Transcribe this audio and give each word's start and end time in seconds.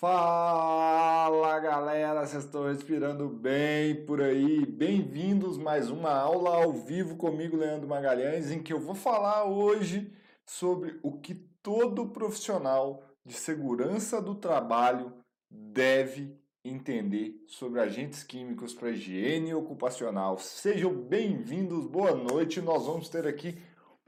Fala 0.00 1.58
galera, 1.58 2.24
vocês 2.24 2.44
estão 2.44 2.68
respirando 2.68 3.28
bem 3.28 4.06
por 4.06 4.22
aí? 4.22 4.64
Bem-vindos 4.64 5.58
mais 5.58 5.90
uma 5.90 6.12
aula 6.12 6.62
ao 6.62 6.72
vivo 6.72 7.16
comigo, 7.16 7.56
Leandro 7.56 7.88
Magalhães, 7.88 8.52
em 8.52 8.62
que 8.62 8.72
eu 8.72 8.78
vou 8.78 8.94
falar 8.94 9.46
hoje 9.46 10.12
sobre 10.46 11.00
o 11.02 11.18
que 11.18 11.34
todo 11.34 12.10
profissional 12.10 13.02
de 13.26 13.34
segurança 13.34 14.22
do 14.22 14.36
trabalho 14.36 15.12
deve 15.50 16.32
entender 16.64 17.34
sobre 17.48 17.80
agentes 17.80 18.22
químicos 18.22 18.72
para 18.74 18.90
higiene 18.90 19.52
ocupacional. 19.52 20.38
Sejam 20.38 20.94
bem-vindos, 20.94 21.88
boa 21.88 22.14
noite. 22.14 22.60
Nós 22.60 22.86
vamos 22.86 23.08
ter 23.08 23.26
aqui 23.26 23.60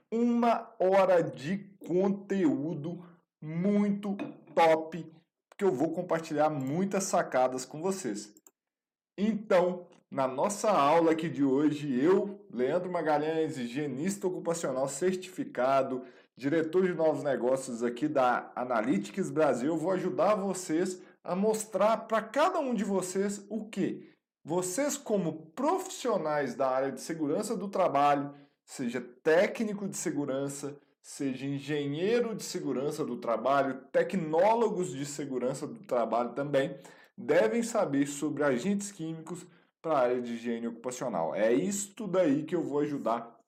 uma 0.08 0.72
hora 0.78 1.20
de 1.20 1.58
conteúdo 1.84 3.04
muito 3.42 4.16
top 4.54 5.19
que 5.60 5.64
eu 5.64 5.70
vou 5.70 5.90
compartilhar 5.90 6.48
muitas 6.48 7.04
sacadas 7.04 7.66
com 7.66 7.82
vocês. 7.82 8.34
Então, 9.18 9.86
na 10.10 10.26
nossa 10.26 10.70
aula 10.70 11.12
aqui 11.12 11.28
de 11.28 11.44
hoje, 11.44 12.02
eu, 12.02 12.40
Leandro 12.50 12.90
Magalhães, 12.90 13.58
higienista 13.58 14.26
ocupacional 14.26 14.88
certificado, 14.88 16.02
diretor 16.34 16.86
de 16.86 16.94
novos 16.94 17.22
negócios 17.22 17.82
aqui 17.82 18.08
da 18.08 18.50
Analytics 18.56 19.28
Brasil, 19.28 19.76
vou 19.76 19.90
ajudar 19.90 20.34
vocês 20.34 21.02
a 21.22 21.36
mostrar 21.36 21.98
para 22.08 22.22
cada 22.22 22.58
um 22.58 22.72
de 22.72 22.82
vocês 22.82 23.44
o 23.50 23.66
que 23.66 24.08
vocês 24.42 24.96
como 24.96 25.50
profissionais 25.54 26.54
da 26.54 26.70
área 26.70 26.90
de 26.90 27.02
segurança 27.02 27.54
do 27.54 27.68
trabalho, 27.68 28.34
seja 28.64 28.98
técnico 29.22 29.86
de 29.86 29.98
segurança, 29.98 30.74
seja 31.02 31.46
engenheiro 31.46 32.34
de 32.34 32.42
segurança 32.42 33.04
do 33.04 33.16
trabalho, 33.16 33.80
tecnólogos 33.92 34.92
de 34.92 35.06
segurança 35.06 35.66
do 35.66 35.80
trabalho 35.80 36.30
também, 36.30 36.78
devem 37.16 37.62
saber 37.62 38.06
sobre 38.06 38.42
agentes 38.42 38.92
químicos 38.92 39.46
para 39.82 39.92
a 39.92 39.98
área 40.00 40.20
de 40.20 40.34
higiene 40.34 40.68
ocupacional. 40.68 41.34
É 41.34 41.52
isto 41.52 42.06
daí 42.06 42.44
que 42.44 42.54
eu 42.54 42.62
vou 42.62 42.80
ajudar 42.80 43.38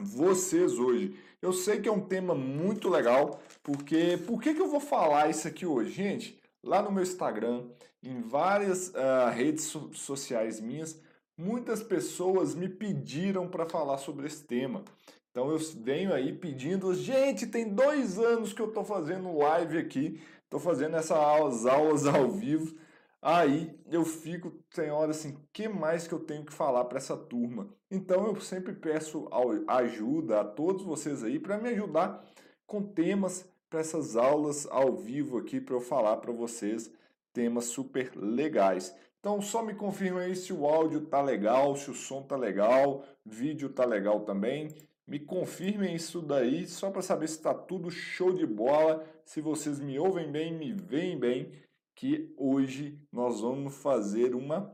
vocês 0.00 0.78
hoje. 0.78 1.18
Eu 1.40 1.52
sei 1.52 1.80
que 1.80 1.88
é 1.88 1.92
um 1.92 2.06
tema 2.06 2.34
muito 2.34 2.88
legal, 2.88 3.40
porque 3.62 4.18
por 4.26 4.40
que, 4.40 4.54
que 4.54 4.60
eu 4.60 4.68
vou 4.68 4.80
falar 4.80 5.28
isso 5.28 5.46
aqui 5.46 5.66
hoje? 5.66 5.90
Gente, 5.90 6.40
lá 6.62 6.82
no 6.82 6.90
meu 6.90 7.02
Instagram, 7.02 7.66
em 8.02 8.20
várias 8.20 8.88
uh, 8.88 9.30
redes 9.32 9.64
so 9.64 9.90
sociais 9.92 10.60
minhas, 10.60 11.00
muitas 11.36 11.82
pessoas 11.82 12.54
me 12.54 12.68
pediram 12.68 13.48
para 13.48 13.66
falar 13.66 13.98
sobre 13.98 14.26
esse 14.26 14.44
tema. 14.44 14.84
Então 15.30 15.50
eu 15.50 15.58
venho 15.58 16.12
aí 16.12 16.32
pedindo, 16.32 16.92
gente, 16.94 17.46
tem 17.46 17.72
dois 17.72 18.18
anos 18.18 18.52
que 18.52 18.60
eu 18.60 18.68
estou 18.68 18.84
fazendo 18.84 19.36
live 19.36 19.78
aqui, 19.78 20.20
estou 20.44 20.58
fazendo 20.58 20.96
essas 20.96 21.16
aulas, 21.16 21.66
aulas 21.66 22.06
ao 22.06 22.30
vivo. 22.30 22.76
Aí 23.20 23.76
eu 23.90 24.04
fico, 24.04 24.50
tem 24.74 24.90
hora 24.90 25.10
assim, 25.10 25.36
que 25.52 25.68
mais 25.68 26.06
que 26.06 26.14
eu 26.14 26.20
tenho 26.20 26.44
que 26.44 26.52
falar 26.52 26.84
para 26.84 26.98
essa 26.98 27.16
turma? 27.16 27.68
Então 27.90 28.26
eu 28.26 28.40
sempre 28.40 28.72
peço 28.72 29.28
ajuda 29.66 30.40
a 30.40 30.44
todos 30.44 30.84
vocês 30.84 31.24
aí 31.24 31.38
para 31.38 31.58
me 31.58 31.70
ajudar 31.70 32.24
com 32.66 32.82
temas 32.82 33.48
para 33.68 33.80
essas 33.80 34.16
aulas 34.16 34.66
ao 34.70 34.96
vivo 34.96 35.36
aqui 35.38 35.60
para 35.60 35.74
eu 35.74 35.80
falar 35.80 36.16
para 36.18 36.32
vocês 36.32 36.90
temas 37.32 37.66
super 37.66 38.12
legais. 38.16 38.94
Então 39.20 39.40
só 39.40 39.62
me 39.62 39.74
confirma 39.74 40.20
aí 40.20 40.36
se 40.36 40.52
o 40.52 40.66
áudio 40.66 41.06
tá 41.06 41.20
legal, 41.20 41.76
se 41.76 41.90
o 41.90 41.94
som 41.94 42.22
tá 42.22 42.36
legal, 42.36 43.04
vídeo 43.24 43.68
tá 43.68 43.84
legal 43.84 44.20
também. 44.20 44.74
Me 45.08 45.18
confirmem 45.18 45.94
isso 45.94 46.20
daí, 46.20 46.66
só 46.66 46.90
para 46.90 47.00
saber 47.00 47.28
se 47.28 47.36
está 47.36 47.54
tudo 47.54 47.90
show 47.90 48.30
de 48.30 48.46
bola, 48.46 49.06
se 49.24 49.40
vocês 49.40 49.80
me 49.80 49.98
ouvem 49.98 50.30
bem, 50.30 50.52
me 50.52 50.74
veem 50.74 51.18
bem, 51.18 51.50
que 51.96 52.30
hoje 52.36 53.00
nós 53.10 53.40
vamos 53.40 53.74
fazer 53.76 54.34
uma 54.34 54.70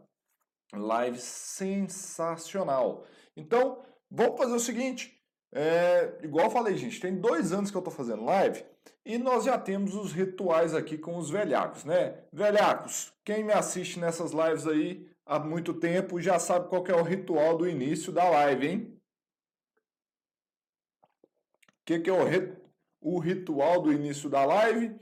live 0.74 1.18
sensacional. 1.18 3.06
Então, 3.36 3.80
vamos 4.10 4.36
fazer 4.36 4.54
o 4.54 4.60
seguinte, 4.60 5.16
é, 5.54 6.18
igual 6.20 6.50
falei, 6.50 6.76
gente, 6.76 6.98
tem 6.98 7.14
dois 7.14 7.52
anos 7.52 7.70
que 7.70 7.76
eu 7.76 7.80
estou 7.80 7.94
fazendo 7.94 8.24
live 8.24 8.64
e 9.06 9.16
nós 9.18 9.44
já 9.44 9.56
temos 9.56 9.94
os 9.94 10.12
rituais 10.12 10.74
aqui 10.74 10.98
com 10.98 11.16
os 11.16 11.30
velhacos, 11.30 11.84
né? 11.84 12.24
Velhacos, 12.32 13.12
quem 13.24 13.44
me 13.44 13.52
assiste 13.52 14.00
nessas 14.00 14.32
lives 14.32 14.66
aí 14.66 15.08
há 15.24 15.38
muito 15.38 15.74
tempo 15.74 16.20
já 16.20 16.40
sabe 16.40 16.68
qual 16.68 16.84
é 16.88 16.94
o 16.94 17.04
ritual 17.04 17.56
do 17.56 17.68
início 17.68 18.12
da 18.12 18.28
live, 18.28 18.66
hein? 18.66 18.93
Que, 21.84 22.00
que 22.00 22.10
é 22.10 22.12
o, 22.12 23.14
o 23.16 23.18
ritual 23.18 23.82
do 23.82 23.92
início 23.92 24.28
da 24.28 24.44
live? 24.44 24.94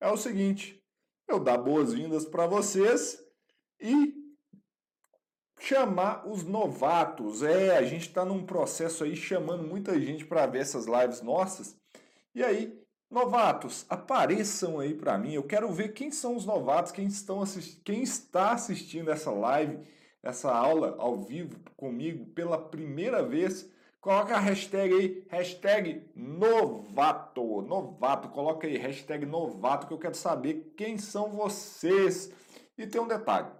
É 0.00 0.08
o 0.08 0.16
seguinte: 0.16 0.82
eu 1.28 1.38
dar 1.38 1.58
boas-vindas 1.58 2.24
para 2.24 2.46
vocês 2.46 3.18
e 3.80 4.14
chamar 5.60 6.26
os 6.26 6.42
novatos. 6.42 7.42
É, 7.42 7.76
a 7.76 7.82
gente 7.82 8.08
está 8.08 8.24
num 8.24 8.44
processo 8.44 9.04
aí 9.04 9.14
chamando 9.14 9.62
muita 9.62 10.00
gente 10.00 10.24
para 10.24 10.46
ver 10.46 10.60
essas 10.60 10.86
lives 10.86 11.20
nossas. 11.20 11.76
E 12.34 12.42
aí, 12.42 12.80
novatos, 13.10 13.84
apareçam 13.88 14.80
aí 14.80 14.94
para 14.94 15.18
mim. 15.18 15.34
Eu 15.34 15.42
quero 15.42 15.70
ver 15.72 15.92
quem 15.92 16.10
são 16.10 16.36
os 16.36 16.46
novatos, 16.46 16.92
quem, 16.92 17.06
estão 17.06 17.42
assist... 17.42 17.80
quem 17.84 18.02
está 18.02 18.52
assistindo 18.52 19.10
essa 19.10 19.30
live, 19.30 19.80
essa 20.22 20.50
aula 20.52 20.96
ao 20.98 21.18
vivo 21.18 21.58
comigo 21.76 22.26
pela 22.26 22.58
primeira 22.58 23.22
vez. 23.22 23.70
Coloca 24.00 24.34
a 24.34 24.40
hashtag 24.40 24.94
aí, 24.94 25.26
hashtag 25.28 26.10
novato, 26.16 27.60
novato, 27.60 28.30
coloca 28.30 28.66
aí, 28.66 28.78
hashtag 28.78 29.26
novato, 29.26 29.86
que 29.86 29.92
eu 29.92 29.98
quero 29.98 30.14
saber 30.14 30.72
quem 30.74 30.96
são 30.96 31.32
vocês. 31.32 32.32
E 32.78 32.86
tem 32.86 32.98
um 32.98 33.06
detalhe, 33.06 33.50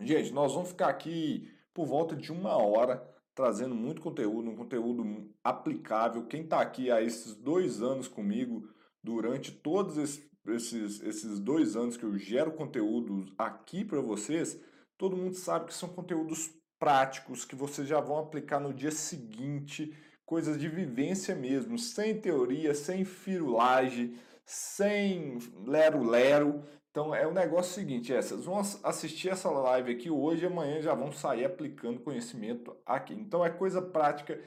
gente, 0.00 0.32
nós 0.32 0.54
vamos 0.54 0.70
ficar 0.70 0.88
aqui 0.88 1.48
por 1.72 1.86
volta 1.86 2.16
de 2.16 2.32
uma 2.32 2.56
hora, 2.56 3.00
trazendo 3.32 3.72
muito 3.76 4.02
conteúdo, 4.02 4.50
um 4.50 4.56
conteúdo 4.56 5.32
aplicável. 5.44 6.26
Quem 6.26 6.42
está 6.42 6.60
aqui 6.60 6.90
há 6.90 7.00
esses 7.00 7.36
dois 7.36 7.80
anos 7.80 8.08
comigo, 8.08 8.68
durante 9.00 9.52
todos 9.52 9.96
esses, 9.96 11.00
esses 11.00 11.38
dois 11.38 11.76
anos 11.76 11.96
que 11.96 12.04
eu 12.04 12.18
gero 12.18 12.50
conteúdo 12.52 13.32
aqui 13.38 13.84
para 13.84 14.00
vocês, 14.00 14.60
todo 14.98 15.16
mundo 15.16 15.34
sabe 15.34 15.66
que 15.66 15.74
são 15.74 15.88
conteúdos 15.88 16.59
práticos 16.80 17.44
que 17.44 17.54
vocês 17.54 17.86
já 17.86 18.00
vão 18.00 18.18
aplicar 18.18 18.58
no 18.58 18.72
dia 18.72 18.90
seguinte, 18.90 19.94
coisas 20.24 20.58
de 20.58 20.66
vivência 20.66 21.34
mesmo, 21.34 21.78
sem 21.78 22.18
teoria, 22.18 22.74
sem 22.74 23.04
firulagem, 23.04 24.18
sem 24.46 25.38
lero-lero. 25.66 26.64
Então 26.90 27.14
é 27.14 27.26
o 27.26 27.34
negócio 27.34 27.74
seguinte, 27.74 28.12
é, 28.12 28.20
vão 28.20 28.58
assistir 28.82 29.28
essa 29.28 29.50
live 29.50 29.92
aqui 29.92 30.10
hoje 30.10 30.42
e 30.42 30.46
amanhã 30.46 30.80
já 30.80 30.94
vão 30.94 31.12
sair 31.12 31.44
aplicando 31.44 32.00
conhecimento 32.00 32.74
aqui. 32.86 33.12
Então 33.12 33.44
é 33.44 33.50
coisa 33.50 33.82
prática, 33.82 34.40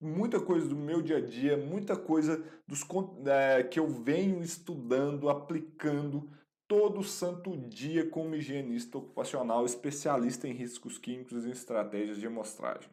muita 0.00 0.38
coisa 0.38 0.68
do 0.68 0.76
meu 0.76 1.00
dia 1.00 1.16
a 1.16 1.20
dia, 1.20 1.56
muita 1.56 1.96
coisa 1.96 2.44
dos 2.68 2.86
é, 3.26 3.62
que 3.62 3.80
eu 3.80 3.88
venho 3.88 4.42
estudando, 4.42 5.30
aplicando 5.30 6.30
todo 6.72 7.04
santo 7.04 7.54
dia 7.54 8.08
como 8.08 8.34
higienista 8.34 8.96
ocupacional, 8.96 9.66
especialista 9.66 10.48
em 10.48 10.54
riscos 10.54 10.96
químicos 10.96 11.44
e 11.44 11.50
estratégias 11.50 12.16
de 12.16 12.26
amostragem. 12.26 12.88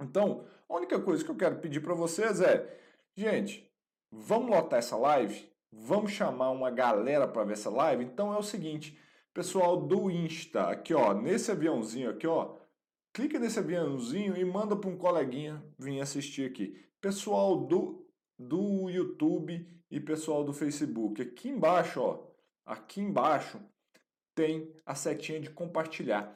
Então, 0.00 0.46
a 0.66 0.74
única 0.74 0.98
coisa 0.98 1.22
que 1.22 1.30
eu 1.30 1.36
quero 1.36 1.58
pedir 1.58 1.80
para 1.80 1.92
vocês 1.92 2.40
é, 2.40 2.80
gente, 3.14 3.70
vamos 4.10 4.48
lotar 4.48 4.78
essa 4.78 4.96
live? 4.96 5.46
Vamos 5.70 6.12
chamar 6.12 6.50
uma 6.50 6.70
galera 6.70 7.28
para 7.28 7.44
ver 7.44 7.52
essa 7.52 7.68
live? 7.68 8.04
Então 8.04 8.32
é 8.32 8.38
o 8.38 8.42
seguinte, 8.42 8.98
pessoal 9.34 9.76
do 9.76 10.10
Insta, 10.10 10.70
aqui 10.70 10.94
ó, 10.94 11.12
nesse 11.12 11.50
aviãozinho 11.50 12.08
aqui 12.08 12.26
ó, 12.26 12.56
clica 13.12 13.38
nesse 13.38 13.58
aviãozinho 13.58 14.34
e 14.34 14.42
manda 14.46 14.74
para 14.74 14.88
um 14.88 14.96
coleguinha 14.96 15.62
vir 15.78 16.00
assistir 16.00 16.48
aqui. 16.48 16.82
Pessoal 17.02 17.66
do, 17.66 18.08
do 18.38 18.88
YouTube 18.88 19.68
e 19.90 20.00
pessoal 20.00 20.42
do 20.42 20.54
Facebook, 20.54 21.20
aqui 21.20 21.50
embaixo 21.50 22.00
ó, 22.00 22.33
aqui 22.64 23.00
embaixo 23.00 23.60
tem 24.34 24.72
a 24.84 24.94
setinha 24.94 25.40
de 25.40 25.50
compartilhar. 25.50 26.34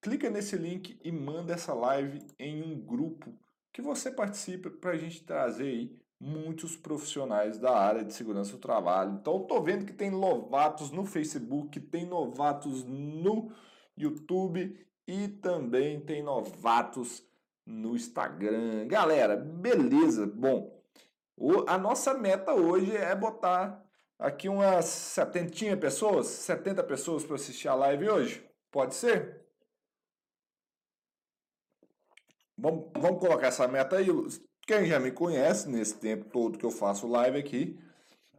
Clica 0.00 0.30
nesse 0.30 0.56
link 0.56 0.98
e 1.02 1.10
manda 1.10 1.54
essa 1.54 1.74
live 1.74 2.24
em 2.38 2.62
um 2.62 2.80
grupo 2.80 3.34
que 3.72 3.82
você 3.82 4.10
participe 4.10 4.70
para 4.70 4.92
a 4.92 4.96
gente 4.96 5.24
trazer 5.24 5.64
aí 5.64 5.98
muitos 6.20 6.76
profissionais 6.76 7.58
da 7.58 7.76
área 7.76 8.04
de 8.04 8.12
segurança 8.12 8.52
do 8.52 8.58
trabalho. 8.58 9.18
Então, 9.20 9.40
estou 9.40 9.62
vendo 9.62 9.86
que 9.86 9.92
tem 9.92 10.10
novatos 10.10 10.90
no 10.90 11.04
Facebook, 11.04 11.80
tem 11.80 12.04
novatos 12.04 12.84
no 12.84 13.52
YouTube 13.96 14.76
e 15.06 15.28
também 15.28 16.00
tem 16.00 16.22
novatos 16.22 17.24
no 17.64 17.94
Instagram. 17.94 18.86
Galera, 18.88 19.36
beleza? 19.36 20.26
Bom, 20.26 20.82
a 21.66 21.78
nossa 21.78 22.14
meta 22.14 22.52
hoje 22.52 22.96
é 22.96 23.14
botar 23.14 23.87
aqui 24.18 24.48
umas 24.48 24.86
70 24.86 25.76
pessoas, 25.76 26.26
70 26.26 26.82
pessoas 26.84 27.24
para 27.24 27.36
assistir 27.36 27.68
a 27.68 27.74
live 27.74 28.08
hoje? 28.08 28.44
Pode 28.70 28.94
ser? 28.94 29.40
Vamos, 32.56 32.90
vamos 32.94 33.20
colocar 33.20 33.46
essa 33.46 33.68
meta 33.68 33.96
aí. 33.96 34.08
Quem 34.66 34.86
já 34.86 34.98
me 34.98 35.12
conhece 35.12 35.68
nesse 35.68 35.98
tempo 35.98 36.28
todo 36.28 36.58
que 36.58 36.66
eu 36.66 36.70
faço 36.70 37.06
live 37.06 37.38
aqui, 37.38 37.78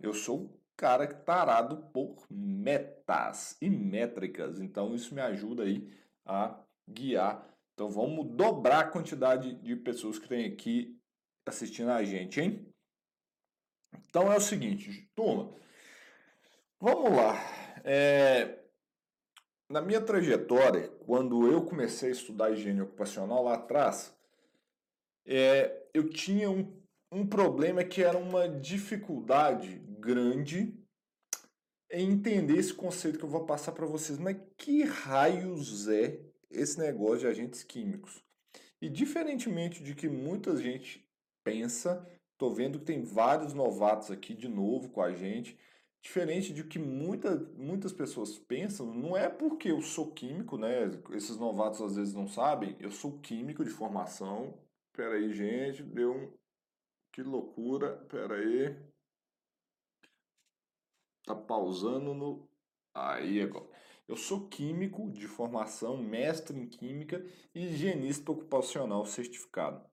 eu 0.01 0.13
sou 0.13 0.59
cara 0.75 1.07
tarado 1.07 1.77
por 1.91 2.25
metas 2.29 3.57
e 3.61 3.69
métricas. 3.69 4.59
Então 4.59 4.93
isso 4.93 5.15
me 5.15 5.21
ajuda 5.21 5.63
aí 5.63 5.89
a 6.25 6.61
guiar. 6.87 7.47
Então 7.73 7.89
vamos 7.89 8.27
dobrar 8.35 8.79
a 8.79 8.87
quantidade 8.87 9.53
de 9.55 9.75
pessoas 9.77 10.19
que 10.19 10.27
tem 10.27 10.45
aqui 10.45 10.97
assistindo 11.45 11.89
a 11.89 12.03
gente, 12.03 12.39
hein? 12.39 12.65
Então 14.07 14.31
é 14.31 14.37
o 14.37 14.41
seguinte, 14.41 15.09
turma, 15.15 15.53
vamos 16.79 17.15
lá. 17.15 17.35
É, 17.83 18.59
na 19.69 19.81
minha 19.81 20.01
trajetória, 20.01 20.89
quando 21.05 21.47
eu 21.47 21.63
comecei 21.63 22.09
a 22.09 22.13
estudar 22.13 22.51
higiene 22.51 22.81
ocupacional 22.81 23.43
lá 23.43 23.55
atrás, 23.55 24.15
é, 25.25 25.87
eu 25.93 26.09
tinha 26.09 26.49
um, 26.49 26.81
um 27.11 27.27
problema 27.27 27.83
que 27.83 28.03
era 28.03 28.17
uma 28.17 28.47
dificuldade 28.47 29.77
grande 29.99 30.75
em 31.91 32.11
entender 32.11 32.57
esse 32.57 32.73
conceito 32.73 33.17
que 33.17 33.25
eu 33.25 33.29
vou 33.29 33.45
passar 33.45 33.71
para 33.71 33.85
vocês. 33.85 34.17
Mas 34.17 34.37
que 34.57 34.83
raios 34.83 35.87
é 35.87 36.19
esse 36.49 36.79
negócio 36.79 37.19
de 37.19 37.27
agentes 37.27 37.63
químicos? 37.63 38.23
E 38.81 38.89
diferentemente 38.89 39.83
de 39.83 39.93
que 39.93 40.07
muita 40.07 40.55
gente 40.55 41.05
pensa, 41.43 42.07
tô 42.37 42.49
vendo 42.49 42.79
que 42.79 42.85
tem 42.85 43.03
vários 43.03 43.53
novatos 43.53 44.09
aqui 44.09 44.33
de 44.33 44.47
novo 44.47 44.89
com 44.89 45.01
a 45.01 45.11
gente. 45.13 45.57
Diferente 46.01 46.53
de 46.53 46.63
que 46.63 46.79
muita, 46.79 47.35
muitas 47.57 47.91
pessoas 47.91 48.37
pensam, 48.39 48.93
não 48.93 49.17
é 49.17 49.29
porque 49.29 49.69
eu 49.69 49.81
sou 49.81 50.11
químico, 50.11 50.57
né? 50.57 50.85
Esses 51.11 51.37
novatos 51.37 51.81
às 51.81 51.95
vezes 51.95 52.13
não 52.13 52.27
sabem, 52.27 52.75
eu 52.79 52.89
sou 52.89 53.19
químico 53.19 53.63
de 53.63 53.69
formação. 53.69 54.57
Pera 54.93 55.15
aí, 55.15 55.33
gente, 55.33 55.83
deu 55.83 56.13
um. 56.13 56.33
Que 57.11 57.21
loucura, 57.21 57.97
pera 58.09 58.35
aí. 58.35 58.75
Tá 61.25 61.35
pausando 61.35 62.13
no. 62.13 62.49
Aí 62.93 63.41
agora. 63.41 63.67
Eu 64.07 64.15
sou 64.15 64.47
químico 64.47 65.11
de 65.11 65.27
formação, 65.27 65.97
mestre 65.97 66.57
em 66.57 66.67
química 66.67 67.23
e 67.53 67.67
higienista 67.67 68.31
ocupacional 68.31 69.05
certificado. 69.05 69.85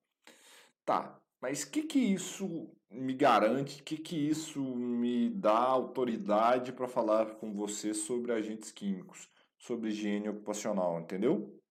Tá, 0.83 1.21
mas 1.41 1.63
o 1.63 1.71
que, 1.71 1.83
que 1.83 1.99
isso 1.99 2.69
me 2.89 3.13
garante? 3.13 3.81
O 3.81 3.83
que, 3.83 3.97
que 3.97 4.15
isso 4.15 4.61
me 4.61 5.29
dá 5.29 5.57
autoridade 5.57 6.71
para 6.71 6.87
falar 6.87 7.35
com 7.35 7.53
você 7.53 7.93
sobre 7.93 8.31
agentes 8.31 8.71
químicos, 8.71 9.29
sobre 9.57 9.89
higiene 9.89 10.29
ocupacional, 10.29 10.99
entendeu? 10.99 11.61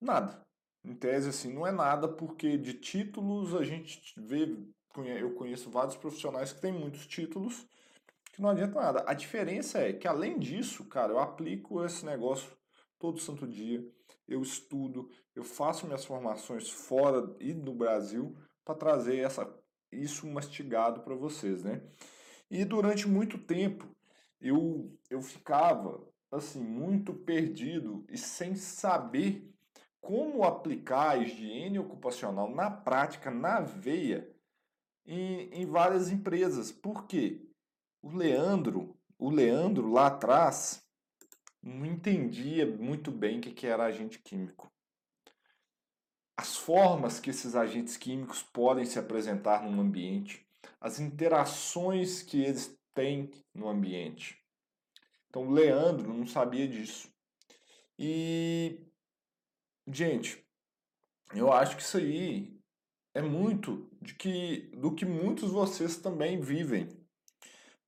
Nada. 0.00 0.44
Em 0.84 0.94
tese, 0.94 1.30
assim, 1.30 1.52
não 1.52 1.66
é 1.66 1.72
nada, 1.72 2.06
porque 2.06 2.58
de 2.58 2.74
títulos 2.74 3.54
a 3.54 3.64
gente 3.64 4.12
vê, 4.18 4.54
eu 5.18 5.34
conheço 5.34 5.70
vários 5.70 5.96
profissionais 5.96 6.52
que 6.52 6.60
têm 6.60 6.72
muitos 6.72 7.06
títulos, 7.06 7.66
que 8.32 8.42
não 8.42 8.50
adianta 8.50 8.78
nada. 8.78 9.04
A 9.06 9.14
diferença 9.14 9.78
é 9.78 9.92
que, 9.94 10.06
além 10.06 10.38
disso, 10.38 10.84
cara, 10.84 11.12
eu 11.12 11.18
aplico 11.18 11.82
esse 11.84 12.04
negócio 12.04 12.54
todo 13.04 13.20
santo 13.20 13.46
dia, 13.46 13.86
eu 14.26 14.40
estudo, 14.40 15.10
eu 15.34 15.44
faço 15.44 15.84
minhas 15.84 16.06
formações 16.06 16.70
fora 16.70 17.36
e 17.38 17.52
no 17.52 17.74
Brasil 17.74 18.34
para 18.64 18.74
trazer 18.74 19.18
essa, 19.18 19.46
isso 19.92 20.26
mastigado 20.26 21.02
para 21.02 21.14
vocês, 21.14 21.62
né? 21.62 21.82
E 22.50 22.64
durante 22.64 23.06
muito 23.06 23.36
tempo 23.36 23.86
eu, 24.40 24.90
eu 25.10 25.20
ficava 25.20 26.02
assim 26.32 26.62
muito 26.62 27.12
perdido 27.12 28.06
e 28.08 28.16
sem 28.16 28.56
saber 28.56 29.52
como 30.00 30.42
aplicar 30.42 31.10
a 31.10 31.18
higiene 31.18 31.78
ocupacional 31.78 32.50
na 32.50 32.70
prática, 32.70 33.30
na 33.30 33.60
veia, 33.60 34.34
em, 35.04 35.50
em 35.52 35.66
várias 35.66 36.10
empresas. 36.10 36.72
Por 36.72 37.06
quê? 37.06 37.46
O 38.00 38.16
Leandro, 38.16 38.96
o 39.18 39.28
Leandro 39.28 39.92
lá 39.92 40.06
atrás 40.06 40.83
não 41.64 41.86
entendia 41.86 42.66
muito 42.66 43.10
bem 43.10 43.38
o 43.38 43.40
que 43.40 43.66
era 43.66 43.84
agente 43.84 44.18
químico 44.18 44.72
as 46.36 46.56
formas 46.56 47.20
que 47.20 47.30
esses 47.30 47.54
agentes 47.54 47.96
químicos 47.96 48.42
podem 48.42 48.84
se 48.84 48.98
apresentar 48.98 49.62
no 49.62 49.80
ambiente, 49.80 50.46
as 50.80 50.98
interações 50.98 52.22
que 52.22 52.42
eles 52.42 52.76
têm 52.92 53.30
no 53.54 53.68
ambiente. 53.68 54.42
Então, 55.28 55.50
Leandro 55.50 56.12
não 56.12 56.26
sabia 56.26 56.66
disso. 56.66 57.12
E, 57.98 58.80
gente, 59.86 60.44
eu 61.34 61.52
acho 61.52 61.76
que 61.76 61.82
isso 61.82 61.96
aí 61.96 62.60
é 63.14 63.22
muito 63.22 63.88
de 64.02 64.14
que, 64.14 64.70
do 64.76 64.94
que 64.94 65.04
muitos 65.04 65.48
de 65.48 65.54
vocês 65.54 65.96
também 65.96 66.40
vivem. 66.40 66.88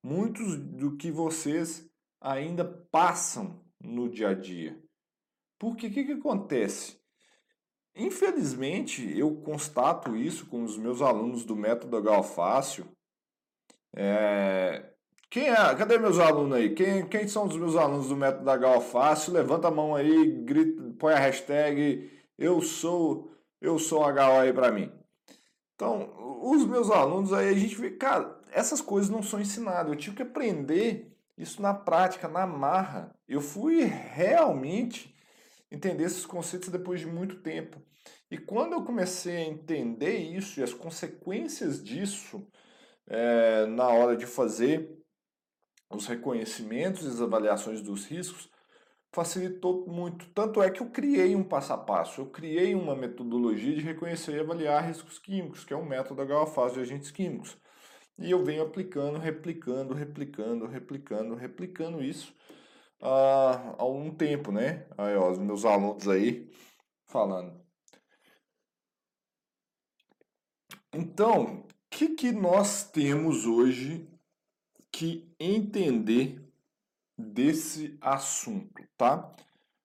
Muitos 0.01 0.57
do 0.57 0.95
que 0.95 1.11
vocês 1.11 1.89
ainda 2.21 2.63
passam 2.65 3.61
no 3.79 4.09
dia 4.09 4.29
a 4.29 4.33
dia. 4.33 4.77
Porque 5.59 5.87
o 5.87 5.91
que, 5.91 6.03
que 6.05 6.11
acontece? 6.13 6.99
Infelizmente, 7.95 9.17
eu 9.17 9.35
constato 9.37 10.15
isso 10.15 10.45
com 10.45 10.63
os 10.63 10.77
meus 10.77 11.01
alunos 11.01 11.43
do 11.43 11.55
método 11.55 12.01
Galfácio. 12.01 12.87
É... 13.95 14.91
Quem 15.29 15.49
é? 15.49 15.75
Cadê 15.75 15.97
meus 15.97 16.19
alunos 16.19 16.57
aí? 16.57 16.73
Quem, 16.73 17.07
quem 17.07 17.27
são 17.27 17.45
os 17.45 17.57
meus 17.57 17.75
alunos 17.75 18.09
do 18.09 18.15
método 18.15 18.45
Galfácio? 18.59 19.33
Levanta 19.33 19.67
a 19.67 19.71
mão 19.71 19.95
aí, 19.95 20.31
grita, 20.43 20.83
põe 20.99 21.13
a 21.13 21.19
hashtag 21.19 22.17
eu 22.37 22.61
sou 22.61 23.31
eu 23.59 23.79
sou 23.79 24.03
HO 24.03 24.39
aí 24.39 24.53
para 24.53 24.71
mim. 24.71 24.91
Então, 25.75 26.13
os 26.43 26.65
meus 26.65 26.91
alunos 26.91 27.33
aí, 27.33 27.49
a 27.49 27.53
gente 27.53 27.75
vê, 27.75 27.91
cara, 27.91 28.39
essas 28.51 28.81
coisas 28.81 29.09
não 29.09 29.23
são 29.23 29.41
ensinadas. 29.41 29.91
Eu 29.91 29.97
tive 29.97 30.15
que 30.15 30.21
aprender 30.21 31.16
isso 31.37 31.61
na 31.61 31.73
prática, 31.73 32.27
na 32.27 32.47
marra. 32.47 33.15
Eu 33.27 33.41
fui 33.41 33.83
realmente 33.83 35.15
entender 35.71 36.05
esses 36.05 36.25
conceitos 36.25 36.69
depois 36.69 36.99
de 36.99 37.05
muito 37.05 37.41
tempo. 37.41 37.81
E 38.29 38.37
quando 38.37 38.73
eu 38.73 38.83
comecei 38.83 39.37
a 39.37 39.45
entender 39.45 40.17
isso 40.17 40.59
e 40.59 40.63
as 40.63 40.73
consequências 40.73 41.83
disso 41.83 42.45
é, 43.07 43.65
na 43.67 43.87
hora 43.87 44.17
de 44.17 44.25
fazer 44.25 44.89
os 45.89 46.07
reconhecimentos 46.07 47.05
e 47.05 47.07
as 47.07 47.21
avaliações 47.21 47.81
dos 47.81 48.05
riscos, 48.05 48.49
facilitou 49.13 49.87
muito. 49.87 50.27
Tanto 50.33 50.61
é 50.61 50.69
que 50.69 50.81
eu 50.81 50.89
criei 50.89 51.35
um 51.35 51.43
passo 51.43 51.73
a 51.73 51.77
passo, 51.77 52.21
eu 52.21 52.25
criei 52.27 52.75
uma 52.75 52.95
metodologia 52.95 53.73
de 53.73 53.81
reconhecer 53.81 54.35
e 54.35 54.39
avaliar 54.39 54.85
riscos 54.85 55.17
químicos, 55.17 55.63
que 55.63 55.73
é 55.73 55.77
um 55.77 55.85
método 55.85 56.21
HFAS 56.23 56.73
de 56.73 56.81
agentes 56.81 57.11
químicos. 57.11 57.57
E 58.19 58.31
eu 58.31 58.43
venho 58.43 58.63
aplicando, 58.63 59.19
replicando, 59.19 59.93
replicando, 59.93 60.65
replicando, 60.65 61.35
replicando 61.35 62.03
isso 62.03 62.33
há, 63.01 63.75
há 63.77 63.85
um 63.85 64.13
tempo, 64.13 64.51
né? 64.51 64.87
Aí, 64.97 65.15
ó, 65.15 65.31
os 65.31 65.37
meus 65.37 65.65
alunos 65.65 66.07
aí 66.07 66.51
falando. 67.05 67.59
Então, 70.91 71.59
o 71.59 71.67
que, 71.89 72.15
que 72.15 72.31
nós 72.31 72.89
temos 72.89 73.45
hoje 73.45 74.09
que 74.91 75.31
entender 75.39 76.41
desse 77.15 77.97
assunto, 78.01 78.83
tá? 78.97 79.35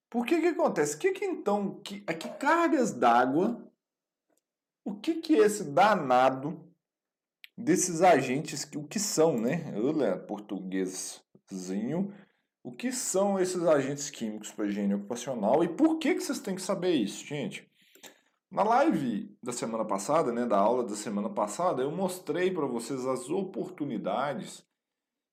Por 0.09 0.25
que 0.25 0.41
que 0.41 0.49
acontece? 0.49 0.97
Que 0.97 1.13
que 1.13 1.25
então, 1.25 1.81
que, 1.81 2.01
que 2.01 2.29
cargas 2.39 2.93
d'água, 2.93 3.63
o 4.85 4.95
que 4.95 5.17
que 5.17 5.35
esse 5.35 5.65
danado 5.65 6.72
desses 7.57 8.03
agentes, 8.03 8.69
o 8.75 8.85
que 8.85 8.99
são, 8.99 9.39
né? 9.39 9.73
Olha, 9.77 10.17
portuguêszinho, 10.17 12.13
o 12.63 12.73
que 12.73 12.93
são 12.93 13.39
esses 13.39 13.63
agentes 13.65 14.11
químicos 14.11 14.51
para 14.51 14.67
higiene 14.67 14.95
ocupacional 14.95 15.65
e 15.65 15.69
por 15.69 15.99
que, 15.99 16.15
que 16.15 16.21
vocês 16.21 16.41
têm 16.41 16.55
que 16.55 16.63
saber 16.63 16.93
isso, 16.93 17.25
gente? 17.27 17.69
Na 18.51 18.63
live 18.63 19.35
da 19.43 19.53
semana 19.53 19.85
passada, 19.85 20.31
né, 20.31 20.45
da 20.45 20.59
aula 20.59 20.85
da 20.85 20.95
semana 20.95 21.31
passada, 21.31 21.83
eu 21.83 21.91
mostrei 21.91 22.51
para 22.51 22.67
vocês 22.67 23.07
as 23.07 23.31
oportunidades 23.31 24.65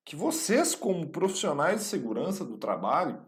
que 0.05 0.15
vocês, 0.15 0.73
como 0.73 1.09
profissionais 1.09 1.81
de 1.81 1.85
segurança 1.85 2.43
do 2.43 2.57
trabalho, 2.57 3.21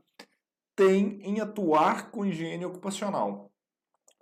têm 0.75 1.19
em 1.21 1.41
atuar 1.41 2.09
com 2.09 2.25
higiene 2.25 2.65
ocupacional. 2.65 3.51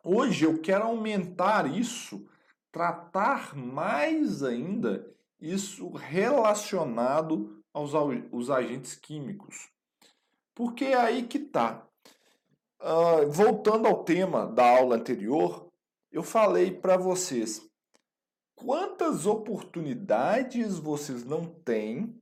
Hoje 0.04 0.46
eu 0.46 0.60
quero 0.60 0.86
aumentar 0.86 1.72
isso, 1.72 2.28
tratar 2.72 3.56
mais 3.56 4.44
ainda 4.44 5.06
isso 5.40 5.90
relacionado 5.90 7.64
aos, 7.74 7.94
aos 7.96 8.50
agentes 8.50 8.96
químicos. 8.96 9.70
Porque 10.54 10.86
é 10.86 10.96
aí 10.96 11.24
que 11.24 11.38
está. 11.38 11.86
Uh, 12.82 12.86
ah, 12.86 13.26
voltando 13.28 13.88
ao 13.88 14.04
tema 14.04 14.46
da 14.46 14.78
aula 14.78 14.96
anterior, 14.96 15.68
eu 16.12 16.24
falei 16.24 16.72
para 16.72 16.98
vocês 16.98 17.68
quantas 18.56 19.26
oportunidades 19.26 20.78
vocês 20.78 21.24
não 21.24 21.46
têm 21.46 22.14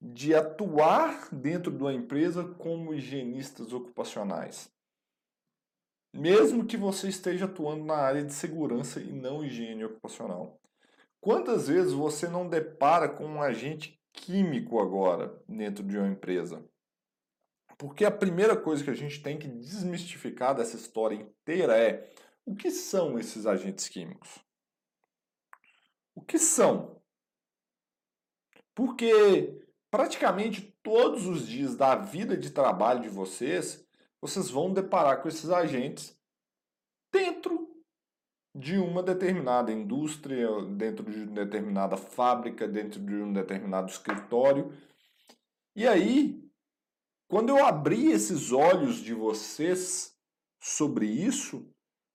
de 0.00 0.34
atuar 0.34 1.28
dentro 1.30 1.70
de 1.70 1.82
uma 1.82 1.92
empresa 1.92 2.44
como 2.44 2.94
higienistas 2.94 3.72
ocupacionais. 3.72 4.70
Mesmo 6.12 6.66
que 6.66 6.76
você 6.76 7.08
esteja 7.08 7.44
atuando 7.44 7.84
na 7.84 7.96
área 7.96 8.24
de 8.24 8.32
segurança 8.32 9.00
e 9.00 9.12
não 9.12 9.44
higiene 9.44 9.84
ocupacional. 9.84 10.60
Quantas 11.20 11.68
vezes 11.68 11.92
você 11.92 12.26
não 12.28 12.48
depara 12.48 13.08
com 13.08 13.24
um 13.26 13.42
agente 13.42 14.00
químico 14.12 14.80
agora 14.80 15.38
dentro 15.48 15.84
de 15.84 15.96
uma 15.96 16.08
empresa? 16.08 16.64
Porque 17.78 18.04
a 18.04 18.10
primeira 18.10 18.56
coisa 18.56 18.82
que 18.82 18.90
a 18.90 18.94
gente 18.94 19.22
tem 19.22 19.38
que 19.38 19.48
desmistificar 19.48 20.54
dessa 20.54 20.76
história 20.76 21.14
inteira 21.14 21.78
é 21.78 22.10
o 22.44 22.54
que 22.54 22.70
são 22.70 23.18
esses 23.18 23.46
agentes 23.46 23.88
químicos? 23.88 24.38
O 26.14 26.20
que 26.20 26.38
são? 26.38 27.00
Porque 28.74 29.66
praticamente 29.90 30.76
todos 30.82 31.26
os 31.26 31.46
dias 31.46 31.76
da 31.76 31.94
vida 31.94 32.36
de 32.36 32.50
trabalho 32.50 33.00
de 33.00 33.08
vocês, 33.08 33.86
vocês 34.20 34.50
vão 34.50 34.72
deparar 34.72 35.22
com 35.22 35.28
esses 35.28 35.50
agentes 35.50 36.16
dentro 37.12 37.68
de 38.54 38.76
uma 38.76 39.02
determinada 39.02 39.72
indústria, 39.72 40.48
dentro 40.76 41.10
de 41.10 41.22
uma 41.22 41.44
determinada 41.44 41.96
fábrica, 41.96 42.66
dentro 42.66 43.00
de 43.00 43.14
um 43.14 43.32
determinado 43.32 43.90
escritório. 43.90 44.72
E 45.74 45.86
aí, 45.86 46.44
quando 47.28 47.50
eu 47.50 47.64
abrir 47.64 48.10
esses 48.10 48.52
olhos 48.52 48.96
de 48.96 49.14
vocês 49.14 50.16
sobre 50.60 51.06
isso, 51.06 51.64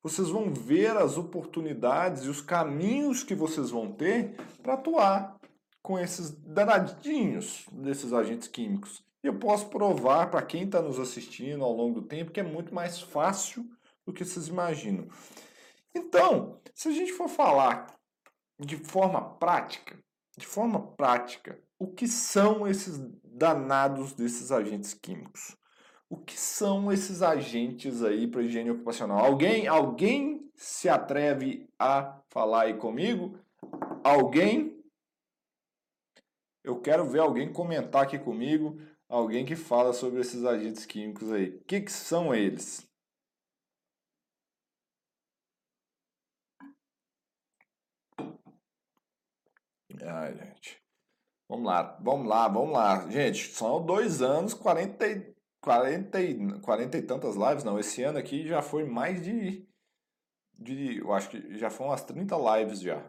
vocês 0.04 0.30
vão 0.30 0.54
ver 0.54 0.96
as 0.98 1.18
oportunidades 1.18 2.26
e 2.26 2.30
os 2.30 2.42
caminhos 2.42 3.24
que 3.24 3.34
vocês 3.34 3.72
vão 3.72 3.92
ter 3.92 4.36
para 4.62 4.74
atuar 4.74 5.40
com 5.82 5.98
esses 5.98 6.32
danadinhos 6.32 7.66
desses 7.72 8.12
agentes 8.14 8.48
químicos. 8.48 9.04
E 9.25 9.27
eu 9.27 9.39
posso 9.39 9.70
provar 9.70 10.29
para 10.29 10.44
quem 10.44 10.65
está 10.65 10.79
nos 10.84 11.00
assistindo 11.00 11.63
ao 11.63 11.74
longo 11.74 12.00
do 12.00 12.08
tempo 12.08 12.32
que 12.32 12.39
é 12.39 12.44
muito 12.44 12.72
mais 12.75 13.01
fácil 13.01 13.67
do 14.05 14.13
que 14.13 14.24
vocês 14.24 14.48
imaginam. 14.48 15.08
Então, 15.96 16.62
se 16.75 16.89
a 16.89 16.91
gente 16.91 17.12
for 17.12 17.27
falar 17.27 17.88
de 18.60 18.77
forma 18.77 19.20
prática, 19.20 19.98
de 20.38 20.46
forma 20.46 20.79
prática, 20.79 21.60
o 21.79 21.88
que 21.88 22.08
são 22.08 22.67
esses 22.67 23.00
danados 23.24 24.13
desses 24.13 24.51
agentes 24.51 24.94
químicos? 24.94 25.58
O 26.08 26.17
que 26.17 26.39
são 26.39 26.91
esses 26.91 27.24
agentes 27.24 28.03
aí 28.03 28.27
para 28.27 28.44
higiene 28.44 28.70
ocupacional? 28.70 29.25
Alguém, 29.25 29.65
alguém 29.65 30.51
se 30.53 30.88
atreve 30.88 31.67
a 31.79 32.22
falar 32.29 32.65
aí 32.65 32.75
comigo? 32.75 33.39
Alguém? 34.03 34.79
Eu 36.63 36.79
quero 36.79 37.10
ver 37.10 37.20
alguém 37.20 37.51
comentar 37.51 38.03
aqui 38.03 38.20
comigo, 38.20 38.79
alguém 39.10 39.46
que 39.46 39.56
fala 39.56 39.94
sobre 39.94 40.22
esses 40.22 40.44
agentes 40.46 40.86
químicos 40.86 41.32
aí. 41.32 41.50
O 41.50 41.64
que, 41.66 41.82
que 41.82 41.92
são 41.92 42.34
eles? 42.34 42.88
Ai, 50.04 50.34
gente. 50.38 50.82
Vamos 51.48 51.66
lá, 51.66 51.98
vamos 52.02 52.28
lá, 52.28 52.48
vamos 52.48 52.74
lá. 52.74 53.10
Gente, 53.10 53.48
são 53.50 53.86
dois 53.86 54.22
anos, 54.22 54.54
40, 54.54 55.34
40, 55.62 56.60
40 56.62 56.98
e 56.98 57.02
tantas 57.02 57.36
lives, 57.36 57.64
não. 57.64 57.80
Esse 57.80 58.04
ano 58.04 58.18
aqui 58.18 58.48
já 58.48 58.62
foi 58.62 58.84
mais 58.84 59.22
de, 59.22 59.68
de. 60.54 60.98
Eu 61.00 61.14
acho 61.14 61.30
que 61.30 61.58
já 61.58 61.70
foram 61.70 61.92
umas 61.92 62.04
30 62.04 62.36
lives 62.36 62.82
já. 62.82 63.04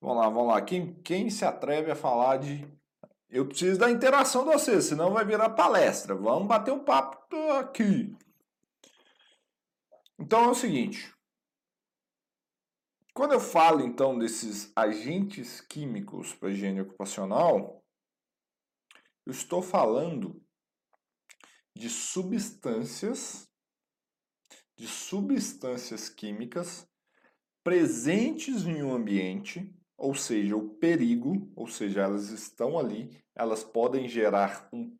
Vamos 0.00 0.16
lá, 0.18 0.28
vamos 0.28 0.48
lá. 0.48 0.62
Quem, 0.62 0.94
quem 1.02 1.30
se 1.30 1.44
atreve 1.44 1.90
a 1.90 1.96
falar 1.96 2.38
de. 2.38 2.66
Eu 3.28 3.46
preciso 3.46 3.78
da 3.78 3.90
interação 3.90 4.44
de 4.44 4.52
vocês, 4.52 4.84
senão 4.84 5.12
vai 5.12 5.24
virar 5.24 5.50
palestra. 5.50 6.14
Vamos 6.14 6.48
bater 6.48 6.72
um 6.72 6.84
papo 6.84 7.36
aqui. 7.52 8.16
Então 10.18 10.44
é 10.44 10.48
o 10.48 10.54
seguinte. 10.54 11.12
Quando 13.12 13.32
eu 13.32 13.40
falo 13.40 13.82
então 13.82 14.18
desses 14.18 14.70
agentes 14.76 15.60
químicos 15.60 16.34
para 16.34 16.50
higiene 16.50 16.82
ocupacional, 16.82 17.82
eu 19.24 19.32
estou 19.32 19.62
falando 19.62 20.40
de 21.74 21.90
substâncias 21.90 23.46
de 24.76 24.86
substâncias 24.86 26.08
químicas 26.08 26.86
presentes 27.64 28.66
em 28.66 28.82
um 28.82 28.94
ambiente, 28.94 29.74
ou 29.96 30.14
seja, 30.14 30.56
o 30.56 30.68
perigo, 30.68 31.50
ou 31.56 31.66
seja, 31.66 32.02
elas 32.02 32.30
estão 32.30 32.78
ali, 32.78 33.18
elas 33.34 33.64
podem 33.64 34.08
gerar 34.08 34.68
um 34.72 34.96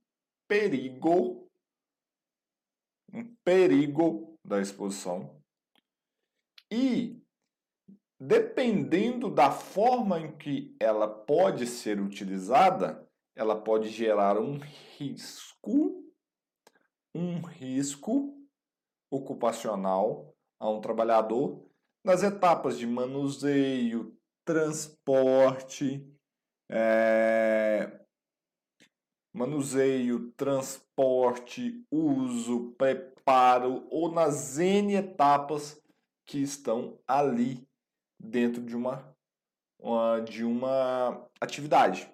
perigo, 0.49 1.51
um 3.13 3.25
perigo 3.45 4.39
da 4.45 4.61
exposição. 4.61 5.37
E 6.71 7.21
dependendo 8.19 9.31
da 9.31 9.51
forma 9.51 10.19
em 10.21 10.37
que 10.37 10.75
ela 10.81 11.07
pode 11.07 11.67
ser 11.67 12.01
utilizada, 12.01 13.07
ela 13.35 13.61
pode 13.61 13.91
gerar 13.91 14.39
um 14.39 14.59
risco, 14.97 16.03
um 17.15 17.41
risco 17.43 18.35
ocupacional 19.11 20.35
a 20.59 20.71
um 20.71 20.81
trabalhador 20.81 21.69
nas 22.03 22.23
etapas 22.23 22.79
de 22.79 22.87
manuseio, 22.87 24.16
transporte, 24.47 26.09
é, 26.71 28.01
manuseio, 29.35 30.31
transporte, 30.33 31.85
uso, 31.91 32.73
preparo 32.79 33.87
ou 33.91 34.11
nas 34.11 34.59
N 34.59 34.95
etapas 34.95 35.79
que 36.25 36.39
estão 36.39 36.99
ali 37.07 37.69
dentro 38.19 38.63
de 38.63 38.75
uma, 38.75 39.15
uma, 39.79 40.21
de 40.21 40.45
uma 40.45 41.29
atividade. 41.41 42.11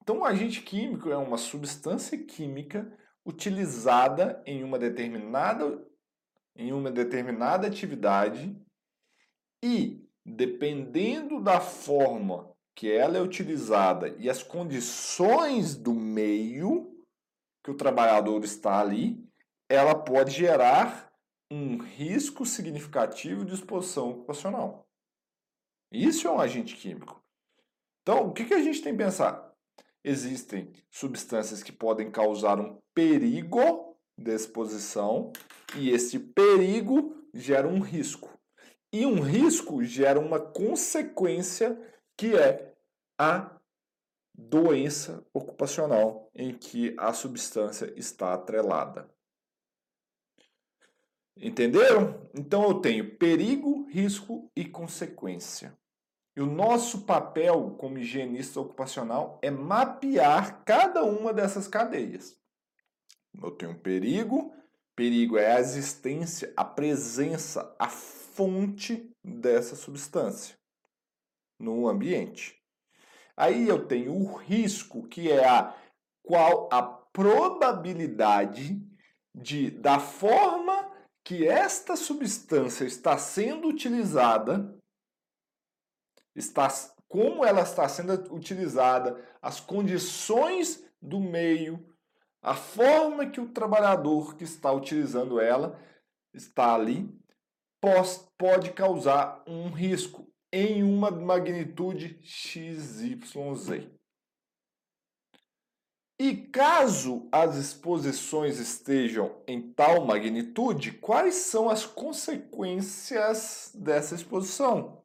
Então, 0.00 0.18
um 0.18 0.24
agente 0.24 0.62
químico 0.62 1.10
é 1.10 1.16
uma 1.16 1.36
substância 1.36 2.16
química 2.24 2.96
utilizada 3.26 4.42
em 4.46 4.62
uma 4.62 4.78
determinada, 4.78 5.84
em 6.54 6.72
uma 6.72 6.90
determinada 6.90 7.66
atividade 7.66 8.56
e, 9.62 10.03
dependendo 10.24 11.40
da 11.40 11.60
forma 11.60 12.50
que 12.74 12.90
ela 12.90 13.18
é 13.18 13.20
utilizada 13.20 14.08
e 14.18 14.28
as 14.28 14.42
condições 14.42 15.76
do 15.76 15.94
meio 15.94 16.90
que 17.62 17.70
o 17.70 17.76
trabalhador 17.76 18.42
está 18.44 18.80
ali, 18.80 19.22
ela 19.68 19.94
pode 19.94 20.32
gerar 20.32 21.12
um 21.50 21.78
risco 21.78 22.44
significativo 22.44 23.44
de 23.44 23.54
exposição 23.54 24.10
ocupacional. 24.10 24.86
Isso 25.92 26.26
é 26.26 26.30
um 26.30 26.40
agente 26.40 26.74
químico. 26.74 27.22
Então, 28.02 28.26
o 28.26 28.32
que, 28.32 28.52
a 28.52 28.62
gente 28.62 28.82
tem 28.82 28.92
que 28.92 29.02
pensar? 29.02 29.52
Existem 30.02 30.70
substâncias 30.90 31.62
que 31.62 31.72
podem 31.72 32.10
causar 32.10 32.60
um 32.60 32.78
perigo 32.92 33.96
de 34.18 34.34
exposição 34.34 35.32
e 35.76 35.90
esse 35.90 36.18
perigo 36.18 37.16
gera 37.32 37.66
um 37.66 37.80
risco. 37.80 38.33
E 38.94 39.04
um 39.04 39.20
risco 39.20 39.82
gera 39.82 40.20
uma 40.20 40.38
consequência 40.38 41.76
que 42.16 42.36
é 42.36 42.72
a 43.18 43.50
doença 44.32 45.26
ocupacional 45.34 46.30
em 46.32 46.56
que 46.56 46.94
a 46.96 47.12
substância 47.12 47.92
está 47.96 48.32
atrelada. 48.32 49.10
Entenderam? 51.36 52.20
Então 52.32 52.62
eu 52.62 52.74
tenho 52.74 53.16
perigo, 53.16 53.84
risco 53.90 54.48
e 54.54 54.64
consequência. 54.64 55.76
E 56.36 56.40
o 56.40 56.46
nosso 56.46 57.00
papel 57.00 57.74
como 57.76 57.98
higienista 57.98 58.60
ocupacional 58.60 59.40
é 59.42 59.50
mapear 59.50 60.62
cada 60.64 61.02
uma 61.02 61.34
dessas 61.34 61.66
cadeias. 61.66 62.38
Eu 63.42 63.50
tenho 63.50 63.76
perigo, 63.76 64.54
perigo 64.94 65.36
é 65.36 65.56
a 65.56 65.58
existência, 65.58 66.52
a 66.56 66.64
presença, 66.64 67.74
a 67.76 67.88
fonte 68.34 69.10
dessa 69.22 69.76
substância 69.76 70.56
no 71.58 71.88
ambiente. 71.88 72.60
Aí 73.36 73.68
eu 73.68 73.86
tenho 73.86 74.14
o 74.14 74.34
risco, 74.34 75.06
que 75.08 75.30
é 75.30 75.46
a 75.46 75.74
qual 76.22 76.68
a 76.72 76.82
probabilidade 76.82 78.80
de 79.34 79.70
da 79.70 79.98
forma 79.98 80.92
que 81.24 81.46
esta 81.46 81.96
substância 81.96 82.84
está 82.84 83.16
sendo 83.16 83.68
utilizada 83.68 84.78
está, 86.34 86.68
como 87.08 87.44
ela 87.44 87.62
está 87.62 87.88
sendo 87.88 88.12
utilizada, 88.34 89.16
as 89.40 89.60
condições 89.60 90.84
do 91.00 91.20
meio, 91.20 91.94
a 92.42 92.54
forma 92.54 93.30
que 93.30 93.40
o 93.40 93.48
trabalhador 93.48 94.36
que 94.36 94.44
está 94.44 94.70
utilizando 94.72 95.40
ela 95.40 95.78
está 96.32 96.74
ali, 96.74 97.08
pode 98.38 98.72
causar 98.72 99.42
um 99.46 99.68
risco 99.68 100.26
em 100.52 100.82
uma 100.82 101.10
magnitude 101.10 102.18
XYZ. 102.22 103.88
E 106.18 106.36
caso 106.36 107.28
as 107.32 107.56
exposições 107.56 108.58
estejam 108.58 109.42
em 109.46 109.72
tal 109.72 110.04
magnitude, 110.06 110.92
quais 110.92 111.34
são 111.34 111.68
as 111.68 111.84
consequências 111.84 113.72
dessa 113.74 114.14
exposição? 114.14 115.04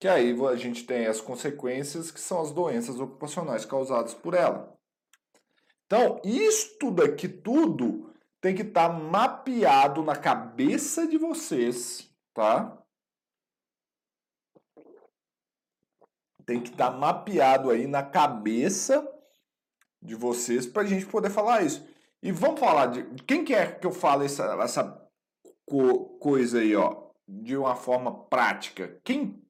que 0.00 0.08
aí 0.08 0.34
a 0.46 0.56
gente 0.56 0.84
tem 0.84 1.06
as 1.06 1.20
consequências 1.20 2.10
que 2.10 2.18
são 2.18 2.40
as 2.40 2.50
doenças 2.50 2.98
ocupacionais 2.98 3.66
causadas 3.66 4.14
por 4.14 4.32
ela. 4.32 4.74
Então, 5.84 6.18
isto 6.24 6.90
daqui 6.90 7.28
tudo 7.28 8.09
tem 8.40 8.54
que 8.54 8.62
estar 8.62 8.88
tá 8.88 8.94
mapeado 8.94 10.02
na 10.02 10.16
cabeça 10.16 11.06
de 11.06 11.18
vocês, 11.18 12.10
tá? 12.32 12.76
Tem 16.46 16.60
que 16.60 16.70
estar 16.70 16.90
tá 16.90 16.96
mapeado 16.96 17.70
aí 17.70 17.86
na 17.86 18.02
cabeça 18.02 19.06
de 20.02 20.14
vocês 20.14 20.66
para 20.66 20.82
a 20.82 20.86
gente 20.86 21.06
poder 21.06 21.30
falar 21.30 21.62
isso. 21.62 21.86
E 22.22 22.32
vamos 22.32 22.60
falar 22.60 22.86
de 22.86 23.22
quem 23.24 23.44
quer 23.44 23.78
que 23.78 23.86
eu 23.86 23.92
fale 23.92 24.24
essa, 24.24 24.44
essa 24.62 25.10
co 25.66 26.18
coisa 26.18 26.58
aí, 26.58 26.74
ó, 26.74 27.10
de 27.28 27.56
uma 27.56 27.76
forma 27.76 28.24
prática. 28.24 29.00
Quem 29.04 29.42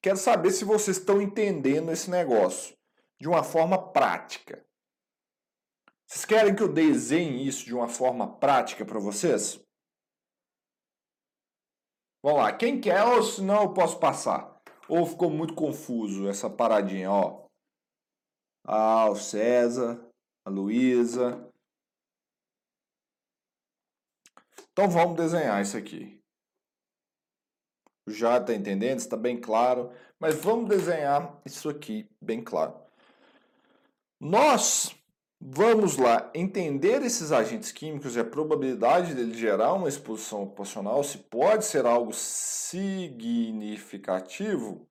quer 0.00 0.16
saber 0.16 0.50
se 0.50 0.64
vocês 0.64 0.98
estão 0.98 1.20
entendendo 1.20 1.90
esse 1.90 2.10
negócio 2.10 2.76
de 3.18 3.28
uma 3.28 3.42
forma 3.42 3.92
prática. 3.92 4.64
Vocês 6.10 6.24
querem 6.24 6.56
que 6.56 6.60
eu 6.60 6.72
desenhe 6.72 7.46
isso 7.46 7.64
de 7.64 7.72
uma 7.72 7.88
forma 7.88 8.36
prática 8.40 8.84
para 8.84 8.98
vocês? 8.98 9.64
Vamos 12.20 12.40
lá, 12.40 12.52
quem 12.52 12.80
quer 12.80 13.04
ou 13.04 13.22
senão 13.22 13.62
eu 13.62 13.72
posso 13.72 14.00
passar? 14.00 14.60
Ou 14.88 15.06
ficou 15.06 15.30
muito 15.30 15.54
confuso 15.54 16.28
essa 16.28 16.50
paradinha, 16.50 17.12
ó. 17.12 17.46
Ah, 18.66 19.08
o 19.08 19.14
César, 19.14 20.04
a 20.44 20.50
Luísa. 20.50 21.48
Então 24.72 24.90
vamos 24.90 25.16
desenhar 25.16 25.62
isso 25.62 25.76
aqui. 25.76 26.20
Já 28.08 28.38
está 28.38 28.52
entendendo? 28.52 28.98
Está 28.98 29.16
bem 29.16 29.40
claro? 29.40 29.92
Mas 30.18 30.34
vamos 30.34 30.68
desenhar 30.68 31.40
isso 31.46 31.68
aqui 31.68 32.04
bem 32.20 32.42
claro. 32.42 32.74
Nós 34.20 34.99
Vamos 35.42 35.96
lá, 35.96 36.30
entender 36.34 37.00
esses 37.02 37.32
agentes 37.32 37.72
químicos 37.72 38.14
e 38.14 38.20
a 38.20 38.24
probabilidade 38.24 39.14
dele 39.14 39.32
gerar 39.32 39.72
uma 39.72 39.88
exposição 39.88 40.42
ocupacional, 40.42 41.02
se 41.02 41.16
pode 41.16 41.64
ser 41.64 41.86
algo 41.86 42.12
significativo. 42.12 44.86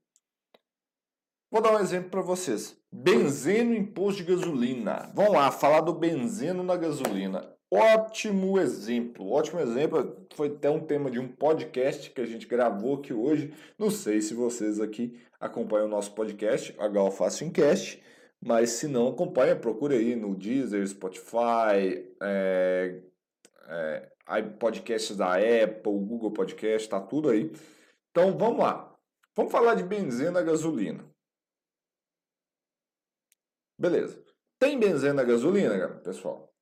Vou 1.51 1.61
dar 1.61 1.75
um 1.75 1.79
exemplo 1.79 2.09
para 2.09 2.21
vocês. 2.21 2.75
Benzeno 2.91 3.75
em 3.75 3.85
posto 3.85 4.23
de 4.23 4.25
gasolina. 4.35 5.11
Vamos 5.13 5.33
lá, 5.33 5.51
falar 5.51 5.81
do 5.81 5.93
benzeno 5.93 6.63
na 6.63 6.75
gasolina. 6.75 7.47
Ótimo 7.71 8.59
exemplo, 8.59 9.31
ótimo 9.31 9.59
exemplo. 9.59 10.25
Foi 10.33 10.47
até 10.47 10.71
um 10.71 10.79
tema 10.79 11.11
de 11.11 11.19
um 11.19 11.27
podcast 11.27 12.09
que 12.09 12.21
a 12.21 12.25
gente 12.25 12.47
gravou 12.47 12.95
aqui 12.95 13.13
hoje. 13.13 13.53
Não 13.77 13.91
sei 13.91 14.19
se 14.19 14.33
vocês 14.33 14.79
aqui 14.79 15.15
acompanham 15.39 15.85
o 15.85 15.89
nosso 15.89 16.15
podcast, 16.15 16.75
H 16.79 16.99
Cast. 17.53 18.01
Mas 18.41 18.71
se 18.71 18.87
não, 18.87 19.09
acompanha, 19.09 19.59
procure 19.59 19.95
aí 19.95 20.15
no 20.15 20.35
Deezer, 20.35 20.87
Spotify, 20.87 22.09
é, 22.21 23.03
é, 23.67 24.41
podcasts 24.57 25.15
da 25.15 25.35
Apple, 25.35 25.91
Google 25.91 26.31
Podcast, 26.31 26.87
tá 26.87 27.01
tudo 27.01 27.29
aí. 27.29 27.51
Então 28.11 28.37
vamos 28.37 28.59
lá. 28.59 28.97
Vamos 29.35 29.51
falar 29.51 29.75
de 29.75 29.83
benzena 29.83 30.41
gasolina. 30.41 31.09
Beleza. 33.77 34.23
Tem 34.57 34.79
benzena 34.79 35.23
gasolina, 35.23 35.99
pessoal? 35.99 36.53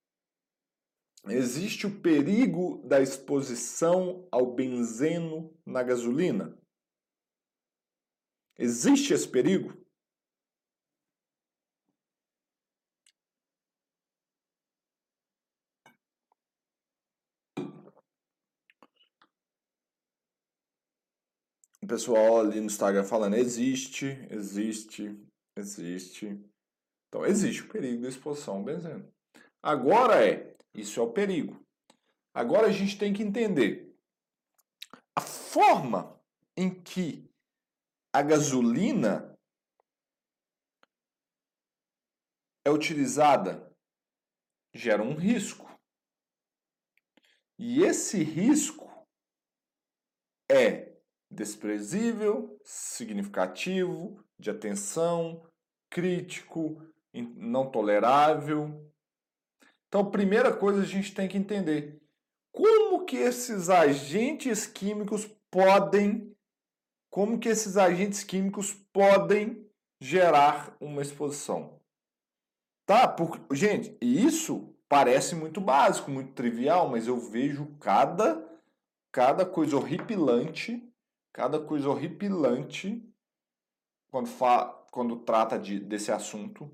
Existe 1.27 1.87
o 1.87 2.01
perigo 2.01 2.81
da 2.87 3.01
exposição 3.01 4.27
ao 4.31 4.53
benzeno 4.53 5.53
na 5.65 5.83
gasolina? 5.83 6.57
Existe 8.57 9.13
esse 9.13 9.27
perigo? 9.27 9.73
Pessoal 21.87 22.41
ali 22.41 22.59
no 22.59 22.65
Instagram 22.65 23.03
falando 23.03 23.35
existe, 23.35 24.07
existe, 24.29 25.17
existe. 25.55 26.39
Então 27.07 27.25
existe 27.25 27.63
o 27.63 27.69
perigo 27.69 28.01
da 28.01 28.09
exposição 28.09 28.57
ao 28.57 28.63
benzeno. 28.63 29.11
Agora 29.61 30.25
é, 30.25 30.55
isso 30.73 30.99
é 30.99 31.03
o 31.03 31.11
perigo. 31.11 31.65
Agora 32.33 32.67
a 32.67 32.71
gente 32.71 32.97
tem 32.97 33.13
que 33.13 33.23
entender 33.23 33.95
a 35.15 35.21
forma 35.21 36.19
em 36.55 36.69
que 36.69 37.27
a 38.13 38.21
gasolina 38.21 39.35
é 42.65 42.69
utilizada 42.69 43.71
gera 44.73 45.01
um 45.01 45.15
risco. 45.15 45.67
E 47.57 47.81
esse 47.81 48.23
risco 48.23 48.87
é 50.49 50.86
desprezível, 51.29 52.59
significativo, 52.63 54.23
de 54.39 54.49
atenção, 54.49 55.43
crítico, 55.89 56.81
não 57.13 57.69
tolerável. 57.69 58.91
Então, 59.87 60.11
primeira 60.11 60.55
coisa 60.55 60.81
a 60.81 60.85
gente 60.85 61.13
tem 61.13 61.27
que 61.27 61.37
entender 61.37 62.01
como 62.51 63.05
que 63.05 63.17
esses 63.17 63.69
agentes 63.69 64.65
químicos 64.65 65.25
podem 65.49 66.35
como 67.09 67.39
que 67.39 67.49
esses 67.49 67.77
agentes 67.77 68.23
químicos 68.23 68.73
podem 68.93 69.65
gerar 69.99 70.75
uma 70.79 71.01
exposição. 71.01 71.79
Tá? 72.85 73.07
Por, 73.07 73.39
gente, 73.53 73.97
isso 73.99 74.75
parece 74.87 75.33
muito 75.33 75.59
básico, 75.59 76.11
muito 76.11 76.33
trivial, 76.33 76.89
mas 76.89 77.07
eu 77.07 77.19
vejo 77.19 77.75
cada 77.79 78.45
cada 79.11 79.45
coisa 79.45 79.75
horripilante 79.75 80.86
cada 81.37 81.59
coisa 81.59 81.87
horripilante 81.87 82.99
quando, 84.09 84.27
fa 84.27 84.65
quando 84.91 85.17
trata 85.17 85.59
de, 85.59 85.79
desse 85.79 86.11
assunto 86.11 86.67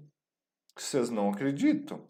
que 0.73 0.82
vocês 0.82 1.10
não 1.10 1.30
acreditam. 1.30 2.08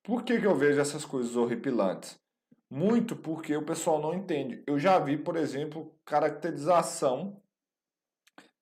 Por 0.00 0.22
que, 0.22 0.38
que 0.40 0.46
eu 0.46 0.54
vejo 0.54 0.80
essas 0.80 1.04
coisas 1.04 1.34
horripilantes? 1.34 2.16
Muito 2.70 3.16
porque 3.16 3.56
o 3.56 3.66
pessoal 3.66 4.00
não 4.00 4.14
entende. 4.14 4.62
Eu 4.64 4.78
já 4.78 4.96
vi, 5.00 5.18
por 5.18 5.36
exemplo, 5.36 5.92
caracterização, 6.04 7.42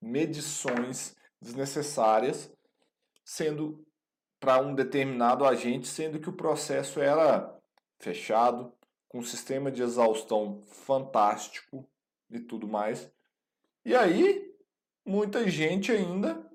medições 0.01 1.15
desnecessárias 1.43 2.51
sendo 3.23 3.87
para 4.41 4.63
um 4.63 4.75
determinado 4.75 5.45
agente, 5.45 5.87
sendo 5.87 6.19
que 6.19 6.31
o 6.31 6.37
processo 6.37 7.01
era 7.01 7.55
fechado, 7.99 8.73
com 9.07 9.19
um 9.19 9.23
sistema 9.23 9.71
de 9.71 9.83
exaustão 9.83 10.63
fantástico, 10.67 11.87
e 12.31 12.41
tudo 12.41 12.67
mais. 12.67 13.11
E 13.85 13.95
aí, 13.95 14.55
muita 15.05 15.49
gente 15.49 15.91
ainda 15.91 16.47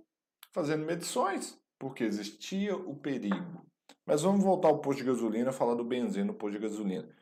fazendo 0.51 0.85
medições, 0.85 1.59
porque 1.79 2.03
existia 2.03 2.75
o 2.75 2.95
perigo. 2.95 3.65
Mas 4.05 4.21
vamos 4.21 4.43
voltar 4.43 4.67
ao 4.67 4.79
posto 4.79 4.99
de 4.99 5.05
gasolina, 5.05 5.51
falar 5.51 5.75
do 5.75 5.83
benzeno 5.83 6.27
no 6.27 6.33
posto 6.33 6.53
de 6.53 6.67
gasolina. 6.67 7.15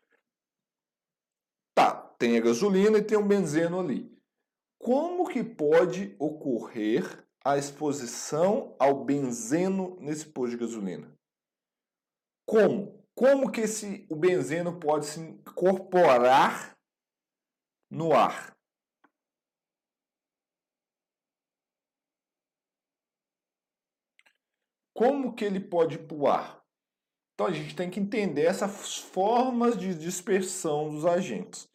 Tá, 1.73 1.93
tem 2.17 2.37
a 2.37 2.41
gasolina 2.41 2.97
e 2.97 3.03
tem 3.03 3.17
um 3.17 3.27
benzeno 3.27 3.79
ali. 3.79 4.11
Como 4.79 5.29
que 5.29 5.43
pode 5.43 6.15
ocorrer 6.19 7.25
a 7.43 7.57
exposição 7.57 8.75
ao 8.79 9.05
benzeno 9.05 9.97
nesse 9.99 10.25
posto 10.25 10.51
de 10.51 10.57
gasolina? 10.57 11.15
Como? 12.45 13.01
Como 13.15 13.51
que 13.51 13.61
esse, 13.61 14.05
o 14.09 14.15
benzeno 14.15 14.79
pode 14.79 15.05
se 15.05 15.19
incorporar 15.19 16.75
no 17.91 18.13
ar. 18.13 18.55
Como 24.93 25.33
que 25.33 25.43
ele 25.43 25.59
pode 25.59 25.95
ir 25.95 26.07
para 26.07 26.15
o 26.15 26.27
ar? 26.27 26.63
Então 27.33 27.47
a 27.47 27.51
gente 27.51 27.75
tem 27.75 27.89
que 27.89 27.99
entender 27.99 28.43
essas 28.43 28.97
formas 28.97 29.77
de 29.77 29.93
dispersão 29.93 30.89
dos 30.89 31.05
agentes. 31.05 31.67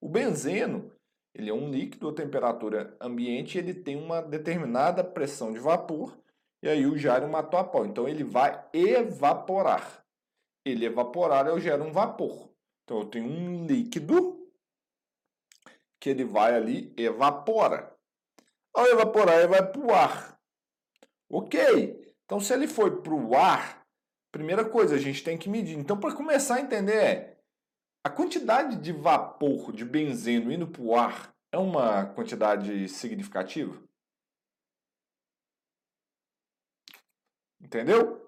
O 0.00 0.08
benzeno, 0.08 0.92
ele 1.34 1.50
é 1.50 1.52
um 1.52 1.70
líquido 1.70 2.08
a 2.08 2.14
temperatura 2.14 2.96
ambiente, 3.00 3.58
ele 3.58 3.74
tem 3.74 3.96
uma 3.96 4.22
determinada 4.22 5.02
pressão 5.02 5.52
de 5.52 5.58
vapor, 5.58 6.16
e 6.62 6.68
aí 6.68 6.86
o 6.86 6.96
jário 6.96 7.28
matou 7.28 7.58
a 7.58 7.64
pau. 7.64 7.84
Então 7.84 8.08
ele 8.08 8.24
vai 8.24 8.64
evaporar. 8.72 10.04
Ele 10.64 10.86
evaporar, 10.86 11.46
eu 11.46 11.60
gero 11.60 11.84
um 11.84 11.92
vapor. 11.92 12.50
Então 12.84 13.00
eu 13.00 13.06
tenho 13.06 13.26
um 13.26 13.66
líquido 13.66 14.37
que 16.00 16.10
ele 16.10 16.24
vai 16.24 16.54
ali 16.54 16.92
evapora. 16.96 17.96
Ao 18.74 18.86
evaporar, 18.86 19.38
ele 19.38 19.48
vai 19.48 19.66
para 19.66 19.80
o 19.80 19.92
ar. 19.92 20.40
Ok. 21.30 22.14
Então, 22.24 22.40
se 22.40 22.52
ele 22.52 22.68
foi 22.68 23.00
para 23.00 23.14
o 23.14 23.36
ar, 23.36 23.86
primeira 24.30 24.64
coisa 24.68 24.94
a 24.94 24.98
gente 24.98 25.24
tem 25.24 25.36
que 25.36 25.48
medir. 25.48 25.76
Então, 25.76 25.98
para 25.98 26.14
começar 26.14 26.56
a 26.56 26.60
entender, 26.60 27.38
a 28.04 28.10
quantidade 28.10 28.76
de 28.76 28.92
vapor 28.92 29.72
de 29.72 29.84
benzeno 29.84 30.52
indo 30.52 30.68
para 30.68 30.82
o 30.82 30.94
ar 30.94 31.34
é 31.50 31.58
uma 31.58 32.06
quantidade 32.06 32.88
significativa? 32.88 33.82
Entendeu? 37.60 38.24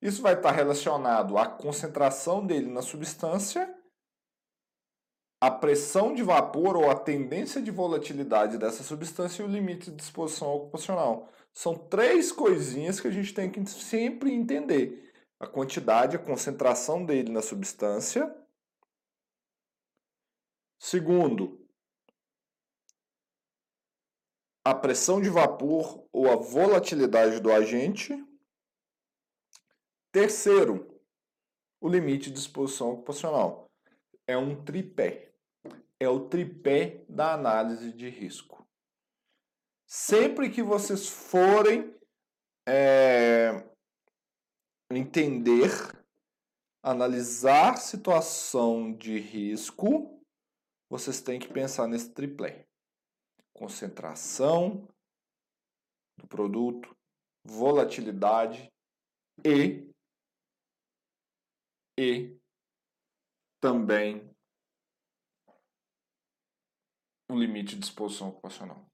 Isso 0.00 0.22
vai 0.22 0.34
estar 0.34 0.52
relacionado 0.52 1.38
à 1.38 1.46
concentração 1.46 2.46
dele 2.46 2.70
na 2.70 2.82
substância, 2.82 3.74
a 5.40 5.50
pressão 5.50 6.14
de 6.14 6.22
vapor 6.22 6.76
ou 6.76 6.90
a 6.90 6.98
tendência 6.98 7.62
de 7.62 7.70
volatilidade 7.70 8.58
dessa 8.58 8.82
substância 8.82 9.42
e 9.42 9.46
o 9.46 9.48
limite 9.48 9.90
de 9.90 9.96
disposição 9.96 10.52
ocupacional. 10.54 11.28
São 11.54 11.76
três 11.76 12.32
coisinhas 12.32 13.00
que 13.00 13.08
a 13.08 13.10
gente 13.10 13.32
tem 13.32 13.50
que 13.50 13.64
sempre 13.66 14.32
entender: 14.32 15.12
a 15.38 15.46
quantidade, 15.46 16.16
a 16.16 16.18
concentração 16.18 17.04
dele 17.04 17.30
na 17.30 17.42
substância. 17.42 18.34
Segundo, 20.80 21.68
a 24.64 24.74
pressão 24.74 25.20
de 25.20 25.30
vapor 25.30 26.06
ou 26.12 26.30
a 26.30 26.36
volatilidade 26.36 27.40
do 27.40 27.50
agente. 27.50 28.12
Terceiro, 30.12 31.00
o 31.80 31.88
limite 31.88 32.30
de 32.30 32.38
exposição 32.38 32.92
ocupacional. 32.92 33.70
É 34.26 34.36
um 34.36 34.62
tripé. 34.64 35.27
É 36.00 36.08
o 36.08 36.28
tripé 36.28 37.04
da 37.08 37.32
análise 37.32 37.92
de 37.92 38.08
risco. 38.08 38.66
Sempre 39.86 40.50
que 40.50 40.62
vocês 40.62 41.08
forem 41.08 41.94
é, 42.68 43.66
entender, 44.90 45.70
analisar 46.82 47.76
situação 47.76 48.92
de 48.94 49.18
risco, 49.18 50.22
vocês 50.90 51.20
têm 51.20 51.40
que 51.40 51.48
pensar 51.48 51.86
nesse 51.86 52.10
tripé. 52.12 52.66
Concentração 53.52 54.86
do 56.18 56.28
produto, 56.28 56.96
volatilidade 57.44 58.70
e 59.44 59.88
e 61.98 62.38
também 63.60 64.27
o 67.28 67.36
limite 67.36 67.76
de 67.76 67.84
exposição 67.84 68.28
ocupacional. 68.28 68.84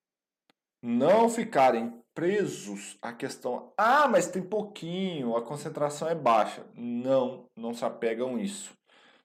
Não 0.83 1.29
ficarem 1.29 2.03
presos 2.15 2.99
à 3.01 3.13
questão, 3.13 3.73
ah, 3.77 4.07
mas 4.07 4.27
tem 4.27 4.43
pouquinho, 4.43 5.37
a 5.37 5.43
concentração 5.43 6.09
é 6.09 6.15
baixa. 6.15 6.67
Não, 6.75 7.49
não 7.57 7.75
se 7.75 7.85
apegam 7.85 8.37
a 8.37 8.41
isso. 8.41 8.77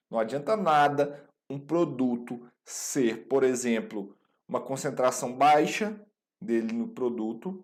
Não 0.10 0.20
adianta 0.20 0.56
nada 0.56 1.28
um 1.50 1.60
produto 1.60 2.48
ser, 2.64 3.28
por 3.28 3.44
exemplo, 3.44 4.16
uma 4.48 4.62
concentração 4.62 5.34
baixa 5.34 6.00
dele 6.42 6.74
no 6.74 6.88
produto, 6.88 7.64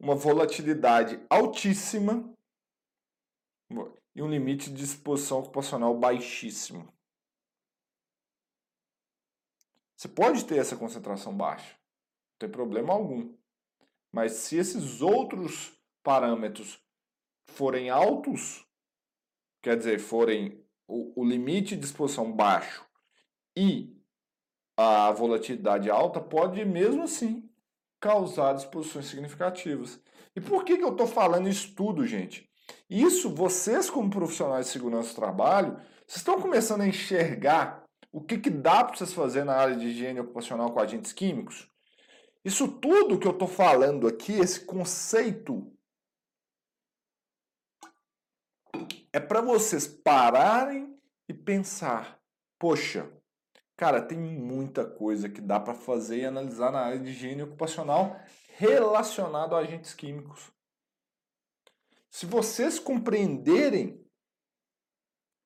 uma 0.00 0.14
volatilidade 0.14 1.20
altíssima 1.28 2.28
e 4.14 4.22
um 4.22 4.30
limite 4.30 4.70
de 4.72 4.84
exposição 4.84 5.40
ocupacional 5.40 5.96
baixíssimo. 5.96 6.88
Você 9.98 10.06
pode 10.06 10.44
ter 10.44 10.58
essa 10.58 10.76
concentração 10.76 11.36
baixa, 11.36 11.72
não 11.72 12.38
tem 12.38 12.48
problema 12.48 12.92
algum. 12.92 13.34
Mas 14.12 14.30
se 14.34 14.56
esses 14.56 15.02
outros 15.02 15.72
parâmetros 16.04 16.80
forem 17.48 17.90
altos, 17.90 18.64
quer 19.60 19.76
dizer, 19.76 19.98
forem 19.98 20.64
o, 20.86 21.20
o 21.20 21.24
limite 21.24 21.74
de 21.74 21.84
exposição 21.84 22.30
baixo 22.32 22.86
e 23.56 24.00
a 24.76 25.10
volatilidade 25.10 25.90
alta, 25.90 26.20
pode 26.20 26.64
mesmo 26.64 27.02
assim 27.02 27.50
causar 27.98 28.54
exposições 28.54 29.06
significativas. 29.06 30.00
E 30.36 30.40
por 30.40 30.64
que, 30.64 30.76
que 30.76 30.84
eu 30.84 30.92
estou 30.92 31.08
falando 31.08 31.48
isso 31.48 31.74
tudo, 31.74 32.06
gente? 32.06 32.48
Isso, 32.88 33.34
vocês 33.34 33.90
como 33.90 34.08
profissionais 34.08 34.66
de 34.66 34.72
segurança 34.72 35.08
do 35.08 35.16
trabalho, 35.16 35.72
vocês 36.06 36.18
estão 36.18 36.40
começando 36.40 36.82
a 36.82 36.86
enxergar 36.86 37.87
o 38.10 38.20
que, 38.20 38.38
que 38.38 38.50
dá 38.50 38.84
para 38.84 38.96
vocês 38.96 39.12
fazer 39.12 39.44
na 39.44 39.54
área 39.54 39.76
de 39.76 39.86
higiene 39.86 40.20
ocupacional 40.20 40.72
com 40.72 40.80
agentes 40.80 41.12
químicos? 41.12 41.70
Isso 42.44 42.68
tudo 42.68 43.18
que 43.18 43.26
eu 43.26 43.32
estou 43.32 43.48
falando 43.48 44.06
aqui, 44.06 44.32
esse 44.32 44.64
conceito, 44.64 45.70
é 49.12 49.20
para 49.20 49.40
vocês 49.40 49.86
pararem 49.86 50.98
e 51.28 51.34
pensar: 51.34 52.20
poxa, 52.58 53.10
cara, 53.76 54.00
tem 54.00 54.18
muita 54.18 54.86
coisa 54.86 55.28
que 55.28 55.40
dá 55.40 55.60
para 55.60 55.74
fazer 55.74 56.18
e 56.18 56.24
analisar 56.24 56.72
na 56.72 56.80
área 56.80 56.98
de 56.98 57.10
higiene 57.10 57.42
ocupacional 57.42 58.18
relacionado 58.56 59.54
a 59.54 59.58
agentes 59.58 59.94
químicos. 59.94 60.50
Se 62.10 62.26
vocês 62.26 62.78
compreenderem 62.78 64.04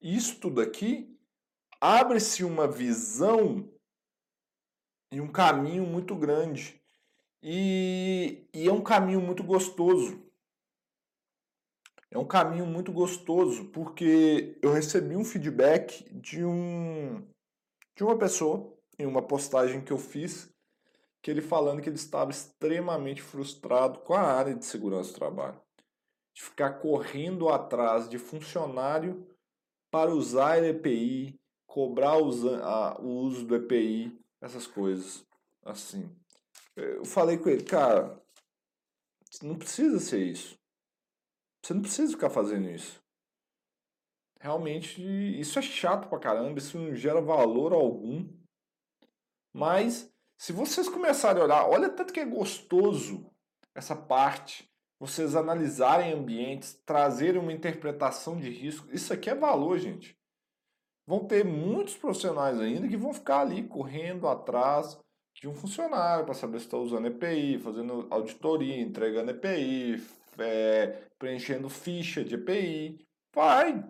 isso 0.01 0.39
tudo 0.41 0.61
aqui, 0.61 1.12
abre-se 1.83 2.45
uma 2.45 2.69
visão 2.69 3.69
e 5.11 5.21
um 5.21 5.27
caminho 5.27 5.85
muito 5.85 6.15
grande. 6.15 6.81
E, 7.43 8.47
e, 8.55 8.69
é 8.69 8.73
um 8.73 8.81
caminho 8.81 9.21
muito 9.21 9.43
gostoso. 9.43 10.23
É 12.09 12.17
um 12.17 12.25
caminho 12.25 12.67
muito 12.67 12.93
gostoso 12.93 13.65
porque 13.71 14.57
eu 14.63 14.73
recebi 14.73 15.17
um 15.17 15.25
feedback 15.25 16.09
de 16.13 16.45
um 16.45 17.27
de 17.97 18.05
uma 18.05 18.17
pessoa 18.17 18.73
em 18.97 19.05
uma 19.05 19.23
postagem 19.23 19.83
que 19.83 19.93
eu 19.93 19.99
fiz 19.99 20.49
que 21.21 21.31
ele 21.31 21.41
falando 21.41 21.81
que 21.81 21.89
ele 21.89 21.97
estava 21.97 22.31
extremamente 22.31 23.21
frustrado 23.21 24.01
com 24.01 24.15
a 24.15 24.21
área 24.23 24.55
de 24.55 24.65
segurança 24.65 25.13
do 25.13 25.19
trabalho 25.19 25.61
de 26.35 26.43
ficar 26.43 26.75
correndo 26.75 27.49
atrás 27.49 28.09
de 28.09 28.19
funcionário 28.19 29.27
para 29.91 30.11
usar 30.11 30.63
EPI, 30.63 31.42
cobrar 31.73 32.19
o 32.19 32.27
uso 32.27 33.47
do 33.47 33.57
EPI, 33.57 34.15
essas 34.43 34.67
coisas. 34.67 35.27
Assim. 35.65 36.15
Eu 36.77 37.07
falei 37.07 37.39
com 37.39 37.49
ele, 37.49 37.65
cara, 37.65 38.23
não 39.43 39.57
precisa 39.57 39.99
ser 39.99 40.23
isso. 40.23 40.59
Você 41.65 41.73
não 41.73 41.81
precisa 41.81 42.13
ficar 42.13 42.29
fazendo 42.29 42.69
isso. 42.69 43.03
Realmente, 44.39 45.01
isso 45.41 45.59
é 45.59 45.63
chato 45.63 46.11
pra 46.11 46.19
caramba, 46.19 46.59
isso 46.59 46.77
não 46.77 46.95
gera 46.95 47.23
valor 47.23 47.73
algum. 47.73 48.29
Mas, 49.55 50.13
se 50.37 50.53
vocês 50.53 50.91
começarem 50.91 51.41
a 51.41 51.45
olhar, 51.47 51.67
olha 51.67 51.89
tanto 51.89 52.13
que 52.13 52.21
é 52.21 52.27
gostoso 52.27 53.33
essa 53.75 53.97
parte 53.97 54.71
vocês 55.01 55.35
analisarem 55.35 56.13
ambientes, 56.13 56.75
trazerem 56.85 57.41
uma 57.41 57.53
interpretação 57.53 58.39
de 58.39 58.51
risco. 58.51 58.89
Isso 58.93 59.11
aqui 59.13 59.31
é 59.31 59.35
valor, 59.35 59.79
gente. 59.79 60.21
Vão 61.07 61.25
ter 61.25 61.45
muitos 61.45 61.97
profissionais 61.97 62.61
ainda 62.61 62.89
que 62.89 62.97
vão 62.97 63.13
ficar 63.13 63.41
ali 63.41 63.65
correndo 63.65 64.29
atrás 64.29 64.99
de 65.35 65.49
um 65.49 65.55
funcionário 65.55 66.25
para 66.25 66.35
saber 66.35 66.61
se 66.61 66.67
está 66.67 66.77
usando 66.77 67.07
EPI, 67.07 67.59
fazendo 67.59 68.07
auditoria, 68.11 68.81
entregando 68.81 69.31
EPI, 69.31 70.03
é, 70.39 71.03
preenchendo 71.19 71.69
ficha 71.69 72.25
de 72.25 72.37
EPI. 72.37 73.05
Vai! 73.35 73.85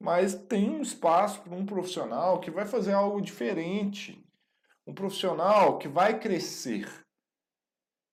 Mas 0.00 0.34
tem 0.34 0.70
um 0.70 0.80
espaço 0.80 1.40
para 1.42 1.54
um 1.54 1.66
profissional 1.66 2.40
que 2.40 2.50
vai 2.50 2.64
fazer 2.64 2.92
algo 2.92 3.20
diferente. 3.20 4.24
Um 4.86 4.94
profissional 4.94 5.78
que 5.78 5.88
vai 5.88 6.18
crescer. 6.18 6.88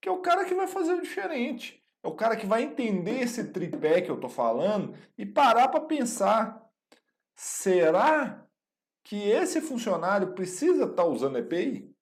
Que 0.02 0.10
é 0.10 0.12
o 0.12 0.22
cara 0.22 0.46
que 0.46 0.56
vai 0.56 0.68
fazer 0.68 0.94
o 0.94 1.02
diferente. 1.02 1.82
É 2.04 2.08
o 2.08 2.16
cara 2.16 2.36
que 2.36 2.46
vai 2.46 2.64
entender 2.64 3.22
esse 3.22 3.52
tripé 3.52 4.02
que 4.02 4.10
eu 4.12 4.16
estou 4.16 4.30
falando 4.30 4.96
e 5.18 5.26
parar 5.26 5.70
para 5.70 5.82
pensar: 5.82 6.65
será 7.36 8.48
que 9.04 9.16
esse 9.16 9.62
funcionário 9.62 10.34
precisa 10.34 10.84
estar 10.84 10.96
tá 10.96 11.06
usando 11.06 11.38
EPI? 11.38 11.94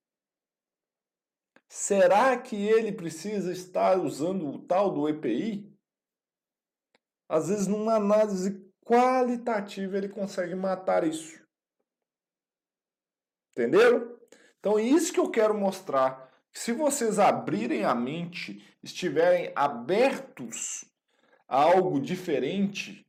Será 1.68 2.38
que 2.38 2.56
ele 2.56 2.92
precisa 2.92 3.52
estar 3.52 4.00
usando 4.00 4.48
o 4.48 4.60
tal 4.60 4.92
do 4.92 5.10
EPI? 5.10 5.72
Às 7.28 7.50
vezes, 7.50 7.68
numa 7.68 7.96
análise 7.96 8.64
qualitativa, 8.86 9.98
ele 9.98 10.10
consegue 10.10 10.54
matar 10.54 11.04
isso. 11.04 11.44
Entenderam? 13.52 14.18
Então, 14.60 14.78
é 14.78 14.84
isso 14.84 15.12
que 15.12 15.20
eu 15.20 15.30
quero 15.30 15.58
mostrar 15.58 16.32
se 16.54 16.72
vocês 16.72 17.18
abrirem 17.18 17.84
a 17.84 17.96
mente, 17.96 18.64
estiverem 18.84 19.52
abertos 19.56 20.86
a 21.48 21.64
algo 21.64 22.00
diferente, 22.00 23.06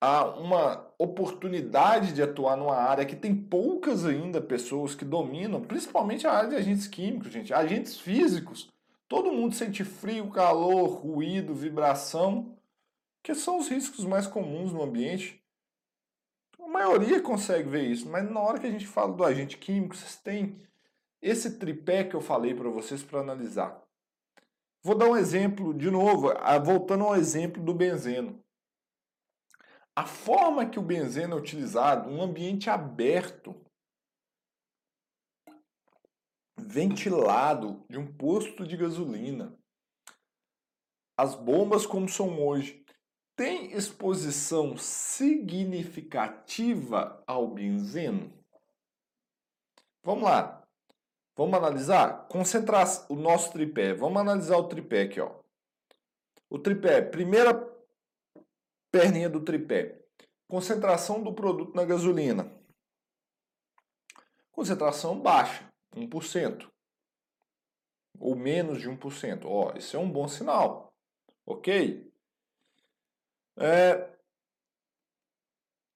a 0.00 0.24
uma 0.24 0.90
oportunidade 0.98 2.14
de 2.14 2.22
atuar 2.22 2.56
numa 2.56 2.76
área 2.76 3.04
que 3.04 3.14
tem 3.14 3.34
poucas 3.34 4.06
ainda 4.06 4.40
pessoas 4.40 4.94
que 4.94 5.04
dominam, 5.04 5.60
principalmente 5.60 6.26
a 6.26 6.32
área 6.32 6.50
de 6.50 6.56
agentes 6.56 6.86
químicos, 6.86 7.30
gente, 7.30 7.52
agentes 7.52 8.00
físicos. 8.00 8.68
Todo 9.06 9.32
mundo 9.32 9.54
sente 9.54 9.84
frio, 9.84 10.30
calor, 10.30 10.88
ruído, 10.88 11.54
vibração, 11.54 12.56
que 13.22 13.34
são 13.34 13.58
os 13.58 13.68
riscos 13.68 14.04
mais 14.04 14.26
comuns 14.26 14.72
no 14.72 14.82
ambiente. 14.82 15.42
A 16.58 16.68
maioria 16.68 17.20
consegue 17.20 17.68
ver 17.68 17.84
isso, 17.84 18.08
mas 18.08 18.30
na 18.30 18.40
hora 18.40 18.58
que 18.58 18.66
a 18.66 18.70
gente 18.70 18.86
fala 18.86 19.12
do 19.12 19.24
agente 19.24 19.58
químico, 19.58 19.96
vocês 19.96 20.16
têm 20.16 20.56
esse 21.20 21.58
tripé 21.58 22.04
que 22.04 22.14
eu 22.14 22.20
falei 22.20 22.54
para 22.54 22.70
vocês 22.70 23.02
para 23.02 23.20
analisar. 23.20 23.82
Vou 24.82 24.94
dar 24.94 25.08
um 25.08 25.16
exemplo 25.16 25.74
de 25.74 25.90
novo, 25.90 26.32
voltando 26.64 27.04
ao 27.04 27.16
exemplo 27.16 27.62
do 27.62 27.74
benzeno. 27.74 28.42
A 29.96 30.06
forma 30.06 30.68
que 30.68 30.78
o 30.78 30.82
benzeno 30.82 31.36
é 31.36 31.38
utilizado, 31.38 32.08
um 32.08 32.22
ambiente 32.22 32.70
aberto, 32.70 33.60
ventilado 36.56 37.84
de 37.88 37.98
um 37.98 38.06
posto 38.06 38.64
de 38.66 38.76
gasolina, 38.76 39.58
as 41.16 41.34
bombas 41.34 41.84
como 41.84 42.08
são 42.08 42.40
hoje, 42.40 42.84
tem 43.36 43.72
exposição 43.72 44.76
significativa 44.76 47.20
ao 47.26 47.48
benzeno? 47.48 48.32
Vamos 50.02 50.24
lá. 50.24 50.66
Vamos 51.36 51.54
analisar? 51.54 52.26
Concentrar 52.28 52.86
o 53.08 53.14
nosso 53.14 53.52
tripé. 53.52 53.94
Vamos 53.94 54.20
analisar 54.20 54.58
o 54.58 54.68
tripé 54.68 55.02
aqui, 55.02 55.20
ó. 55.20 55.40
O 56.48 56.58
tripé, 56.58 57.00
primeira 57.00 57.54
perninha 58.90 59.28
do 59.28 59.40
tripé. 59.42 59.98
Concentração 60.48 61.22
do 61.22 61.32
produto 61.32 61.74
na 61.74 61.84
gasolina. 61.84 62.52
Concentração 64.50 65.20
baixa, 65.20 65.70
1%. 65.94 66.68
Ou 68.18 68.36
menos 68.36 68.80
de 68.80 68.88
1%. 68.88 69.44
Ó, 69.44 69.72
isso 69.76 69.96
é 69.96 70.00
um 70.00 70.10
bom 70.10 70.28
sinal 70.28 70.90
ok? 71.50 72.08
É, 73.56 74.08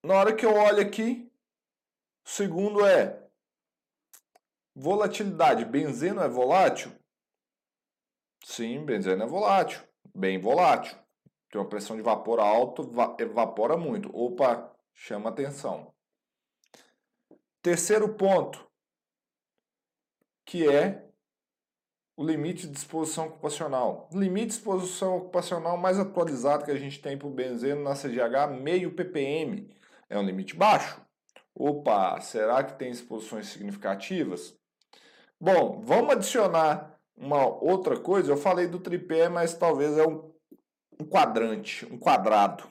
na 0.03 0.15
hora 0.15 0.35
que 0.35 0.45
eu 0.45 0.55
olho 0.55 0.83
aqui, 0.83 1.31
segundo 2.25 2.85
é 2.85 3.27
volatilidade. 4.75 5.65
Benzeno 5.65 6.21
é 6.21 6.29
volátil? 6.29 6.93
Sim, 8.45 8.85
benzeno 8.85 9.23
é 9.23 9.27
volátil, 9.27 9.83
bem 10.15 10.39
volátil. 10.39 10.99
Tem 11.55 11.61
uma 11.61 11.69
pressão 11.69 11.95
de 11.95 12.03
vapor 12.03 12.41
alta, 12.41 12.83
evapora 13.23 13.77
muito. 13.77 14.11
Opa, 14.13 14.75
chama 14.93 15.31
atenção. 15.31 15.95
Terceiro 17.63 18.13
ponto, 18.15 18.69
que 20.45 20.69
é 20.69 21.09
o 22.17 22.25
limite 22.25 22.67
de 22.67 22.73
disposição 22.73 23.29
ocupacional. 23.29 24.09
limite 24.13 24.47
de 24.47 24.55
disposição 24.55 25.19
ocupacional 25.19 25.77
mais 25.77 25.97
atualizado 25.97 26.65
que 26.65 26.73
a 26.73 26.77
gente 26.77 27.01
tem 27.01 27.17
para 27.17 27.29
o 27.29 27.31
benzeno 27.31 27.85
na 27.85 27.95
CGH, 27.95 28.61
meio 28.61 28.93
ppm. 28.93 29.73
É 30.11 30.19
um 30.19 30.25
limite 30.25 30.57
baixo. 30.57 31.01
Opa, 31.55 32.21
será 32.21 32.65
que 32.65 32.77
tem 32.77 32.91
exposições 32.91 33.47
significativas? 33.47 34.59
Bom, 35.41 35.81
vamos 35.85 36.15
adicionar 36.15 36.99
uma 37.17 37.47
outra 37.47 37.97
coisa. 37.97 38.33
Eu 38.33 38.37
falei 38.37 38.67
do 38.67 38.81
tripé, 38.81 39.29
mas 39.29 39.55
talvez 39.55 39.97
é 39.97 40.05
um, 40.05 40.34
um 40.99 41.05
quadrante, 41.05 41.87
um 41.87 41.99
quadrado. 41.99 42.65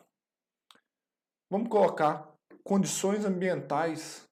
Vamos 1.49 1.69
colocar 1.69 2.33
condições 2.63 3.25
ambientais, 3.25 4.27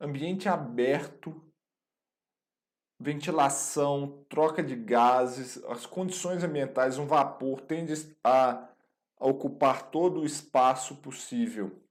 ambiente 0.00 0.48
aberto 0.48 1.50
ventilação, 3.00 4.22
troca 4.28 4.62
de 4.62 4.76
gases, 4.76 5.56
as 5.64 5.86
condições 5.86 6.44
ambientais, 6.44 6.98
um 6.98 7.06
vapor 7.06 7.62
tende 7.62 7.94
a, 8.22 8.68
ocupar 9.18 9.90
todo 9.90 10.20
o 10.20 10.26
espaço 10.26 10.96
possível. 10.96 11.82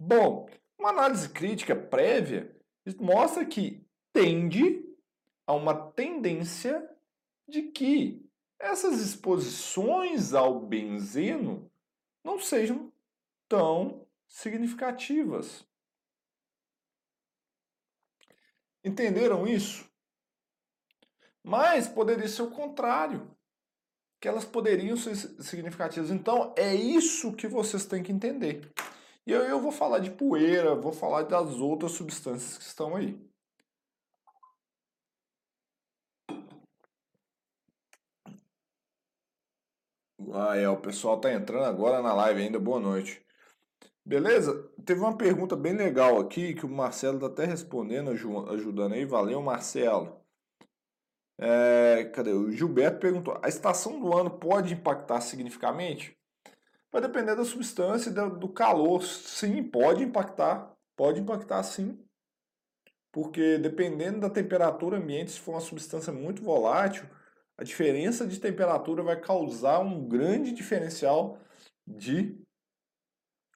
Bom, 0.00 0.48
uma 0.78 0.88
análise 0.88 1.28
crítica 1.28 1.76
prévia 1.76 2.56
mostra 2.98 3.44
que 3.44 3.86
tende 4.12 4.82
a 5.46 5.52
uma 5.52 5.74
tendência 5.92 6.88
de 7.46 7.62
que 7.62 8.21
essas 8.62 9.00
exposições 9.00 10.32
ao 10.32 10.60
benzeno 10.60 11.70
não 12.24 12.38
sejam 12.38 12.92
tão 13.48 14.06
significativas. 14.26 15.66
Entenderam 18.84 19.46
isso? 19.46 19.90
Mas 21.42 21.88
poderia 21.88 22.28
ser 22.28 22.42
o 22.42 22.50
contrário. 22.50 23.36
Que 24.20 24.28
elas 24.28 24.44
poderiam 24.44 24.96
ser 24.96 25.16
significativas. 25.16 26.10
Então, 26.10 26.54
é 26.56 26.72
isso 26.72 27.34
que 27.34 27.48
vocês 27.48 27.84
têm 27.84 28.04
que 28.04 28.12
entender. 28.12 28.72
E 29.26 29.32
eu, 29.32 29.42
eu 29.42 29.60
vou 29.60 29.72
falar 29.72 29.98
de 29.98 30.12
poeira, 30.12 30.76
vou 30.76 30.92
falar 30.92 31.24
das 31.24 31.56
outras 31.56 31.92
substâncias 31.92 32.56
que 32.56 32.64
estão 32.64 32.94
aí. 32.94 33.18
Ah, 40.32 40.56
é, 40.56 40.68
o 40.68 40.76
pessoal 40.76 41.20
tá 41.20 41.32
entrando 41.32 41.64
agora 41.64 42.02
na 42.02 42.12
live 42.12 42.42
ainda. 42.42 42.58
Boa 42.58 42.78
noite. 42.78 43.24
Beleza? 44.04 44.70
Teve 44.84 45.00
uma 45.00 45.16
pergunta 45.16 45.56
bem 45.56 45.74
legal 45.74 46.18
aqui 46.20 46.54
que 46.54 46.66
o 46.66 46.68
Marcelo 46.68 47.16
está 47.16 47.26
até 47.28 47.44
respondendo, 47.44 48.10
ajudando 48.10 48.94
aí. 48.94 49.04
Valeu, 49.04 49.40
Marcelo. 49.42 50.20
É, 51.38 52.10
cadê? 52.14 52.32
O 52.32 52.50
Gilberto 52.52 53.00
perguntou: 53.00 53.38
a 53.42 53.48
estação 53.48 54.00
do 54.00 54.16
ano 54.16 54.30
pode 54.30 54.74
impactar 54.74 55.20
significativamente? 55.20 56.16
Vai 56.90 57.00
depender 57.00 57.34
da 57.34 57.44
substância 57.44 58.10
e 58.10 58.12
do 58.12 58.48
calor. 58.48 59.02
Sim, 59.02 59.62
pode 59.62 60.04
impactar. 60.04 60.72
Pode 60.96 61.20
impactar 61.20 61.62
sim. 61.62 61.98
Porque 63.10 63.58
dependendo 63.58 64.20
da 64.20 64.30
temperatura 64.30 64.98
ambiente, 64.98 65.32
se 65.32 65.40
for 65.40 65.52
uma 65.52 65.60
substância 65.60 66.12
muito 66.12 66.42
volátil, 66.42 67.08
a 67.56 67.64
diferença 67.64 68.26
de 68.26 68.40
temperatura 68.40 69.02
vai 69.02 69.20
causar 69.20 69.80
um 69.80 70.06
grande 70.08 70.52
diferencial 70.52 71.38
de 71.86 72.40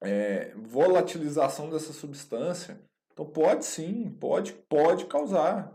é, 0.03 0.55
volatilização 0.55 1.71
dessa 1.71 1.93
substância. 1.93 2.81
Então 3.13 3.25
pode 3.25 3.65
sim, 3.65 4.11
pode, 4.11 4.53
pode 4.53 5.07
causar, 5.07 5.75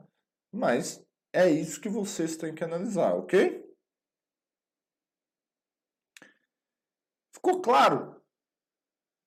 mas 0.52 1.04
é 1.34 1.50
isso 1.50 1.82
que 1.82 1.90
vocês 1.90 2.38
têm 2.38 2.54
que 2.54 2.64
analisar, 2.64 3.16
ok? 3.16 3.68
Ficou 7.34 7.62
claro? 7.62 8.22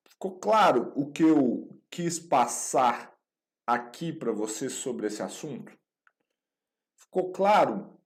Ficou 0.07 0.39
claro 0.39 0.93
o 0.95 1.11
que 1.11 1.23
eu 1.23 1.81
quis 1.89 2.17
passar 2.17 3.13
aqui 3.67 4.13
para 4.13 4.31
vocês 4.31 4.71
sobre 4.73 5.07
esse 5.07 5.21
assunto? 5.21 5.77
Ficou 6.95 7.33
claro 7.33 7.99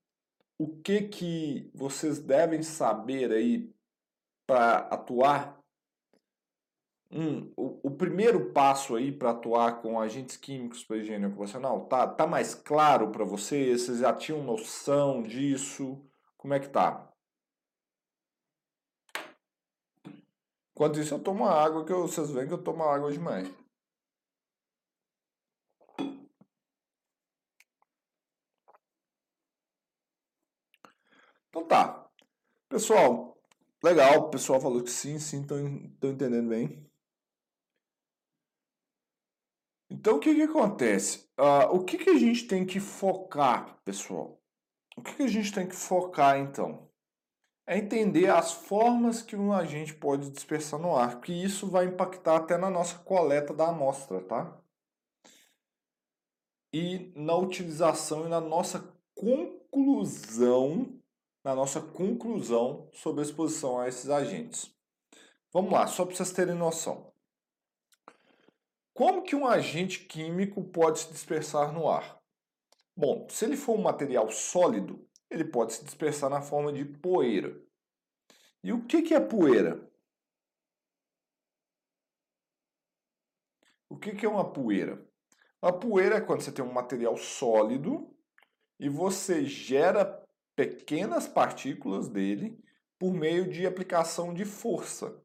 o 0.59 0.67
que 0.67 1.03
que 1.03 1.71
vocês 1.73 2.19
devem 2.19 2.61
saber 2.61 3.31
aí 3.31 3.73
para 4.45 4.79
atuar 4.79 5.57
um, 7.11 7.51
o, 7.55 7.87
o, 7.87 7.91
primeiro 7.91 8.51
passo 8.51 8.95
aí 8.95 9.11
para 9.11 9.31
atuar 9.31 9.81
com 9.81 9.99
agentes 9.99 10.37
químicos 10.37 10.83
para 10.83 10.97
higiene 10.97 11.25
ocupacional, 11.25 11.85
tá, 11.85 12.05
tá 12.05 12.27
mais 12.27 12.53
claro 12.53 13.09
para 13.09 13.23
vocês? 13.23 13.81
Vocês 13.83 13.99
já 13.99 14.13
tinham 14.13 14.43
noção 14.43 15.23
disso? 15.23 15.99
Como 16.37 16.53
é 16.53 16.59
que 16.59 16.69
tá? 16.69 17.11
Enquanto 20.71 20.99
isso 20.99 21.15
eu 21.15 21.19
tomo 21.19 21.45
água, 21.45 21.83
que 21.83 21.91
eu, 21.91 22.01
vocês 22.01 22.29
veem 22.29 22.47
que 22.47 22.53
eu 22.53 22.63
tomo 22.63 22.83
água 22.83 23.11
demais. 23.11 23.49
Então 31.49 31.65
tá. 31.67 32.09
Pessoal, 32.69 33.37
legal, 33.83 34.19
o 34.19 34.29
pessoal 34.29 34.61
falou 34.61 34.83
que 34.83 34.91
sim, 34.91 35.19
sim, 35.19 35.41
estão 35.41 35.59
entendendo 36.11 36.49
bem. 36.49 36.89
Então, 39.89 40.17
o 40.17 40.19
que, 40.19 40.35
que 40.35 40.43
acontece? 40.43 41.27
Uh, 41.39 41.75
o 41.75 41.83
que, 41.83 41.97
que 41.97 42.11
a 42.11 42.17
gente 42.17 42.47
tem 42.47 42.65
que 42.65 42.79
focar, 42.79 43.81
pessoal? 43.83 44.39
O 44.95 45.01
que, 45.01 45.15
que 45.15 45.23
a 45.23 45.27
gente 45.27 45.51
tem 45.51 45.67
que 45.67 45.75
focar, 45.75 46.37
então? 46.37 46.87
É 47.65 47.77
entender 47.77 48.29
as 48.29 48.51
formas 48.51 49.21
que 49.21 49.35
um 49.35 49.51
agente 49.51 49.93
pode 49.93 50.29
dispersar 50.29 50.79
no 50.79 50.95
ar, 50.95 51.19
que 51.21 51.31
isso 51.33 51.67
vai 51.69 51.85
impactar 51.85 52.37
até 52.37 52.57
na 52.57 52.69
nossa 52.69 52.99
coleta 52.99 53.53
da 53.53 53.69
amostra, 53.69 54.21
tá? 54.21 54.61
E 56.73 57.11
na 57.15 57.35
utilização 57.35 58.25
e 58.25 58.29
na 58.29 58.39
nossa 58.39 58.93
conclusão, 59.15 60.98
na 61.43 61.55
nossa 61.55 61.81
conclusão 61.81 62.89
sobre 62.93 63.21
a 63.21 63.23
exposição 63.23 63.79
a 63.79 63.87
esses 63.87 64.09
agentes. 64.09 64.75
Vamos 65.51 65.71
lá, 65.71 65.87
só 65.87 66.05
para 66.05 66.15
vocês 66.15 66.31
terem 66.31 66.55
noção. 66.55 67.11
Como 68.93 69.23
que 69.23 69.35
um 69.35 69.47
agente 69.47 70.05
químico 70.05 70.63
pode 70.63 70.99
se 70.99 71.11
dispersar 71.11 71.71
no 71.71 71.89
ar? 71.89 72.21
Bom, 72.95 73.27
se 73.29 73.45
ele 73.45 73.55
for 73.55 73.77
um 73.77 73.81
material 73.81 74.29
sólido, 74.29 75.07
ele 75.29 75.45
pode 75.45 75.73
se 75.73 75.85
dispersar 75.85 76.29
na 76.29 76.41
forma 76.41 76.73
de 76.73 76.83
poeira. 76.83 77.57
E 78.61 78.73
o 78.73 78.85
que, 78.85 79.01
que 79.01 79.13
é 79.13 79.19
poeira? 79.19 79.89
O 83.87 83.97
que, 83.97 84.13
que 84.13 84.25
é 84.25 84.29
uma 84.29 84.51
poeira? 84.51 85.07
A 85.61 85.71
poeira 85.71 86.17
é 86.17 86.21
quando 86.21 86.41
você 86.41 86.51
tem 86.51 86.63
um 86.63 86.71
material 86.71 87.17
sólido 87.17 88.13
e 88.79 88.87
você 88.87 89.45
gera 89.45 90.27
pequenas 90.67 91.27
partículas 91.27 92.07
dele 92.07 92.57
por 92.97 93.13
meio 93.13 93.49
de 93.49 93.65
aplicação 93.65 94.33
de 94.33 94.45
força. 94.45 95.21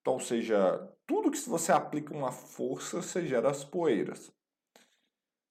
Então, 0.00 0.14
ou 0.14 0.20
seja, 0.20 0.78
tudo 1.06 1.30
que 1.30 1.38
você 1.48 1.72
aplica 1.72 2.14
uma 2.14 2.30
força, 2.30 3.02
você 3.02 3.26
gera 3.26 3.50
as 3.50 3.64
poeiras. 3.64 4.32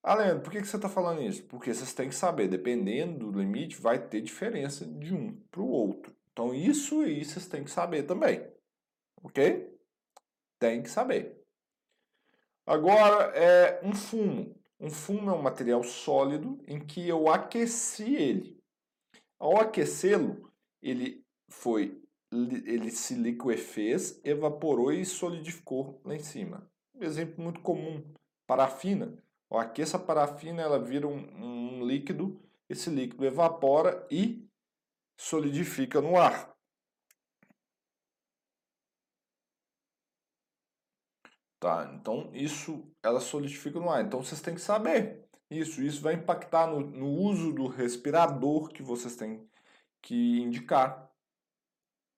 Ah, 0.02 0.16
Leandro, 0.16 0.44
por 0.44 0.52
que 0.52 0.64
você 0.64 0.76
está 0.76 0.88
falando 0.88 1.24
isso? 1.24 1.44
Porque 1.46 1.74
vocês 1.74 1.94
têm 1.94 2.10
que 2.10 2.16
saber, 2.16 2.48
dependendo 2.48 3.32
do 3.32 3.40
limite, 3.40 3.82
vai 3.82 4.00
ter 4.08 4.22
diferença 4.22 4.86
de 4.86 5.14
um 5.14 5.36
para 5.50 5.62
o 5.62 5.68
outro. 5.68 6.16
Então, 6.32 6.54
isso 6.54 7.02
aí 7.02 7.26
vocês 7.26 7.48
têm 7.48 7.64
que 7.64 7.72
saber 7.72 8.04
também. 8.04 8.48
Ok? 9.24 9.76
Tem 10.60 10.84
que 10.84 10.90
saber. 10.90 11.42
Agora, 12.66 13.36
é 13.36 13.80
um 13.84 13.94
fumo. 13.94 14.56
Um 14.86 14.92
fumo 14.92 15.32
é 15.32 15.34
um 15.34 15.42
material 15.42 15.84
sólido 15.84 16.60
em 16.68 16.80
que 16.80 17.10
eu 17.10 17.28
aqueci 17.28 18.14
ele. 18.14 18.64
Ao 19.40 19.60
aquecê-lo, 19.60 20.48
ele 20.80 21.26
foi 21.50 22.00
ele 22.32 22.92
se 22.92 23.16
liquefez, 23.16 24.22
evaporou 24.24 24.92
e 24.92 25.04
solidificou 25.04 26.00
lá 26.06 26.16
em 26.16 26.20
cima. 26.20 26.70
Um 26.94 27.04
exemplo 27.04 27.44
muito 27.44 27.62
comum, 27.62 28.04
parafina. 28.46 29.18
Ao 29.50 29.58
aqueça 29.58 29.98
a 29.98 30.00
parafina, 30.00 30.62
ela 30.62 30.78
vira 30.78 31.08
um, 31.08 31.80
um 31.80 31.84
líquido, 31.84 32.40
esse 32.70 32.92
líquido 32.92 33.26
evapora 33.26 34.06
e 34.12 34.48
solidifica 35.20 36.00
no 36.00 36.16
ar. 36.16 36.55
Tá, 41.66 41.92
então 42.00 42.30
isso 42.32 42.88
ela 43.02 43.20
solidifica 43.20 43.80
no 43.80 43.90
ar. 43.90 44.06
Então 44.06 44.24
vocês 44.24 44.40
têm 44.40 44.54
que 44.54 44.62
saber 44.62 45.26
isso. 45.50 45.82
Isso 45.82 46.00
vai 46.00 46.14
impactar 46.14 46.68
no, 46.68 46.80
no 46.80 47.08
uso 47.08 47.52
do 47.52 47.66
respirador 47.66 48.70
que 48.70 48.84
vocês 48.84 49.16
têm 49.16 49.50
que 50.00 50.42
indicar. 50.42 51.10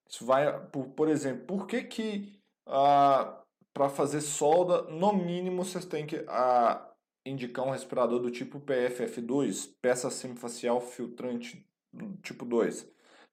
Isso 0.06 0.26
vai, 0.26 0.66
por, 0.66 0.88
por 0.88 1.08
exemplo, 1.08 1.46
por 1.46 1.66
que 1.66 1.82
que 1.82 2.38
ah, 2.66 3.42
para 3.72 3.88
fazer 3.88 4.20
solda, 4.20 4.82
no 4.82 5.14
mínimo 5.14 5.64
vocês 5.64 5.86
têm 5.86 6.06
que 6.06 6.22
ah, 6.28 6.86
indicar 7.24 7.66
um 7.66 7.70
respirador 7.70 8.20
do 8.20 8.30
tipo 8.30 8.60
PFF2, 8.60 9.76
peça 9.80 10.10
semifacial 10.10 10.78
filtrante 10.78 11.66
tipo 12.22 12.44
2. 12.44 12.86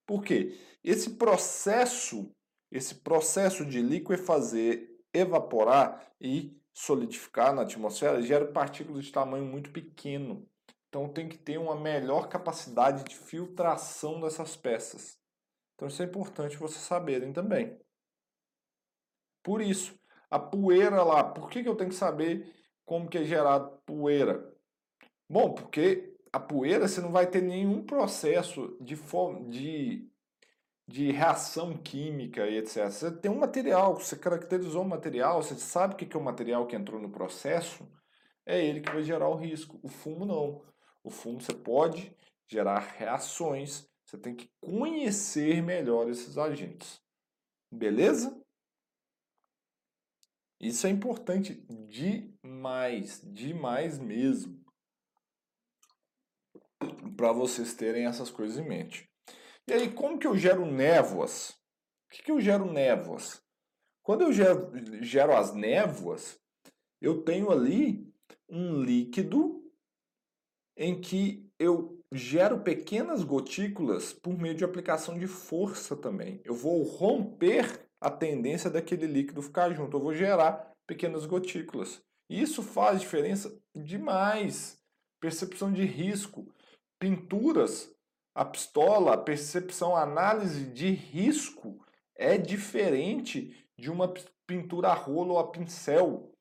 Por 0.05 0.23
quê? 0.23 0.57
Esse 0.81 1.09
processo, 1.17 2.31
esse 2.71 2.95
processo 2.95 3.65
de 3.65 3.81
liquefazer, 3.81 4.94
evaporar 5.17 6.05
e 6.19 6.59
solidificar 6.73 7.53
na 7.53 7.61
atmosfera 7.61 8.21
gera 8.21 8.45
partículas 8.45 9.05
de 9.05 9.11
tamanho 9.11 9.45
muito 9.45 9.71
pequeno. 9.71 10.47
Então 10.89 11.09
tem 11.09 11.27
que 11.27 11.37
ter 11.37 11.57
uma 11.57 11.75
melhor 11.75 12.27
capacidade 12.27 13.03
de 13.03 13.15
filtração 13.15 14.19
dessas 14.19 14.55
peças. 14.55 15.19
Então 15.75 15.87
isso 15.87 16.01
é 16.01 16.05
importante 16.05 16.57
vocês 16.57 16.81
saberem 16.81 17.33
também. 17.33 17.77
Por 19.43 19.61
isso, 19.61 19.97
a 20.29 20.39
poeira 20.39 21.03
lá, 21.03 21.23
por 21.23 21.49
que, 21.49 21.61
que 21.61 21.69
eu 21.69 21.75
tenho 21.75 21.89
que 21.89 21.95
saber 21.95 22.53
como 22.85 23.07
que 23.07 23.17
é 23.17 23.23
gerado 23.23 23.77
poeira? 23.85 24.53
Bom, 25.29 25.53
porque 25.53 26.15
a 26.31 26.39
poeira 26.39 26.87
você 26.87 26.99
não 26.99 27.11
vai 27.11 27.27
ter 27.27 27.41
nenhum 27.41 27.83
processo 27.83 28.77
de, 28.81 28.95
de, 29.49 30.09
de 30.87 31.11
reação 31.11 31.75
química 31.77 32.47
e 32.47 32.57
etc. 32.57 32.89
Você 32.89 33.11
tem 33.11 33.31
um 33.31 33.39
material, 33.39 33.95
você 33.95 34.15
caracterizou 34.15 34.83
o 34.83 34.87
material, 34.87 35.41
você 35.41 35.55
sabe 35.55 35.93
o 35.93 35.97
que 35.97 36.15
é 36.15 36.19
o 36.19 36.23
material 36.23 36.67
que 36.67 36.75
entrou 36.75 37.01
no 37.01 37.09
processo, 37.09 37.87
é 38.45 38.63
ele 38.63 38.81
que 38.81 38.91
vai 38.91 39.03
gerar 39.03 39.27
o 39.29 39.35
risco. 39.35 39.79
O 39.81 39.87
fumo 39.87 40.25
não. 40.25 40.63
O 41.03 41.09
fumo 41.09 41.41
você 41.41 41.53
pode 41.53 42.15
gerar 42.47 42.79
reações, 42.79 43.87
você 44.05 44.17
tem 44.17 44.35
que 44.35 44.49
conhecer 44.61 45.63
melhor 45.63 46.09
esses 46.09 46.37
agentes. 46.37 47.01
Beleza? 47.71 48.39
Isso 50.59 50.87
é 50.87 50.89
importante 50.89 51.65
demais, 51.89 53.21
demais 53.23 53.99
mesmo. 53.99 54.63
Para 57.17 57.31
vocês 57.31 57.73
terem 57.73 58.05
essas 58.05 58.29
coisas 58.29 58.57
em 58.57 58.67
mente. 58.67 59.09
E 59.67 59.73
aí, 59.73 59.91
como 59.91 60.19
que 60.19 60.27
eu 60.27 60.37
gero 60.37 60.65
névoas? 60.65 61.49
O 61.49 62.09
que, 62.11 62.23
que 62.23 62.31
eu 62.31 62.39
gero 62.39 62.71
névoas? 62.71 63.41
Quando 64.03 64.21
eu 64.21 64.31
gero, 64.31 64.71
gero 65.01 65.35
as 65.35 65.53
névoas, 65.53 66.39
eu 67.01 67.23
tenho 67.23 67.51
ali 67.51 68.07
um 68.47 68.81
líquido 68.83 69.63
em 70.77 70.99
que 70.99 71.49
eu 71.57 71.99
gero 72.11 72.61
pequenas 72.61 73.23
gotículas 73.23 74.13
por 74.13 74.37
meio 74.37 74.53
de 74.53 74.63
aplicação 74.63 75.17
de 75.17 75.25
força 75.25 75.95
também. 75.95 76.39
Eu 76.43 76.53
vou 76.53 76.83
romper 76.83 77.89
a 77.99 78.11
tendência 78.11 78.69
daquele 78.69 79.07
líquido 79.07 79.41
ficar 79.41 79.73
junto. 79.73 79.97
Eu 79.97 80.01
vou 80.01 80.13
gerar 80.13 80.71
pequenas 80.85 81.25
gotículas. 81.25 82.01
Isso 82.29 82.61
faz 82.61 82.99
diferença 83.01 83.57
demais. 83.73 84.79
Percepção 85.19 85.71
de 85.71 85.83
risco. 85.85 86.47
Pinturas, 86.99 87.94
a 88.35 88.43
pistola, 88.43 89.13
a 89.13 89.17
percepção, 89.17 89.95
a 89.95 90.03
análise 90.03 90.65
de 90.65 90.91
risco 90.91 91.79
é 92.13 92.37
diferente 92.37 93.65
de 93.77 93.89
uma 93.89 94.13
pintura 94.45 94.89
a 94.89 94.93
rolo 94.93 95.35
ou 95.35 95.39
a 95.39 95.47
pincel. 95.49 96.33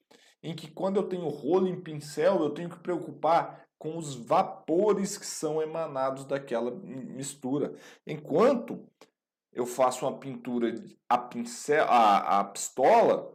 Em 0.42 0.54
que 0.56 0.68
quando 0.68 0.96
eu 0.96 1.04
tenho 1.04 1.28
rolo 1.28 1.68
em 1.68 1.80
pincel, 1.80 2.42
eu 2.42 2.50
tenho 2.50 2.68
que 2.68 2.80
preocupar 2.80 3.64
com 3.78 3.96
os 3.96 4.14
vapores 4.14 5.16
que 5.16 5.24
são 5.24 5.62
emanados 5.62 6.24
daquela 6.24 6.72
mistura. 6.72 7.72
Enquanto 8.04 8.86
eu 9.52 9.64
faço 9.64 10.04
uma 10.04 10.18
pintura 10.18 10.74
a 11.08 11.16
pincel, 11.16 11.84
a, 11.88 12.40
a 12.40 12.44
pistola, 12.44 13.32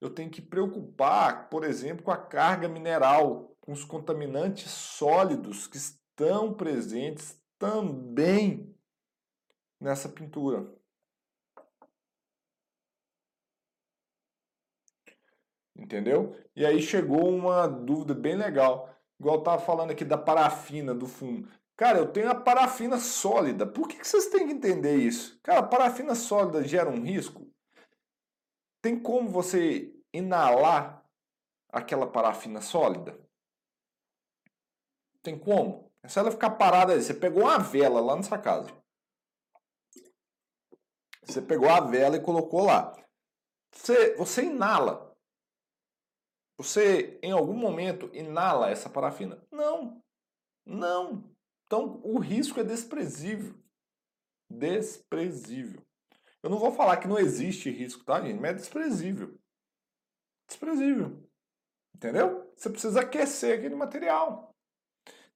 eu 0.00 0.10
tenho 0.10 0.30
que 0.30 0.42
preocupar, 0.42 1.48
por 1.48 1.62
exemplo, 1.62 2.02
com 2.02 2.10
a 2.10 2.16
carga 2.16 2.68
mineral, 2.68 3.54
com 3.60 3.70
os 3.70 3.84
contaminantes 3.84 4.70
sólidos 4.70 5.66
que 5.66 5.76
estão 5.76 6.52
presentes 6.52 7.39
também 7.60 8.74
nessa 9.78 10.08
pintura. 10.08 10.74
Entendeu? 15.76 16.36
E 16.56 16.64
aí 16.64 16.82
chegou 16.82 17.28
uma 17.28 17.66
dúvida 17.68 18.14
bem 18.14 18.34
legal. 18.34 18.92
Igual 19.18 19.36
eu 19.36 19.42
tava 19.42 19.62
falando 19.62 19.90
aqui 19.90 20.04
da 20.04 20.16
parafina 20.16 20.94
do 20.94 21.06
fumo. 21.06 21.46
Cara, 21.76 21.98
eu 21.98 22.10
tenho 22.10 22.30
a 22.30 22.34
parafina 22.34 22.98
sólida. 22.98 23.66
Por 23.66 23.86
que, 23.86 23.98
que 23.98 24.06
vocês 24.06 24.28
têm 24.28 24.46
que 24.46 24.52
entender 24.52 24.96
isso? 24.96 25.38
Cara, 25.42 25.62
parafina 25.62 26.14
sólida 26.14 26.66
gera 26.66 26.90
um 26.90 27.02
risco? 27.02 27.46
Tem 28.82 28.98
como 28.98 29.28
você 29.28 29.94
inalar 30.12 31.06
aquela 31.70 32.06
parafina 32.06 32.62
sólida? 32.62 33.18
Tem 35.22 35.38
como? 35.38 35.89
É 36.02 36.08
só 36.08 36.20
ela 36.20 36.30
ficar 36.30 36.50
parada 36.50 36.92
aí. 36.92 37.02
Você 37.02 37.14
pegou 37.14 37.42
uma 37.42 37.58
vela 37.58 38.00
lá 38.00 38.16
na 38.16 38.22
sua 38.22 38.38
casa. 38.38 38.70
Você 41.24 41.40
pegou 41.40 41.68
a 41.68 41.80
vela 41.80 42.16
e 42.16 42.22
colocou 42.22 42.64
lá. 42.64 42.92
Você, 43.72 44.16
você 44.16 44.44
inala. 44.44 45.16
Você, 46.58 47.18
em 47.22 47.32
algum 47.32 47.54
momento, 47.54 48.10
inala 48.14 48.70
essa 48.70 48.90
parafina? 48.90 49.42
Não. 49.50 50.02
Não. 50.66 51.24
Então, 51.66 52.00
o 52.04 52.18
risco 52.18 52.60
é 52.60 52.64
desprezível. 52.64 53.54
Desprezível. 54.50 55.82
Eu 56.42 56.50
não 56.50 56.58
vou 56.58 56.72
falar 56.72 56.96
que 56.96 57.06
não 57.08 57.18
existe 57.18 57.70
risco, 57.70 58.04
tá, 58.04 58.20
gente? 58.20 58.40
Mas 58.40 58.50
é 58.50 58.54
desprezível. 58.54 59.38
Desprezível. 60.48 61.22
Entendeu? 61.94 62.52
Você 62.56 62.70
precisa 62.70 63.00
aquecer 63.00 63.58
aquele 63.58 63.74
material. 63.74 64.49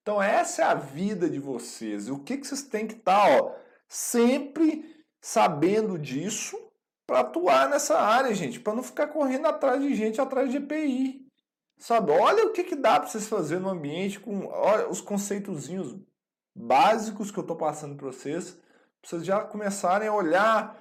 Então, 0.05 0.23
essa 0.23 0.61
é 0.61 0.65
a 0.67 0.75
vida 0.75 1.31
de 1.31 1.39
vocês. 1.41 2.11
O 2.11 2.19
que, 2.19 2.37
que 2.37 2.47
vocês 2.47 2.61
têm 2.61 2.87
que 2.87 2.93
estar, 2.93 3.43
tá, 3.43 3.57
sempre 3.89 4.95
sabendo 5.19 5.99
disso 5.99 6.61
para 7.07 7.21
atuar 7.21 7.71
nessa 7.71 7.99
área, 7.99 8.35
gente, 8.35 8.61
para 8.61 8.75
não 8.75 8.83
ficar 8.83 9.07
correndo 9.07 9.47
atrás 9.47 9.81
de 9.81 9.95
gente 9.95 10.21
atrás 10.21 10.51
de 10.51 10.59
EPI. 10.59 11.27
Sabe? 11.79 12.13
Olha 12.13 12.45
o 12.45 12.53
que, 12.53 12.65
que 12.65 12.77
dá 12.77 13.01
para 13.01 13.09
vocês 13.09 13.27
fazer 13.27 13.59
no 13.59 13.71
ambiente 13.71 14.21
com 14.21 14.45
olha, 14.45 14.91
os 14.91 15.01
conceitozinhos 15.01 15.97
básicos 16.55 17.31
que 17.31 17.39
eu 17.39 17.43
estou 17.43 17.57
passando 17.57 17.97
para 17.97 18.09
vocês, 18.09 18.51
para 18.51 19.09
vocês 19.09 19.25
já 19.25 19.41
começarem 19.41 20.09
a 20.09 20.15
olhar, 20.15 20.79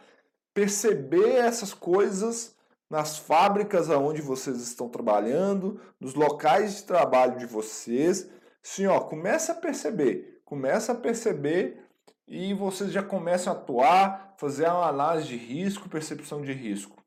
perceber 0.54 1.36
essas 1.36 1.74
coisas 1.74 2.58
nas 2.90 3.18
fábricas 3.18 3.90
aonde 3.90 4.22
vocês 4.22 4.58
estão 4.58 4.90
trabalhando, 4.90 5.80
nos 5.98 6.14
locais 6.14 6.76
de 6.76 6.84
trabalho 6.84 7.38
de 7.38 7.46
vocês. 7.46 8.30
Sim, 8.64 8.88
ó, 8.88 9.02
começa 9.02 9.52
a 9.52 9.56
perceber, 9.56 10.42
começa 10.46 10.94
a 10.94 10.96
perceber 10.96 11.86
e 12.26 12.54
vocês 12.54 12.92
já 12.92 13.04
começam 13.04 13.52
a 13.52 13.56
atuar, 13.56 14.36
fazer 14.40 14.66
uma 14.68 14.88
análise 14.88 15.28
de 15.28 15.36
risco, 15.36 15.90
percepção 15.90 16.42
de 16.42 16.54
risco. 16.54 17.04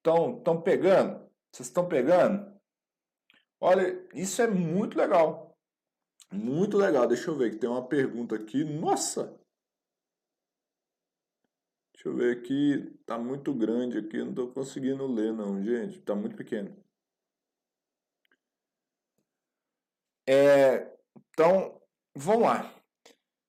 Então, 0.00 0.36
estão 0.38 0.60
pegando? 0.60 1.28
Vocês 1.50 1.68
estão 1.68 1.88
pegando? 1.88 2.50
Olha, 3.58 4.06
isso 4.14 4.40
é 4.42 4.46
muito 4.46 4.98
legal. 4.98 5.56
Muito 6.32 6.76
legal. 6.76 7.06
Deixa 7.06 7.30
eu 7.30 7.36
ver 7.36 7.50
que 7.50 7.56
tem 7.56 7.68
uma 7.68 7.86
pergunta 7.86 8.36
aqui. 8.36 8.64
Nossa! 8.64 9.38
Deixa 11.92 12.08
eu 12.08 12.16
ver 12.16 12.36
aqui. 12.36 12.98
Tá 13.04 13.18
muito 13.18 13.52
grande 13.52 13.98
aqui. 13.98 14.18
Não 14.18 14.32
tô 14.32 14.48
conseguindo 14.48 15.06
ler, 15.06 15.32
não, 15.32 15.62
gente. 15.62 16.00
Tá 16.00 16.14
muito 16.14 16.36
pequeno. 16.36 16.74
É, 20.32 20.86
então, 21.32 21.80
vamos 22.14 22.44
lá. 22.44 22.72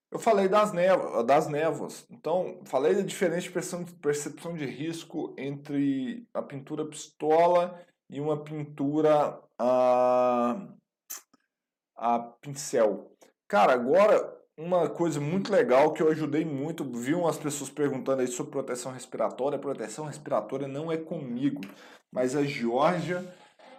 Eu 0.10 0.18
falei 0.18 0.50
das, 0.50 0.74
névoas, 0.74 1.26
das 1.28 1.48
névoas. 1.48 2.08
Então, 2.10 2.60
falei 2.66 2.96
da 2.96 3.04
diferente 3.04 3.52
percepção 4.02 4.56
de 4.56 4.66
risco 4.66 5.36
entre 5.38 6.28
a 6.34 6.42
pintura 6.42 6.84
pistola 6.84 7.80
e 8.10 8.20
uma 8.20 8.44
pintura 8.44 9.40
a, 9.60 10.68
a 11.96 12.20
pincel. 12.42 13.12
Cara, 13.48 13.74
agora 13.74 14.42
uma 14.58 14.90
coisa 14.90 15.22
muito 15.22 15.52
legal 15.52 15.94
que 15.94 16.02
eu 16.02 16.10
ajudei 16.10 16.44
muito, 16.44 16.84
vi 16.84 17.14
umas 17.14 17.38
pessoas 17.38 17.70
perguntando 17.70 18.22
aí 18.24 18.28
sobre 18.28 18.52
proteção 18.52 18.92
respiratória. 18.92 19.60
Proteção 19.60 20.06
respiratória 20.06 20.68
não 20.68 20.92
é 20.92 20.98
comigo, 20.98 21.62
mas 22.12 22.36
a 22.36 22.44
Georgia 22.44 23.24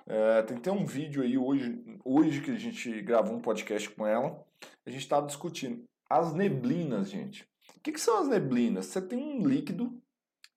é, 0.06 0.42
tem 0.42 0.56
até 0.56 0.70
um 0.70 0.84
vídeo 0.84 1.22
aí 1.22 1.38
hoje, 1.38 1.82
hoje 2.04 2.40
que 2.40 2.50
a 2.50 2.58
gente 2.58 3.02
gravou 3.02 3.36
um 3.36 3.40
podcast 3.40 3.88
com 3.90 4.06
ela. 4.06 4.44
A 4.84 4.90
gente 4.90 5.02
estava 5.02 5.26
discutindo 5.26 5.84
as 6.08 6.34
neblinas, 6.34 7.10
gente. 7.10 7.48
O 7.76 7.80
que, 7.80 7.92
que 7.92 8.00
são 8.00 8.18
as 8.18 8.28
neblinas? 8.28 8.86
Você 8.86 9.00
tem 9.00 9.18
um 9.18 9.46
líquido, 9.46 10.00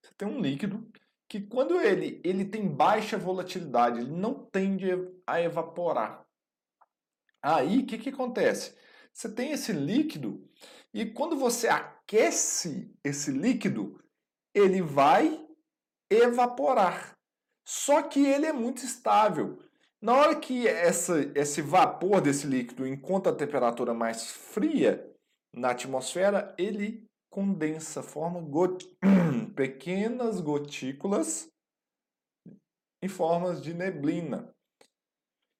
você 0.02 0.12
tem 0.16 0.28
um 0.28 0.40
líquido 0.40 0.88
que 1.28 1.40
quando 1.40 1.80
ele, 1.80 2.20
ele 2.22 2.44
tem 2.44 2.68
baixa 2.68 3.18
volatilidade, 3.18 4.00
ele 4.00 4.10
não 4.10 4.34
tende 4.34 4.86
a 5.26 5.40
evaporar. 5.40 6.24
Aí, 7.42 7.80
o 7.80 7.86
que, 7.86 7.98
que 7.98 8.10
acontece? 8.10 8.76
Você 9.12 9.32
tem 9.32 9.52
esse 9.52 9.72
líquido 9.72 10.48
e 10.92 11.06
quando 11.06 11.36
você 11.36 11.68
aquece 11.68 12.94
esse 13.02 13.30
líquido, 13.30 14.00
ele 14.54 14.82
vai 14.82 15.46
evaporar. 16.10 17.15
Só 17.66 18.00
que 18.02 18.24
ele 18.24 18.46
é 18.46 18.52
muito 18.52 18.84
estável. 18.84 19.58
Na 20.00 20.14
hora 20.14 20.36
que 20.36 20.68
essa, 20.68 21.32
esse 21.34 21.60
vapor 21.60 22.20
desse 22.20 22.46
líquido 22.46 22.86
encontra 22.86 23.32
a 23.32 23.36
temperatura 23.36 23.92
mais 23.92 24.30
fria, 24.30 25.12
na 25.52 25.70
atmosfera, 25.70 26.54
ele 26.56 27.04
condensa, 27.28 28.04
forma 28.04 28.40
got... 28.40 28.84
pequenas 29.56 30.40
gotículas 30.40 31.50
em 33.02 33.08
formas 33.08 33.60
de 33.60 33.74
neblina. 33.74 34.54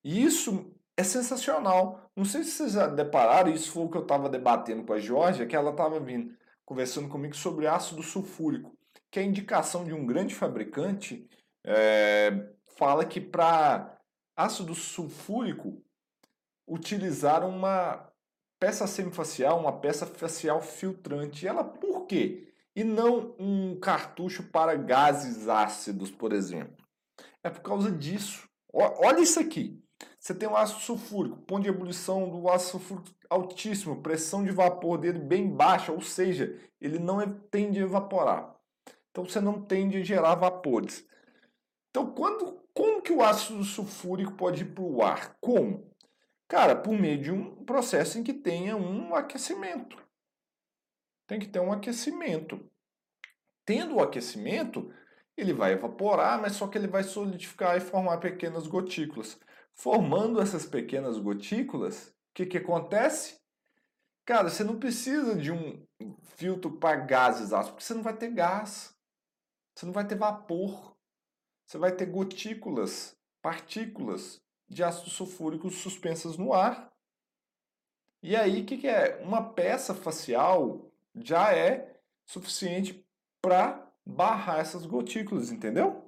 E 0.04 0.22
isso 0.22 0.72
é 0.96 1.02
sensacional. 1.02 2.08
Não 2.14 2.24
sei 2.24 2.44
se 2.44 2.52
vocês 2.52 2.72
já 2.72 2.86
depararam, 2.86 3.50
isso 3.50 3.72
foi 3.72 3.84
o 3.84 3.90
que 3.90 3.96
eu 3.96 4.02
estava 4.02 4.28
debatendo 4.28 4.84
com 4.84 4.92
a 4.92 5.00
Georgia, 5.00 5.46
que 5.46 5.56
ela 5.56 5.70
estava 5.70 5.98
vindo 5.98 6.36
conversando 6.64 7.08
comigo 7.08 7.34
sobre 7.34 7.66
ácido 7.66 8.02
sulfúrico, 8.02 8.76
que 9.10 9.18
é 9.18 9.22
a 9.22 9.26
indicação 9.26 9.84
de 9.84 9.92
um 9.92 10.06
grande 10.06 10.34
fabricante 10.34 11.28
é, 11.66 12.48
fala 12.78 13.04
que 13.04 13.20
para 13.20 13.98
ácido 14.36 14.74
sulfúrico 14.74 15.82
utilizar 16.66 17.46
uma 17.46 18.08
peça 18.58 18.86
semifacial, 18.86 19.58
uma 19.58 19.72
peça 19.72 20.06
facial 20.06 20.62
filtrante. 20.62 21.46
Ela 21.46 21.64
por 21.64 22.06
quê? 22.06 22.52
E 22.74 22.84
não 22.84 23.34
um 23.38 23.78
cartucho 23.80 24.44
para 24.44 24.76
gases 24.76 25.48
ácidos, 25.48 26.10
por 26.10 26.32
exemplo. 26.32 26.86
É 27.42 27.50
por 27.50 27.60
causa 27.60 27.90
disso. 27.90 28.48
Olha 28.72 29.20
isso 29.20 29.40
aqui. 29.40 29.82
Você 30.18 30.34
tem 30.34 30.48
um 30.48 30.56
ácido 30.56 30.80
sulfúrico, 30.80 31.38
ponto 31.38 31.62
de 31.62 31.68
ebulição 31.68 32.28
do 32.28 32.48
ácido 32.50 32.72
sulfúrico 32.72 33.08
altíssimo, 33.30 34.02
pressão 34.02 34.44
de 34.44 34.50
vapor 34.50 34.98
dele 34.98 35.18
bem 35.18 35.48
baixa, 35.48 35.90
ou 35.90 36.00
seja, 36.00 36.54
ele 36.80 36.98
não 36.98 37.20
é, 37.20 37.26
tende 37.50 37.78
a 37.78 37.82
evaporar. 37.82 38.54
Então 39.10 39.24
você 39.24 39.40
não 39.40 39.62
tende 39.62 39.96
a 39.96 40.04
gerar 40.04 40.34
vapores. 40.34 41.06
Então, 41.96 42.12
quando, 42.12 42.62
como 42.74 43.00
que 43.00 43.10
o 43.10 43.22
ácido 43.22 43.64
sulfúrico 43.64 44.34
pode 44.34 44.64
ir 44.64 44.74
para 44.74 44.84
o 44.84 45.02
ar? 45.02 45.34
Como? 45.40 45.90
Cara, 46.46 46.76
por 46.76 46.92
meio 46.92 47.18
de 47.22 47.32
um 47.32 47.64
processo 47.64 48.18
em 48.18 48.22
que 48.22 48.34
tenha 48.34 48.76
um 48.76 49.14
aquecimento. 49.14 49.96
Tem 51.26 51.38
que 51.38 51.48
ter 51.48 51.58
um 51.58 51.72
aquecimento. 51.72 52.70
Tendo 53.64 53.94
o 53.94 54.02
aquecimento, 54.02 54.92
ele 55.38 55.54
vai 55.54 55.72
evaporar, 55.72 56.38
mas 56.38 56.52
só 56.52 56.68
que 56.68 56.76
ele 56.76 56.86
vai 56.86 57.02
solidificar 57.02 57.78
e 57.78 57.80
formar 57.80 58.18
pequenas 58.18 58.66
gotículas. 58.66 59.40
Formando 59.72 60.38
essas 60.38 60.66
pequenas 60.66 61.18
gotículas, 61.18 62.08
o 62.08 62.34
que, 62.34 62.44
que 62.44 62.58
acontece? 62.58 63.40
Cara, 64.26 64.50
você 64.50 64.62
não 64.62 64.78
precisa 64.78 65.34
de 65.34 65.50
um 65.50 65.82
filtro 66.36 66.78
para 66.78 66.96
gases 66.96 67.54
ácidos, 67.54 67.70
porque 67.70 67.84
você 67.84 67.94
não 67.94 68.02
vai 68.02 68.14
ter 68.14 68.30
gás. 68.34 68.94
Você 69.74 69.86
não 69.86 69.94
vai 69.94 70.06
ter 70.06 70.16
vapor. 70.16 70.95
Você 71.66 71.78
vai 71.78 71.90
ter 71.92 72.06
gotículas, 72.06 73.16
partículas 73.42 74.40
de 74.68 74.84
ácido 74.84 75.10
sulfúrico 75.10 75.68
suspensas 75.70 76.36
no 76.36 76.52
ar. 76.52 76.92
E 78.22 78.36
aí, 78.36 78.62
o 78.62 78.66
que, 78.66 78.78
que 78.78 78.88
é? 78.88 79.20
Uma 79.22 79.52
peça 79.52 79.94
facial 79.94 80.90
já 81.14 81.52
é 81.52 82.00
suficiente 82.24 83.04
para 83.42 83.92
barrar 84.04 84.60
essas 84.60 84.86
gotículas, 84.86 85.50
entendeu? 85.50 86.04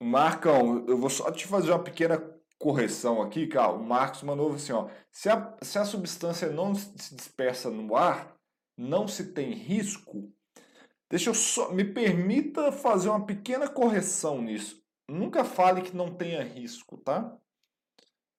Marcão, 0.00 0.84
eu 0.88 0.96
vou 0.96 1.10
só 1.10 1.30
te 1.30 1.46
fazer 1.46 1.70
uma 1.70 1.82
pequena 1.82 2.18
correção 2.58 3.22
aqui, 3.22 3.46
cara. 3.46 3.72
O 3.72 3.82
Marcos 3.84 4.22
mandou 4.22 4.52
assim, 4.52 4.72
ó. 4.72 4.88
Se 5.12 5.28
a, 5.28 5.56
se 5.62 5.78
a 5.78 5.84
substância 5.84 6.50
não 6.50 6.74
se 6.74 7.14
dispersa 7.14 7.70
no 7.70 7.96
ar, 7.96 8.37
não 8.78 9.08
se 9.08 9.32
tem 9.32 9.52
risco 9.52 10.32
Deixa 11.10 11.30
eu 11.30 11.34
só. 11.34 11.72
Me 11.72 11.84
permita 11.84 12.70
fazer 12.70 13.08
uma 13.08 13.24
pequena 13.24 13.68
correção 13.68 14.42
nisso. 14.42 14.82
Nunca 15.08 15.44
fale 15.44 15.82
que 15.82 15.96
não 15.96 16.14
tenha 16.14 16.42
risco, 16.42 16.98
tá? 16.98 17.36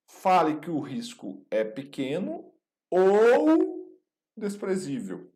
Fale 0.05 0.59
que 0.59 0.69
o 0.69 0.79
risco 0.79 1.45
é 1.49 1.63
pequeno 1.63 2.53
ou 2.91 3.97
desprezível, 4.37 5.31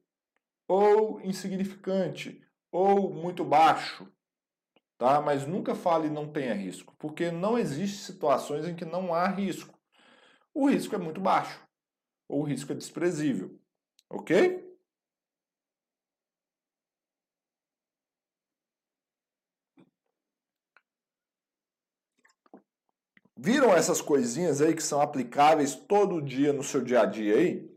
ou 0.67 1.19
insignificante, 1.21 2.41
ou 2.71 3.13
muito 3.13 3.43
baixo, 3.43 4.07
tá? 4.97 5.21
Mas 5.21 5.45
nunca 5.45 5.75
fale 5.75 6.09
não 6.09 6.31
tenha 6.31 6.53
risco, 6.53 6.95
porque 6.97 7.29
não 7.29 7.57
existe 7.57 7.97
situações 7.97 8.65
em 8.65 8.75
que 8.75 8.85
não 8.85 9.13
há 9.13 9.27
risco. 9.27 9.77
O 10.53 10.67
risco 10.69 10.95
é 10.95 10.97
muito 10.97 11.19
baixo, 11.19 11.59
ou 12.27 12.41
o 12.41 12.43
risco 12.43 12.71
é 12.71 12.75
desprezível, 12.75 13.59
ok? 14.09 14.62
Viram 23.45 23.75
essas 23.75 23.99
coisinhas 23.99 24.61
aí 24.61 24.73
que 24.73 24.81
são 24.81 25.01
aplicáveis 25.01 25.75
todo 25.75 26.21
dia 26.21 26.53
no 26.53 26.63
seu 26.63 26.79
dia 26.79 27.01
a 27.01 27.05
dia 27.05 27.35
aí? 27.35 27.69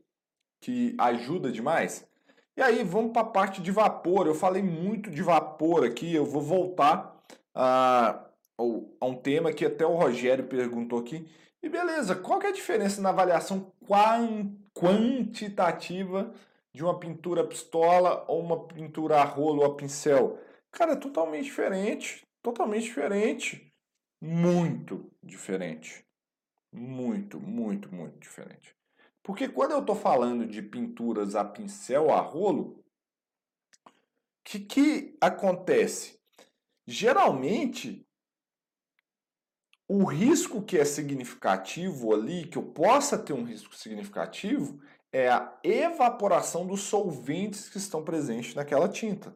Que 0.60 0.94
ajuda 0.96 1.50
demais? 1.50 2.06
E 2.56 2.62
aí, 2.62 2.84
vamos 2.84 3.10
para 3.10 3.22
a 3.22 3.30
parte 3.30 3.60
de 3.60 3.72
vapor. 3.72 4.28
Eu 4.28 4.34
falei 4.36 4.62
muito 4.62 5.10
de 5.10 5.24
vapor 5.24 5.84
aqui, 5.84 6.14
eu 6.14 6.24
vou 6.24 6.40
voltar 6.40 7.20
a, 7.52 8.26
a 9.00 9.06
um 9.06 9.16
tema 9.16 9.52
que 9.52 9.66
até 9.66 9.84
o 9.84 9.96
Rogério 9.96 10.46
perguntou 10.46 11.00
aqui. 11.00 11.28
E 11.60 11.68
beleza, 11.68 12.14
qual 12.14 12.38
que 12.38 12.46
é 12.46 12.50
a 12.50 12.54
diferença 12.54 13.02
na 13.02 13.08
avaliação 13.08 13.72
quantitativa 14.72 16.32
de 16.72 16.84
uma 16.84 16.96
pintura 16.96 17.42
pistola 17.42 18.24
ou 18.28 18.40
uma 18.40 18.68
pintura 18.68 19.16
a 19.16 19.24
rolo 19.24 19.62
ou 19.62 19.66
a 19.66 19.74
pincel? 19.74 20.38
Cara, 20.70 20.92
é 20.92 20.96
totalmente 20.96 21.46
diferente, 21.46 22.24
totalmente 22.40 22.84
diferente 22.84 23.66
muito 24.20 25.10
diferente. 25.22 26.06
Muito, 26.72 27.40
muito, 27.40 27.94
muito 27.94 28.18
diferente. 28.18 28.76
Porque 29.22 29.48
quando 29.48 29.72
eu 29.72 29.80
estou 29.80 29.96
falando 29.96 30.46
de 30.46 30.62
pinturas 30.62 31.34
a 31.34 31.44
pincel, 31.44 32.10
a 32.10 32.20
rolo, 32.20 32.84
o 33.84 33.90
que, 34.44 34.60
que 34.60 35.16
acontece? 35.20 36.20
Geralmente, 36.86 38.06
o 39.88 40.04
risco 40.04 40.62
que 40.62 40.78
é 40.78 40.84
significativo 40.84 42.14
ali, 42.14 42.46
que 42.46 42.58
eu 42.58 42.62
possa 42.62 43.18
ter 43.18 43.32
um 43.32 43.44
risco 43.44 43.74
significativo, 43.74 44.80
é 45.12 45.28
a 45.28 45.58
evaporação 45.64 46.66
dos 46.66 46.82
solventes 46.82 47.68
que 47.68 47.78
estão 47.78 48.04
presentes 48.04 48.54
naquela 48.54 48.88
tinta. 48.88 49.34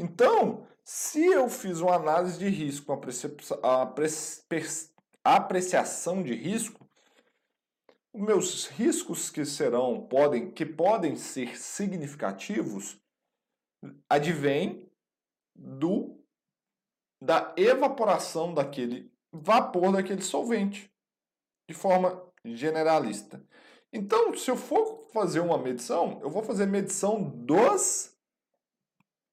Então, 0.00 0.64
se 0.84 1.26
eu 1.26 1.48
fiz 1.48 1.80
uma 1.80 1.96
análise 1.96 2.38
de 2.38 2.48
risco, 2.48 2.92
uma 2.92 3.00
apreciação 5.24 6.22
de 6.22 6.34
risco, 6.34 6.88
os 8.14 8.22
meus 8.22 8.66
riscos 8.68 9.28
que 9.28 9.44
serão, 9.44 10.06
podem, 10.06 10.52
que 10.52 10.64
podem 10.64 11.16
ser 11.16 11.58
significativos, 11.58 12.96
advém 14.08 14.88
do 15.54 16.16
da 17.20 17.52
evaporação 17.56 18.54
daquele 18.54 19.12
vapor 19.32 19.90
daquele 19.92 20.22
solvente, 20.22 20.88
de 21.68 21.74
forma 21.74 22.24
generalista. 22.44 23.44
Então, 23.92 24.32
se 24.36 24.48
eu 24.48 24.56
for 24.56 25.08
fazer 25.12 25.40
uma 25.40 25.58
medição, 25.58 26.20
eu 26.22 26.30
vou 26.30 26.44
fazer 26.44 26.66
medição 26.66 27.20
dos 27.20 28.16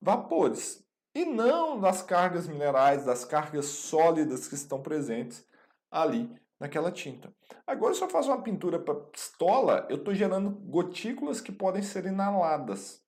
vapores 0.05 0.85
e 1.15 1.25
não 1.25 1.79
das 1.79 2.03
cargas 2.03 2.47
minerais, 2.47 3.05
das 3.05 3.25
cargas 3.25 3.65
sólidas 3.65 4.47
que 4.47 4.53
estão 4.53 4.79
presentes 4.79 5.43
ali 5.89 6.29
naquela 6.59 6.91
tinta. 6.91 7.33
Agora, 7.65 7.95
se 7.95 8.03
eu 8.03 8.09
faço 8.09 8.29
uma 8.29 8.43
pintura 8.43 8.79
para 8.79 8.93
pistola, 8.93 9.87
eu 9.89 9.97
estou 9.97 10.13
gerando 10.13 10.51
gotículas 10.51 11.41
que 11.41 11.51
podem 11.51 11.81
ser 11.81 12.05
inaladas. 12.05 13.01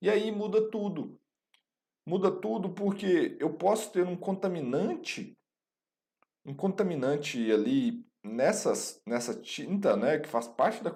E 0.00 0.08
aí 0.08 0.30
muda 0.30 0.70
tudo. 0.70 1.18
Muda 2.06 2.30
tudo 2.30 2.70
porque 2.70 3.36
eu 3.40 3.54
posso 3.54 3.90
ter 3.90 4.06
um 4.06 4.16
contaminante, 4.16 5.36
um 6.46 6.54
contaminante 6.54 7.50
ali 7.50 8.06
nessas, 8.22 9.02
nessa 9.04 9.34
tinta, 9.34 9.96
né, 9.96 10.18
que 10.20 10.28
faz 10.28 10.46
parte 10.46 10.84
da 10.84 10.94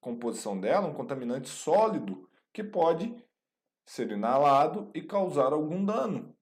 composição 0.00 0.58
dela, 0.58 0.86
um 0.86 0.94
contaminante 0.94 1.48
sólido 1.48 2.28
que 2.52 2.62
pode 2.62 3.12
ser 3.84 4.10
inalado 4.10 4.90
e 4.94 5.02
causar 5.02 5.52
algum 5.52 5.84
dano. 5.84 6.34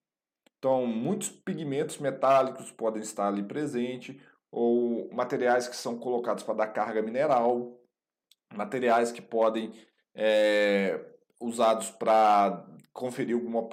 Então, 0.59 0.87
muitos 0.87 1.29
pigmentos 1.29 1.99
metálicos 1.99 2.71
podem 2.71 3.03
estar 3.03 3.29
ali 3.29 3.43
presente, 3.43 4.21
ou 4.51 5.13
materiais 5.13 5.67
que 5.67 5.75
são 5.75 5.99
colocados 5.99 6.45
para 6.45 6.55
dar 6.55 6.69
carga 6.69 7.03
mineral, 7.03 7.81
materiais 8.55 9.11
que 9.11 9.23
podem 9.23 9.73
é, 10.15 11.05
usados 11.41 11.91
para 11.91 12.65
conferir 12.93 13.35
alguma 13.35 13.67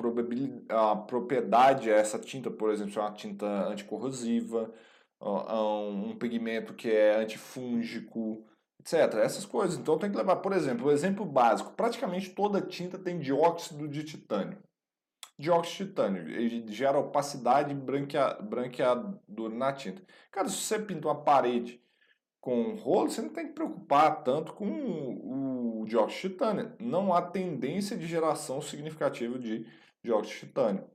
propriedade 1.05 1.91
a 1.91 1.97
essa 1.97 2.17
tinta, 2.17 2.49
por 2.49 2.71
exemplo, 2.71 2.93
se 2.93 2.97
é 2.97 3.01
uma 3.01 3.13
tinta 3.13 3.45
anticorrosiva, 3.67 4.73
um 5.21 6.17
pigmento 6.17 6.73
que 6.73 6.89
é 6.89 7.17
antifúngico, 7.17 8.45
etc. 8.79 9.15
Essas 9.19 9.45
coisas. 9.45 9.77
Então 9.77 9.97
tem 9.97 10.11
que 10.11 10.17
levar, 10.17 10.37
por 10.37 10.53
exemplo, 10.53 10.87
o 10.87 10.91
exemplo 10.91 11.25
básico: 11.25 11.71
praticamente 11.71 12.31
toda 12.31 12.61
tinta 12.61 12.97
tem 12.97 13.19
dióxido 13.19 13.87
de 13.87 14.03
titânio. 14.03 14.57
Dióxido 15.37 15.85
de 15.85 15.89
titânio 15.89 16.29
ele 16.29 16.71
gera 16.71 16.99
opacidade 16.99 17.71
e 17.71 18.43
branqueadura 18.43 19.55
na 19.55 19.73
tinta. 19.73 20.01
Cara, 20.31 20.49
se 20.49 20.57
você 20.57 20.79
pinta 20.79 21.07
uma 21.07 21.23
parede 21.23 21.81
com 22.41 22.75
rolo, 22.75 23.09
você 23.09 23.21
não 23.21 23.29
tem 23.29 23.47
que 23.47 23.53
preocupar 23.53 24.23
tanto 24.23 24.53
com 24.53 24.65
o, 24.67 25.81
o 25.81 25.85
dióxido 25.85 26.29
de 26.29 26.33
titânio. 26.33 26.75
Não 26.79 27.13
há 27.13 27.21
tendência 27.21 27.97
de 27.97 28.07
geração 28.07 28.61
significativa 28.61 29.37
de 29.37 29.65
dióxido 30.03 30.33
de 30.33 30.47
titânio. 30.47 30.89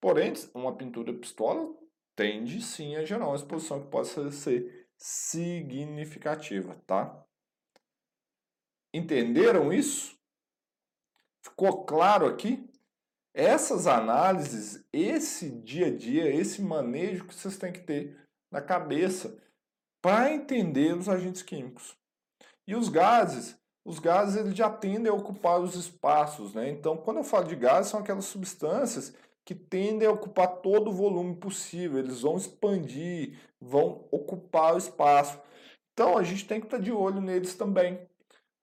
Porém, 0.00 0.32
uma 0.54 0.74
pintura 0.76 1.12
pistola 1.14 1.72
tende 2.16 2.60
sim 2.60 2.96
a 2.96 3.04
gerar 3.04 3.26
uma 3.26 3.36
exposição 3.36 3.80
que 3.80 3.88
possa 3.88 4.30
ser 4.30 4.81
significativa, 5.02 6.76
tá? 6.86 7.26
Entenderam 8.94 9.72
isso? 9.72 10.16
Ficou 11.40 11.84
claro 11.84 12.26
aqui? 12.26 12.70
Essas 13.34 13.88
análises, 13.88 14.84
esse 14.92 15.50
dia 15.50 15.88
a 15.88 15.96
dia, 15.96 16.32
esse 16.32 16.62
manejo 16.62 17.26
que 17.26 17.34
vocês 17.34 17.56
têm 17.56 17.72
que 17.72 17.80
ter 17.80 18.16
na 18.48 18.62
cabeça 18.62 19.36
para 20.00 20.32
entender 20.32 20.94
os 20.94 21.08
agentes 21.08 21.42
químicos. 21.42 21.98
E 22.64 22.76
os 22.76 22.88
gases, 22.88 23.58
os 23.84 23.98
gases 23.98 24.36
eles 24.36 24.54
já 24.54 24.70
tendem 24.70 25.10
a 25.10 25.14
ocupar 25.14 25.58
os 25.58 25.74
espaços, 25.74 26.54
né? 26.54 26.70
Então, 26.70 26.96
quando 26.96 27.16
eu 27.16 27.24
falo 27.24 27.48
de 27.48 27.56
gases, 27.56 27.90
são 27.90 27.98
aquelas 27.98 28.26
substâncias 28.26 29.12
que 29.44 29.54
tendem 29.54 30.06
a 30.06 30.12
ocupar 30.12 30.60
todo 30.60 30.88
o 30.88 30.94
volume 30.94 31.36
possível, 31.36 31.98
eles 31.98 32.20
vão 32.20 32.36
expandir, 32.36 33.38
vão 33.60 34.06
ocupar 34.10 34.74
o 34.74 34.78
espaço. 34.78 35.40
Então 35.92 36.16
a 36.16 36.22
gente 36.22 36.46
tem 36.46 36.60
que 36.60 36.66
estar 36.66 36.78
de 36.78 36.92
olho 36.92 37.20
neles 37.20 37.54
também. 37.54 38.00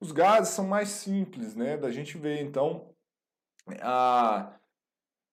Os 0.01 0.11
gases 0.11 0.53
são 0.53 0.65
mais 0.65 0.89
simples, 0.89 1.55
né, 1.55 1.75
da 1.75 1.91
gente 1.91 2.17
ver. 2.17 2.41
Então, 2.41 2.89
a, 3.81 4.53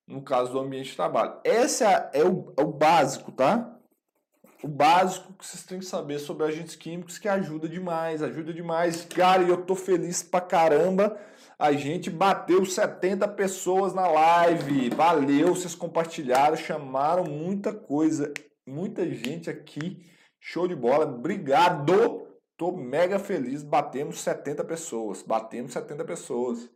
no 0.07 0.23
caso 0.23 0.53
do 0.53 0.59
ambiente 0.59 0.91
de 0.91 0.97
trabalho, 0.97 1.41
esse 1.45 1.85
é, 1.85 2.11
é, 2.13 2.25
o, 2.25 2.53
é 2.57 2.63
o 2.63 2.73
básico, 2.73 3.31
tá? 3.31 3.73
O 4.63 4.69
básico 4.69 5.33
que 5.35 5.47
vocês 5.47 5.65
têm 5.65 5.79
que 5.79 5.85
saber 5.85 6.19
sobre 6.19 6.47
agentes 6.47 6.75
químicos 6.75 7.19
que 7.19 7.29
ajuda 7.29 7.69
demais, 7.69 8.23
ajuda 8.23 8.53
demais. 8.53 9.05
Cara, 9.05 9.43
eu 9.43 9.65
tô 9.65 9.77
feliz 9.77 10.23
pra 10.23 10.41
caramba 10.41 11.17
a 11.59 11.73
gente 11.73 12.11
bateu 12.11 12.65
70 12.65 13.27
pessoas 13.29 13.95
na 13.95 14.07
live. 14.07 14.91
Valeu, 14.91 15.55
vocês 15.55 15.75
compartilharam, 15.75 16.57
chamaram 16.57 17.25
muita 17.25 17.73
coisa, 17.73 18.33
muita 18.67 19.09
gente 19.09 19.49
aqui. 19.49 20.05
Show 20.39 20.69
de 20.69 20.77
bola. 20.77 21.07
Obrigado. 21.07 22.27
Tô 22.57 22.73
mega 22.73 23.19
feliz. 23.19 23.63
Batemos 23.63 24.21
70 24.21 24.65
pessoas. 24.65 25.23
Batemos 25.23 25.73
70 25.73 26.05
pessoas. 26.05 26.71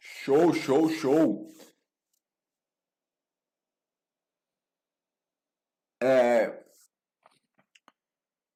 Show, 0.00 0.52
show, 0.52 0.88
show. 0.90 1.48
É, 6.02 6.64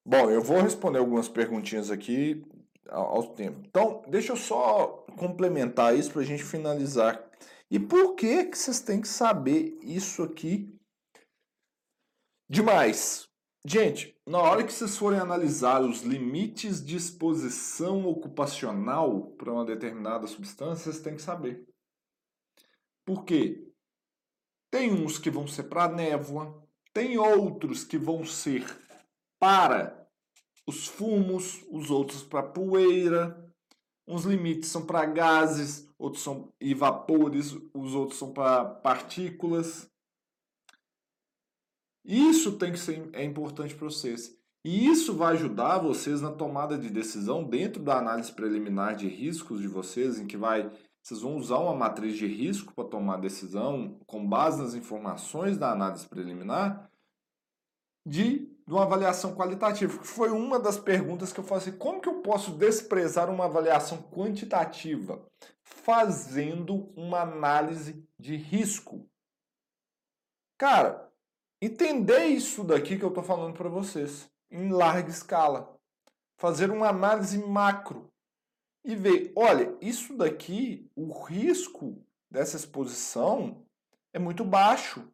Bom, 0.05 0.31
eu 0.31 0.43
vou 0.43 0.61
responder 0.61 0.99
algumas 0.99 1.29
perguntinhas 1.29 1.91
aqui 1.91 2.45
ao 2.89 3.35
tempo. 3.35 3.61
Então, 3.67 4.03
deixa 4.09 4.33
eu 4.33 4.37
só 4.37 5.07
complementar 5.17 5.97
isso 5.97 6.11
para 6.13 6.23
a 6.23 6.25
gente 6.25 6.43
finalizar. 6.43 7.23
E 7.71 7.79
por 7.79 8.15
que, 8.15 8.47
que 8.47 8.59
vocês 8.59 8.81
têm 8.81 9.01
que 9.01 9.09
saber 9.09 9.79
isso 9.83 10.23
aqui 10.23 10.69
demais? 12.51 13.29
Gente, 13.65 14.19
na 14.27 14.39
hora 14.39 14.65
que 14.65 14.73
vocês 14.73 14.97
forem 14.97 15.21
analisar 15.21 15.81
os 15.83 16.03
limites 16.03 16.85
de 16.85 16.97
exposição 16.97 18.05
ocupacional 18.07 19.31
para 19.39 19.53
uma 19.53 19.65
determinada 19.65 20.27
substância, 20.27 20.91
vocês 20.91 21.03
têm 21.03 21.15
que 21.15 21.23
saber. 21.23 21.65
Por 23.07 23.25
quê? 23.25 23.73
Tem 24.69 24.93
uns 24.93 25.17
que 25.17 25.31
vão 25.31 25.47
ser 25.47 25.65
para 25.65 25.93
névoa, 25.93 26.61
tem 26.93 27.17
outros 27.19 27.85
que 27.85 27.97
vão 27.97 28.25
ser 28.25 28.67
para 29.43 30.07
os 30.65 30.87
fumos, 30.87 31.65
os 31.69 31.91
outros 31.91 32.23
para 32.23 32.45
poeira. 32.45 33.53
Uns 34.07 34.25
limites 34.25 34.69
são 34.71 34.87
para 34.87 35.05
gases, 35.05 35.89
outros 35.99 36.23
são 36.23 36.53
e 36.61 36.73
vapores, 36.75 37.57
os 37.75 37.93
outros 37.93 38.21
são 38.21 38.33
para 38.33 38.65
partículas. 38.65 39.91
Isso 42.05 42.53
tem 42.53 42.71
que 42.71 42.79
ser 42.79 43.11
é 43.13 43.25
importante 43.25 43.75
para 43.75 43.87
vocês. 43.87 44.33
E 44.65 44.87
isso 44.87 45.13
vai 45.13 45.35
ajudar 45.35 45.79
vocês 45.79 46.21
na 46.21 46.31
tomada 46.31 46.79
de 46.79 46.89
decisão 46.89 47.43
dentro 47.43 47.83
da 47.83 47.99
análise 47.99 48.33
preliminar 48.33 48.95
de 48.95 49.09
riscos 49.09 49.61
de 49.61 49.67
vocês, 49.67 50.21
em 50.21 50.27
que 50.29 50.37
vai 50.37 50.71
vocês 51.03 51.21
vão 51.21 51.37
usar 51.37 51.59
uma 51.59 51.75
matriz 51.75 52.17
de 52.17 52.29
risco 52.29 52.73
para 52.73 52.85
tomar 52.85 53.17
decisão 53.17 53.99
com 54.07 54.25
base 54.25 54.63
nas 54.63 54.75
informações 54.75 55.59
da 55.59 55.73
análise 55.73 56.07
preliminar 56.07 56.89
de, 58.07 58.52
de 58.73 58.77
uma 58.77 58.85
avaliação 58.85 59.35
qualitativa, 59.35 59.99
que 59.99 60.07
foi 60.07 60.31
uma 60.31 60.59
das 60.59 60.79
perguntas 60.79 61.31
que 61.31 61.39
eu 61.39 61.45
faço. 61.45 61.71
Como 61.75 62.01
que 62.01 62.09
eu 62.09 62.23
posso 62.23 62.53
desprezar 62.53 63.29
uma 63.29 63.45
avaliação 63.45 63.99
quantitativa? 64.11 65.23
Fazendo 65.63 66.91
uma 66.97 67.21
análise 67.21 68.03
de 68.19 68.35
risco. 68.35 69.07
Cara, 70.57 71.13
entender 71.61 72.25
isso 72.29 72.65
daqui 72.65 72.97
que 72.97 73.05
eu 73.05 73.11
estou 73.11 73.23
falando 73.23 73.53
para 73.53 73.69
vocês, 73.69 74.31
em 74.51 74.71
larga 74.71 75.11
escala. 75.11 75.79
Fazer 76.39 76.71
uma 76.71 76.89
análise 76.89 77.37
macro 77.37 78.11
e 78.83 78.97
ver, 78.97 79.35
olha, 79.37 79.77
isso 79.83 80.17
daqui, 80.17 80.91
o 80.97 81.13
risco 81.13 82.03
dessa 82.31 82.57
exposição 82.57 83.67
é 84.15 84.19
muito 84.19 84.47
baixo. 84.47 85.12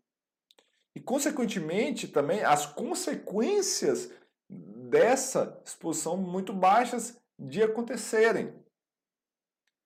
E, 0.99 1.01
consequentemente, 1.01 2.09
também 2.09 2.43
as 2.43 2.67
consequências 2.67 4.11
dessa 4.51 5.63
exposição 5.65 6.17
muito 6.17 6.53
baixas 6.53 7.17
de 7.39 7.63
acontecerem. 7.63 8.53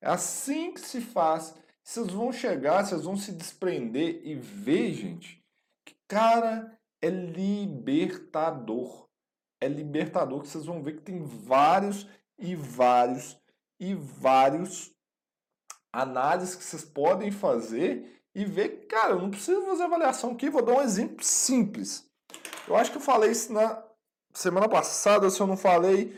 É 0.01 0.09
assim 0.09 0.73
que 0.73 0.81
se 0.81 1.03
faz. 1.03 1.55
Vocês 1.85 2.07
vão 2.07 2.33
chegar, 2.33 2.83
vocês 2.83 3.05
vão 3.05 3.15
se 3.15 3.31
desprender 3.31 4.23
e 4.25 4.37
ver, 4.37 4.95
gente, 4.95 5.45
que, 5.85 5.95
cara, 6.09 6.81
é 7.03 7.11
libertador. 7.11 9.07
É 9.61 9.69
libertador 9.69 10.41
que 10.41 10.49
vocês 10.49 10.65
vão 10.65 10.83
ver 10.83 10.97
que 10.97 11.03
tem 11.03 11.23
vários 11.23 12.09
e 12.39 12.57
vários 12.57 13.39
e 13.79 13.95
vários 13.95 14.91
análises 15.93 16.55
que 16.55 16.65
vocês 16.65 16.87
podem 16.87 17.31
fazer 17.31 18.22
e 18.35 18.45
ver, 18.45 18.87
cara, 18.87 19.13
eu 19.13 19.21
não 19.21 19.31
preciso 19.31 19.63
fazer 19.63 19.83
avaliação 19.83 20.33
aqui, 20.33 20.49
vou 20.49 20.63
dar 20.63 20.75
um 20.75 20.83
exemplo 20.83 21.23
simples. 21.23 22.09
Eu 22.67 22.77
acho 22.77 22.91
que 22.91 22.97
eu 22.97 23.03
falei 23.03 23.31
isso 23.31 23.53
na 23.53 23.83
semana 24.33 24.69
passada, 24.69 25.29
se 25.29 25.41
eu 25.41 25.47
não 25.47 25.57
falei, 25.57 26.17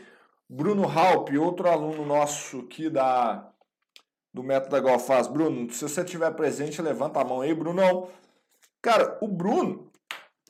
Bruno 0.49 0.87
Halp, 0.87 1.29
outro 1.39 1.69
aluno 1.69 2.05
nosso 2.05 2.59
aqui 2.59 2.89
da, 2.89 3.51
do 4.33 4.43
método 4.43 4.81
da 4.81 4.99
faz, 4.99 5.27
Bruno, 5.27 5.71
se 5.71 5.81
você 5.81 6.03
tiver 6.03 6.31
presente, 6.31 6.81
levanta 6.81 7.19
a 7.19 7.25
mão 7.25 7.41
aí, 7.41 7.53
Brunão. 7.53 8.09
Cara, 8.81 9.17
o 9.21 9.27
Bruno, 9.27 9.91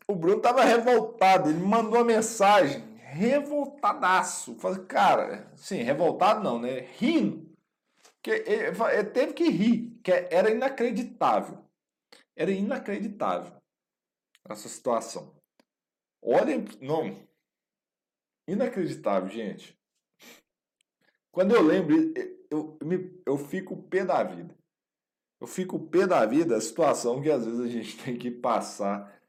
o 0.08 0.16
Bruno 0.16 0.42
tava 0.42 0.64
revoltado, 0.64 1.50
ele 1.50 1.60
mandou 1.60 2.00
uma 2.00 2.04
mensagem, 2.04 2.84
revoltadaço. 2.98 4.56
Falei, 4.56 4.84
cara, 4.86 5.52
sim, 5.56 5.82
revoltado 5.82 6.44
não, 6.44 6.60
né? 6.60 6.88
Rindo. 6.98 7.46
Que 8.22 8.32
ele, 8.32 8.76
ele 8.92 9.04
teve 9.06 9.34
que 9.34 9.50
rir, 9.50 9.95
que 10.06 10.12
era 10.12 10.52
inacreditável. 10.52 11.66
Era 12.36 12.52
inacreditável 12.52 13.60
essa 14.48 14.70
situação. 14.70 15.36
Olhem, 16.22 16.64
não. 16.80 17.28
Inacreditável, 18.48 19.30
gente. 19.30 19.76
Quando 21.32 21.56
eu 21.56 21.62
lembro, 21.64 21.96
eu, 22.52 22.78
eu, 22.80 23.22
eu 23.26 23.38
fico 23.40 23.82
pé 23.82 24.06
da 24.06 24.24
vida. 24.24 24.56
Eu 25.42 25.48
fico 25.48 25.80
pé 25.80 26.06
da 26.06 26.24
vida 26.24 26.56
a 26.56 26.62
situação 26.62 27.20
que 27.20 27.32
às 27.32 27.44
vezes 27.44 27.60
a 27.60 27.68
gente 27.68 27.98
tem 28.06 28.16
que 28.16 28.30
passar. 28.30 29.20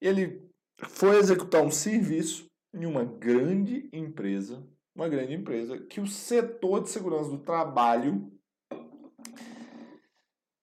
Ele 0.00 0.50
foi 0.88 1.18
executar 1.18 1.62
um 1.62 1.70
serviço 1.70 2.46
em 2.72 2.86
uma 2.86 3.04
grande 3.04 3.90
empresa, 3.92 4.66
uma 4.94 5.10
grande 5.10 5.34
empresa, 5.34 5.78
que 5.78 6.00
o 6.00 6.06
setor 6.06 6.82
de 6.82 6.88
segurança 6.88 7.28
do 7.28 7.38
trabalho 7.38 8.39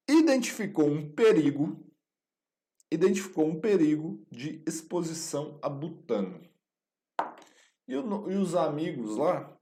identificou 0.08 0.88
um 0.88 1.12
perigo, 1.12 1.86
identificou 2.92 3.46
um 3.48 3.60
perigo 3.60 4.26
de 4.32 4.64
exposição 4.66 5.60
a 5.62 5.70
butano. 5.70 6.42
E, 7.88 7.94
e 7.94 7.96
os 8.36 8.56
amigos 8.56 9.18
lá 9.18 9.58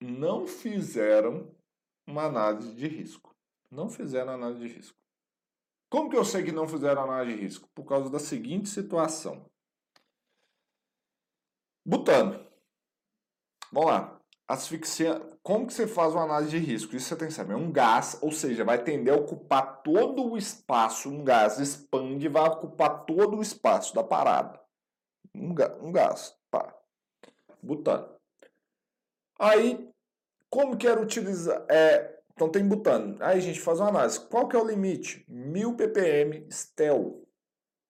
não 0.00 0.46
fizeram 0.46 1.54
uma 2.06 2.24
análise 2.24 2.74
de 2.74 2.86
risco. 2.88 3.34
Não 3.70 3.88
fizeram 3.88 4.32
análise 4.32 4.60
de 4.60 4.74
risco. 4.74 4.98
Como 5.88 6.10
que 6.10 6.16
eu 6.16 6.24
sei 6.24 6.42
que 6.42 6.52
não 6.52 6.66
fizeram 6.66 7.04
análise 7.04 7.36
de 7.36 7.42
risco? 7.42 7.68
Por 7.74 7.84
causa 7.84 8.10
da 8.10 8.18
seguinte 8.18 8.68
situação. 8.68 9.50
Butano. 11.84 12.46
Vamos 13.70 13.90
lá. 13.90 14.21
Asfixia. 14.46 15.20
Como 15.42 15.66
que 15.66 15.72
você 15.72 15.86
faz 15.86 16.12
uma 16.12 16.24
análise 16.24 16.50
de 16.50 16.58
risco? 16.58 16.94
Isso 16.94 17.08
você 17.08 17.16
tem 17.16 17.28
que 17.28 17.34
saber. 17.34 17.54
É 17.54 17.56
um 17.56 17.70
gás, 17.70 18.18
ou 18.20 18.30
seja, 18.30 18.64
vai 18.64 18.82
tender 18.82 19.14
a 19.14 19.16
ocupar 19.16 19.82
todo 19.82 20.30
o 20.30 20.36
espaço. 20.36 21.08
Um 21.08 21.24
gás 21.24 21.58
expande 21.58 22.26
e 22.26 22.28
vai 22.28 22.48
ocupar 22.48 23.04
todo 23.04 23.36
o 23.36 23.42
espaço 23.42 23.94
da 23.94 24.04
parada. 24.04 24.60
Um, 25.34 25.54
um 25.80 25.92
gás. 25.92 26.36
Pá. 26.50 26.74
Butano. 27.62 28.08
Aí, 29.38 29.90
como 30.50 30.76
que 30.76 30.86
era 30.86 31.00
utilizar? 31.00 31.64
É, 31.68 32.20
então 32.34 32.48
tem 32.48 32.66
butano. 32.66 33.16
Aí 33.20 33.38
a 33.38 33.40
gente 33.40 33.60
faz 33.60 33.80
uma 33.80 33.88
análise. 33.88 34.20
Qual 34.20 34.48
que 34.48 34.56
é 34.56 34.58
o 34.58 34.66
limite? 34.66 35.24
1000 35.28 35.74
ppm 35.76 36.46
STEL. 36.50 37.26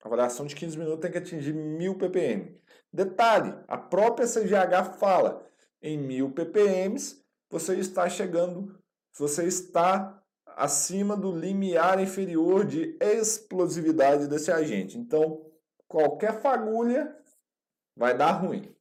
A 0.02 0.08
avaliação 0.08 0.46
de 0.46 0.54
15 0.54 0.78
minutos 0.78 1.00
tem 1.00 1.10
que 1.10 1.18
atingir 1.18 1.52
1000 1.52 1.96
ppm. 1.96 2.60
Detalhe, 2.92 3.54
a 3.66 3.78
própria 3.78 4.26
CGH 4.26 4.98
fala, 4.98 5.46
em 5.82 5.98
1000 5.98 6.30
ppm 6.30 6.96
você 7.52 7.76
está 7.76 8.08
chegando, 8.08 8.78
você 9.12 9.44
está 9.44 10.22
acima 10.46 11.14
do 11.14 11.30
limiar 11.36 12.00
inferior 12.00 12.64
de 12.64 12.96
explosividade 12.98 14.26
desse 14.26 14.50
agente. 14.50 14.96
Então, 14.96 15.44
qualquer 15.86 16.40
fagulha 16.40 17.14
vai 17.94 18.16
dar 18.16 18.32
ruim. 18.32 18.74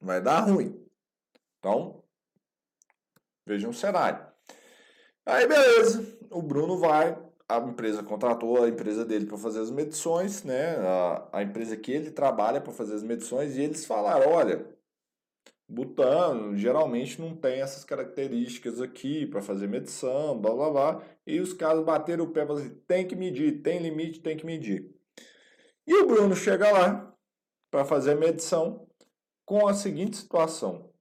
Vai 0.00 0.22
dar 0.22 0.40
ruim. 0.40 0.82
Então, 1.58 2.02
vejam 3.46 3.70
o 3.70 3.74
cenário. 3.74 4.26
Aí, 5.26 5.46
beleza. 5.46 6.18
O 6.30 6.40
Bruno 6.40 6.78
vai, 6.78 7.16
a 7.46 7.58
empresa 7.58 8.02
contratou 8.02 8.64
a 8.64 8.68
empresa 8.68 9.04
dele 9.04 9.26
para 9.26 9.36
fazer 9.36 9.60
as 9.60 9.70
medições, 9.70 10.42
né? 10.42 10.76
A, 10.78 11.28
a 11.30 11.42
empresa 11.42 11.76
que 11.76 11.92
ele 11.92 12.10
trabalha 12.10 12.60
para 12.60 12.72
fazer 12.72 12.94
as 12.94 13.02
medições, 13.02 13.54
e 13.54 13.60
eles 13.60 13.84
falaram: 13.84 14.32
olha, 14.32 14.66
butano 15.72 16.54
geralmente 16.56 17.20
não 17.20 17.34
tem 17.34 17.62
essas 17.62 17.82
características 17.82 18.80
aqui 18.80 19.26
para 19.26 19.40
fazer 19.40 19.66
medição, 19.66 20.38
blá 20.38 20.54
blá 20.54 20.70
blá. 20.70 21.04
E 21.26 21.40
os 21.40 21.52
caras 21.52 21.82
bateram 21.84 22.24
o 22.24 22.30
pé 22.30 22.44
e 22.44 22.52
assim, 22.52 22.74
tem 22.86 23.06
que 23.06 23.16
medir, 23.16 23.62
tem 23.62 23.78
limite, 23.78 24.20
tem 24.20 24.36
que 24.36 24.44
medir. 24.44 24.94
E 25.86 25.94
o 25.94 26.06
Bruno 26.06 26.36
chega 26.36 26.70
lá 26.70 27.16
para 27.70 27.84
fazer 27.84 28.12
a 28.12 28.16
medição 28.16 28.86
com 29.46 29.66
a 29.66 29.74
seguinte 29.74 30.18
situação. 30.18 30.92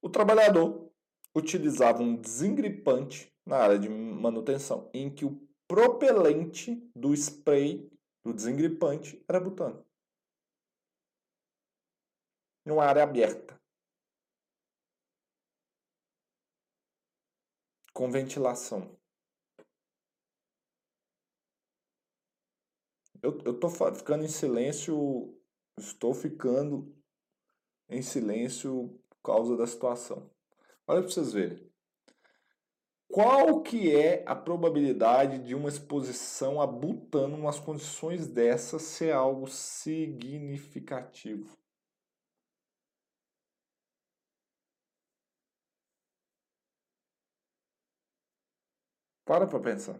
O 0.00 0.08
trabalhador 0.08 0.90
utilizava 1.34 2.02
um 2.02 2.16
desengripante 2.16 3.32
na 3.44 3.56
área 3.56 3.78
de 3.78 3.88
manutenção, 3.88 4.88
em 4.94 5.10
que 5.10 5.24
o 5.24 5.40
propelente 5.66 6.82
do 6.94 7.12
spray 7.14 7.90
do 8.24 8.32
desengripante 8.32 9.22
era 9.28 9.40
butano. 9.40 9.84
Numa 12.70 12.84
área 12.84 13.02
aberta. 13.02 13.60
Com 17.92 18.08
ventilação. 18.12 18.96
Eu, 23.20 23.58
tô 23.58 23.68
ficando 23.68 24.24
em 24.24 24.28
silêncio. 24.28 25.36
Estou 25.76 26.14
ficando 26.14 26.96
em 27.88 28.02
silêncio 28.02 29.02
por 29.08 29.18
causa 29.20 29.56
da 29.56 29.66
situação. 29.66 30.30
Olha 30.86 31.02
para 31.02 31.10
vocês 31.10 31.32
verem. 31.32 31.68
Qual 33.08 33.62
que 33.62 33.92
é 33.92 34.22
a 34.28 34.36
probabilidade 34.36 35.40
de 35.40 35.56
uma 35.56 35.68
exposição 35.68 36.60
a 36.60 36.68
butano 36.68 37.36
nas 37.36 37.58
condições 37.58 38.28
dessas 38.28 38.82
ser 38.82 39.10
algo 39.10 39.48
significativo? 39.48 41.59
Para 49.30 49.46
para 49.46 49.60
pensar. 49.60 49.96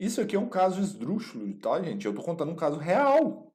Isso 0.00 0.18
aqui 0.18 0.34
é 0.34 0.38
um 0.38 0.48
caso 0.48 0.80
esdrúxulo, 0.80 1.52
tá, 1.60 1.78
gente? 1.82 2.06
Eu 2.06 2.14
tô 2.14 2.22
contando 2.22 2.52
um 2.52 2.56
caso 2.56 2.78
real. 2.78 3.52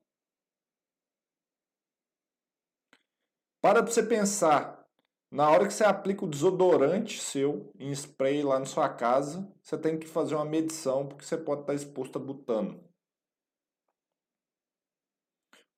Para 3.59 3.81
para 3.81 3.91
você 3.91 4.03
pensar. 4.03 4.87
Na 5.31 5.49
hora 5.49 5.65
que 5.65 5.73
você 5.73 5.83
aplica 5.83 6.23
o 6.23 6.29
desodorante 6.29 7.19
seu 7.19 7.71
em 7.79 7.89
spray 7.91 8.43
lá 8.43 8.59
na 8.59 8.67
sua 8.67 8.87
casa, 8.87 9.51
você 9.63 9.75
tem 9.75 9.97
que 9.97 10.05
fazer 10.05 10.35
uma 10.35 10.45
medição 10.45 11.07
porque 11.07 11.25
você 11.25 11.35
pode 11.35 11.61
estar 11.61 11.73
exposto 11.73 12.19
a 12.19 12.21
butano. 12.21 12.79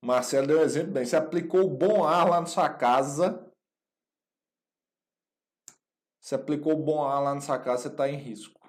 O 0.02 0.08
Marcelo 0.08 0.48
deu 0.48 0.60
um 0.60 0.64
exemplo 0.64 0.92
bem. 0.92 1.06
Você 1.06 1.16
aplicou 1.16 1.62
o 1.62 1.70
bom 1.70 2.04
ar 2.04 2.28
lá 2.28 2.42
na 2.42 2.46
sua 2.46 2.68
casa. 2.68 3.45
Você 6.26 6.34
aplicou 6.34 6.76
bom 6.76 7.04
ar 7.04 7.20
lá 7.20 7.36
na 7.36 7.42
sua 7.42 7.60
casa, 7.60 7.84
você 7.84 7.88
está 7.90 8.10
em 8.10 8.16
risco. 8.16 8.60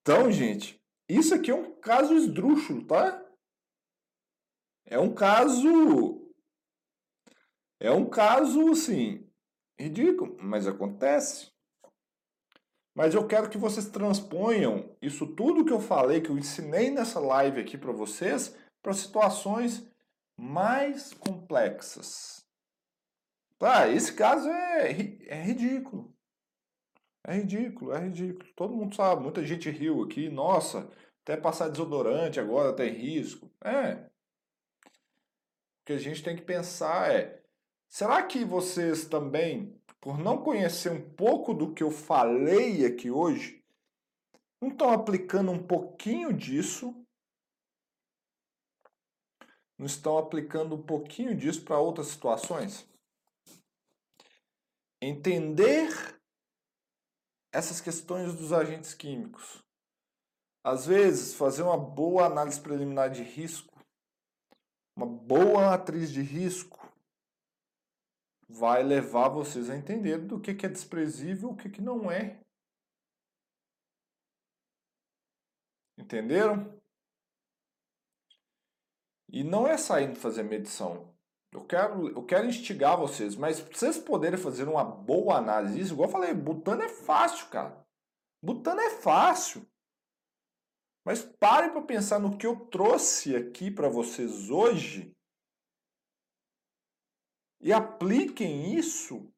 Então, 0.00 0.30
gente, 0.30 0.80
isso 1.08 1.34
aqui 1.34 1.50
é 1.50 1.54
um 1.56 1.80
caso 1.80 2.14
esdrúxulo, 2.14 2.86
tá? 2.86 3.28
É 4.86 5.00
um 5.00 5.12
caso. 5.12 6.32
É 7.80 7.90
um 7.90 8.08
caso, 8.08 8.70
assim, 8.70 9.28
ridículo, 9.76 10.36
mas 10.40 10.68
acontece. 10.68 11.50
Mas 12.94 13.16
eu 13.16 13.26
quero 13.26 13.50
que 13.50 13.58
vocês 13.58 13.90
transponham 13.90 14.96
isso 15.02 15.34
tudo 15.34 15.64
que 15.64 15.72
eu 15.72 15.80
falei, 15.80 16.20
que 16.20 16.30
eu 16.30 16.38
ensinei 16.38 16.88
nessa 16.88 17.18
live 17.18 17.60
aqui 17.60 17.76
para 17.76 17.90
vocês, 17.90 18.56
para 18.80 18.92
situações 18.92 19.84
mais 20.38 21.12
complexas. 21.14 22.41
Tá, 23.62 23.88
esse 23.88 24.12
caso 24.12 24.48
é, 24.48 24.90
é 25.28 25.40
ridículo. 25.40 26.12
É 27.22 27.36
ridículo, 27.36 27.92
é 27.92 28.00
ridículo. 28.00 28.52
Todo 28.56 28.74
mundo 28.74 28.96
sabe, 28.96 29.22
muita 29.22 29.46
gente 29.46 29.70
riu 29.70 30.02
aqui. 30.02 30.28
Nossa, 30.28 30.90
até 31.22 31.36
passar 31.36 31.68
desodorante 31.68 32.40
agora 32.40 32.74
tem 32.74 32.92
risco. 32.92 33.48
É, 33.62 33.92
o 33.94 35.84
que 35.86 35.92
a 35.92 35.98
gente 35.98 36.24
tem 36.24 36.34
que 36.34 36.42
pensar 36.42 37.14
é: 37.14 37.40
será 37.88 38.24
que 38.24 38.44
vocês 38.44 39.04
também, 39.04 39.80
por 40.00 40.18
não 40.18 40.42
conhecer 40.42 40.90
um 40.90 41.14
pouco 41.14 41.54
do 41.54 41.72
que 41.72 41.84
eu 41.84 41.90
falei 41.92 42.84
aqui 42.84 43.12
hoje, 43.12 43.64
não 44.60 44.70
estão 44.70 44.90
aplicando 44.90 45.52
um 45.52 45.62
pouquinho 45.64 46.32
disso? 46.32 46.92
Não 49.78 49.86
estão 49.86 50.18
aplicando 50.18 50.74
um 50.74 50.82
pouquinho 50.82 51.32
disso 51.36 51.64
para 51.64 51.78
outras 51.78 52.08
situações? 52.08 52.90
Entender 55.02 55.90
essas 57.52 57.80
questões 57.80 58.34
dos 58.34 58.52
agentes 58.52 58.94
químicos. 58.94 59.62
Às 60.64 60.86
vezes, 60.86 61.34
fazer 61.34 61.62
uma 61.62 61.76
boa 61.76 62.24
análise 62.24 62.60
preliminar 62.60 63.10
de 63.10 63.22
risco 63.22 63.72
uma 64.94 65.06
boa 65.06 65.74
atriz 65.74 66.10
de 66.12 66.20
risco 66.20 66.78
vai 68.48 68.82
levar 68.82 69.28
vocês 69.30 69.70
a 69.70 69.76
entender 69.76 70.18
do 70.18 70.38
que, 70.38 70.50
é 70.50 70.68
desprezível 70.68 71.50
o 71.50 71.56
que, 71.56 71.70
que 71.70 71.80
não 71.80 72.10
é. 72.10 72.38
Entenderam? 75.98 76.78
E 79.30 79.42
não 79.42 79.66
é 79.66 79.78
saindo 79.78 80.18
fazer 80.18 80.42
medição. 80.42 81.10
Eu 81.52 81.66
quero, 81.66 82.08
eu 82.08 82.24
quero 82.24 82.46
instigar 82.46 82.96
vocês, 82.96 83.36
mas 83.36 83.60
para 83.60 83.76
vocês 83.76 83.98
poderem 83.98 84.38
fazer 84.38 84.66
uma 84.66 84.82
boa 84.82 85.36
análise 85.36 85.92
igual 85.92 86.08
eu 86.08 86.12
falei, 86.12 86.32
botando 86.32 86.82
é 86.82 86.88
fácil, 86.88 87.48
cara. 87.50 87.86
Botando 88.42 88.80
é 88.80 88.90
fácil. 88.90 89.66
Mas 91.04 91.22
parem 91.22 91.70
para 91.70 91.82
pensar 91.82 92.18
no 92.18 92.38
que 92.38 92.46
eu 92.46 92.56
trouxe 92.66 93.36
aqui 93.36 93.70
para 93.70 93.88
vocês 93.88 94.48
hoje 94.48 95.14
e 97.60 97.72
apliquem 97.72 98.74
isso 98.74 99.30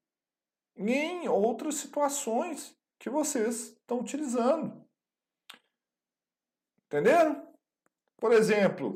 em 0.76 1.26
outras 1.28 1.76
situações 1.76 2.76
que 2.98 3.10
vocês 3.10 3.70
estão 3.70 4.00
utilizando. 4.00 4.84
Entenderam? 6.86 7.52
Por 8.16 8.32
exemplo, 8.32 8.94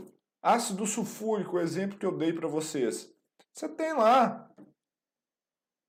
ácido 0.49 0.87
sulfúrico, 0.87 1.57
o 1.57 1.61
exemplo 1.61 1.99
que 1.99 2.07
eu 2.07 2.17
dei 2.17 2.33
para 2.33 2.49
vocês. 2.49 3.13
Você 3.53 3.69
tem 3.69 3.93
lá 3.93 4.51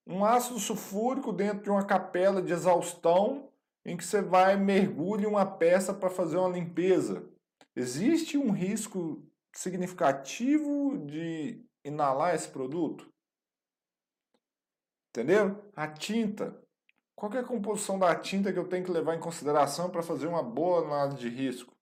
um 0.05 0.25
ácido 0.25 0.59
sulfúrico 0.59 1.31
dentro 1.31 1.63
de 1.63 1.69
uma 1.69 1.85
capela 1.85 2.41
de 2.41 2.51
exaustão 2.51 3.49
em 3.85 3.95
que 3.95 4.03
você 4.03 4.21
vai 4.21 4.57
mergulhar 4.57 5.29
uma 5.29 5.45
peça 5.45 5.93
para 5.93 6.09
fazer 6.09 6.37
uma 6.37 6.49
limpeza. 6.49 7.29
Existe 7.73 8.37
um 8.37 8.51
risco 8.51 9.23
significativo 9.53 10.97
de 11.05 11.63
inalar 11.85 12.35
esse 12.35 12.49
produto? 12.49 13.09
Entendeu? 15.09 15.71
A 15.75 15.87
tinta. 15.87 16.61
Qual 17.15 17.31
é 17.33 17.39
a 17.39 17.43
composição 17.43 17.97
da 17.97 18.13
tinta 18.15 18.51
que 18.51 18.59
eu 18.59 18.67
tenho 18.67 18.83
que 18.83 18.91
levar 18.91 19.15
em 19.15 19.19
consideração 19.19 19.89
para 19.89 20.03
fazer 20.03 20.27
uma 20.27 20.43
boa 20.43 20.85
análise 20.85 21.17
de 21.17 21.29
risco? 21.29 21.73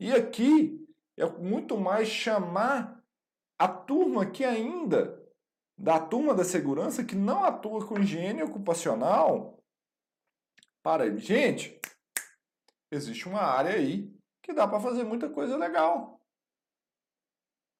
E 0.00 0.12
aqui 0.12 0.87
é 1.18 1.26
muito 1.26 1.76
mais 1.76 2.08
chamar 2.08 3.02
a 3.58 3.66
turma 3.66 4.24
que 4.30 4.44
ainda, 4.44 5.20
da 5.76 5.98
turma 5.98 6.34
da 6.34 6.44
segurança, 6.44 7.04
que 7.04 7.16
não 7.16 7.44
atua 7.44 7.86
com 7.86 7.98
higiene 7.98 8.42
ocupacional, 8.42 9.62
para, 10.82 11.14
gente, 11.16 11.78
existe 12.90 13.28
uma 13.28 13.42
área 13.42 13.72
aí 13.72 14.16
que 14.42 14.52
dá 14.52 14.66
para 14.66 14.80
fazer 14.80 15.04
muita 15.04 15.28
coisa 15.28 15.56
legal. 15.56 16.20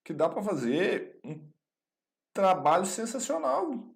Que 0.05 0.13
dá 0.13 0.29
para 0.29 0.43
fazer 0.43 1.19
um 1.25 1.51
trabalho 2.35 2.87
sensacional. 2.87 3.95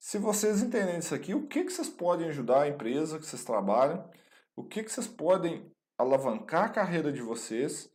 Se 0.00 0.18
vocês 0.18 0.62
entenderem 0.62 0.98
isso 0.98 1.14
aqui, 1.14 1.34
o 1.34 1.46
que, 1.46 1.64
que 1.64 1.72
vocês 1.72 1.88
podem 1.88 2.28
ajudar 2.28 2.62
a 2.62 2.68
empresa 2.68 3.18
que 3.18 3.26
vocês 3.26 3.44
trabalham, 3.44 4.10
o 4.56 4.64
que, 4.64 4.82
que 4.82 4.90
vocês 4.90 5.06
podem 5.06 5.71
alavancar 6.02 6.64
a 6.64 6.68
carreira 6.68 7.12
de 7.12 7.22
vocês, 7.22 7.90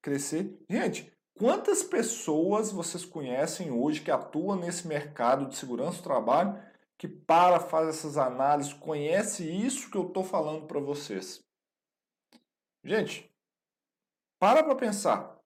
crescer. 0.00 0.58
Gente, 0.68 1.12
quantas 1.38 1.82
pessoas 1.82 2.70
vocês 2.70 3.04
conhecem 3.04 3.70
hoje 3.70 4.02
que 4.02 4.10
atuam 4.10 4.56
nesse 4.56 4.86
mercado 4.86 5.46
de 5.46 5.56
segurança 5.56 5.98
do 5.98 6.04
trabalho, 6.04 6.60
que 6.98 7.08
para, 7.08 7.58
faz 7.58 7.88
essas 7.88 8.16
análises, 8.16 8.72
conhece 8.72 9.48
isso 9.50 9.90
que 9.90 9.96
eu 9.96 10.06
estou 10.06 10.22
falando 10.22 10.66
para 10.66 10.80
vocês? 10.80 11.42
Gente, 12.84 13.32
para 14.38 14.62
para 14.62 14.74
pensar. 14.74 15.40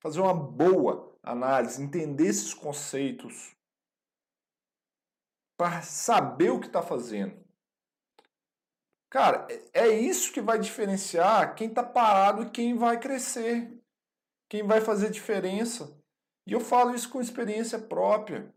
Fazer 0.00 0.20
uma 0.20 0.34
boa 0.34 1.16
análise, 1.22 1.82
entender 1.82 2.26
esses 2.26 2.52
conceitos, 2.52 3.54
para 5.56 5.80
saber 5.82 6.50
o 6.50 6.60
que 6.60 6.66
está 6.66 6.82
fazendo. 6.82 7.41
Cara, 9.12 9.46
é, 9.74 9.88
é 9.88 9.88
isso 10.00 10.32
que 10.32 10.40
vai 10.40 10.58
diferenciar 10.58 11.54
quem 11.54 11.68
está 11.68 11.82
parado 11.82 12.44
e 12.44 12.50
quem 12.50 12.78
vai 12.78 12.98
crescer, 12.98 13.70
quem 14.48 14.66
vai 14.66 14.80
fazer 14.80 15.10
diferença. 15.10 15.94
E 16.46 16.52
eu 16.54 16.60
falo 16.60 16.94
isso 16.94 17.10
com 17.10 17.20
experiência 17.20 17.78
própria. 17.78 18.50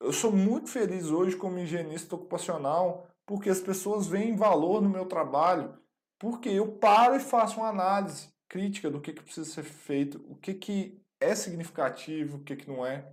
Eu 0.00 0.14
sou 0.14 0.32
muito 0.32 0.70
feliz 0.70 1.10
hoje 1.10 1.36
como 1.36 1.58
higienista 1.58 2.14
ocupacional 2.14 3.06
porque 3.26 3.50
as 3.50 3.60
pessoas 3.60 4.06
veem 4.06 4.34
valor 4.34 4.80
no 4.80 4.88
meu 4.88 5.04
trabalho, 5.04 5.78
porque 6.18 6.48
eu 6.48 6.78
paro 6.78 7.16
e 7.16 7.20
faço 7.20 7.60
uma 7.60 7.68
análise 7.68 8.32
crítica 8.48 8.90
do 8.90 8.98
que, 8.98 9.12
que 9.12 9.22
precisa 9.22 9.48
ser 9.48 9.62
feito, 9.62 10.24
o 10.26 10.36
que, 10.36 10.54
que 10.54 10.98
é 11.20 11.34
significativo, 11.34 12.38
o 12.38 12.42
que, 12.42 12.56
que 12.56 12.66
não 12.66 12.84
é. 12.84 13.12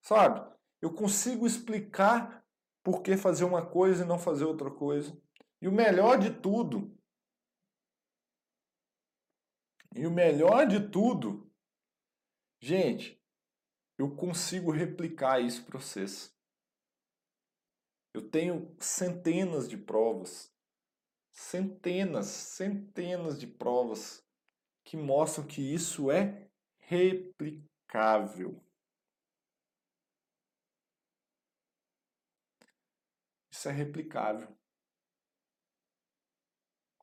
Sabe? 0.00 0.42
Eu 0.80 0.90
consigo 0.90 1.46
explicar 1.46 2.42
por 2.82 3.02
que 3.02 3.14
fazer 3.14 3.44
uma 3.44 3.64
coisa 3.64 4.04
e 4.04 4.08
não 4.08 4.18
fazer 4.18 4.46
outra 4.46 4.70
coisa. 4.70 5.14
E 5.60 5.68
o 5.68 5.72
melhor 5.72 6.18
de 6.18 6.30
tudo, 6.40 6.96
e 9.94 10.06
o 10.06 10.10
melhor 10.10 10.66
de 10.66 10.88
tudo, 10.90 11.52
gente, 12.62 13.20
eu 13.98 14.16
consigo 14.16 14.70
replicar 14.70 15.40
isso 15.40 15.66
para 15.66 15.78
vocês. 15.78 16.34
Eu 18.14 18.30
tenho 18.30 18.74
centenas 18.80 19.68
de 19.68 19.76
provas, 19.76 20.50
centenas, 21.30 22.26
centenas 22.26 23.38
de 23.38 23.46
provas 23.46 24.26
que 24.84 24.96
mostram 24.96 25.46
que 25.46 25.60
isso 25.60 26.10
é 26.10 26.50
replicável. 26.78 28.64
Isso 33.52 33.68
é 33.68 33.72
replicável. 33.72 34.59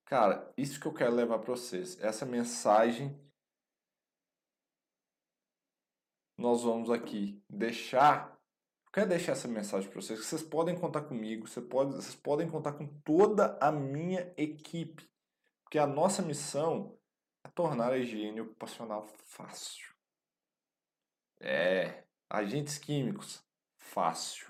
Cara, 0.08 0.54
isso 0.56 0.80
que 0.80 0.86
eu 0.86 0.94
quero 0.94 1.14
levar 1.14 1.38
para 1.40 1.52
vocês. 1.54 2.00
Essa 2.02 2.26
mensagem 2.26 3.14
nós 6.38 6.64
vamos 6.64 6.90
aqui 6.90 7.44
deixar. 7.50 8.32
Eu 8.86 8.92
quero 8.94 9.10
deixar 9.10 9.34
essa 9.34 9.50
mensagem 9.50 9.90
para 9.90 10.02
vocês. 10.02 10.18
Que 10.18 10.26
vocês 10.26 10.42
podem 10.42 10.80
contar 10.80 11.02
comigo, 11.02 11.46
vocês 11.46 11.66
podem, 11.66 11.94
vocês 11.94 12.16
podem 12.16 12.50
contar 12.50 12.72
com 12.72 12.88
toda 13.02 13.58
a 13.60 13.70
minha 13.70 14.34
equipe. 14.38 15.06
Porque 15.66 15.78
a 15.78 15.86
nossa 15.86 16.22
missão 16.22 16.98
é 17.44 17.50
tornar 17.50 17.92
a 17.92 17.98
higiene 17.98 18.40
ocupacional 18.40 19.06
fácil. 19.26 19.94
É, 21.42 22.06
agentes 22.30 22.78
químicos, 22.78 23.44
fácil. 23.78 24.48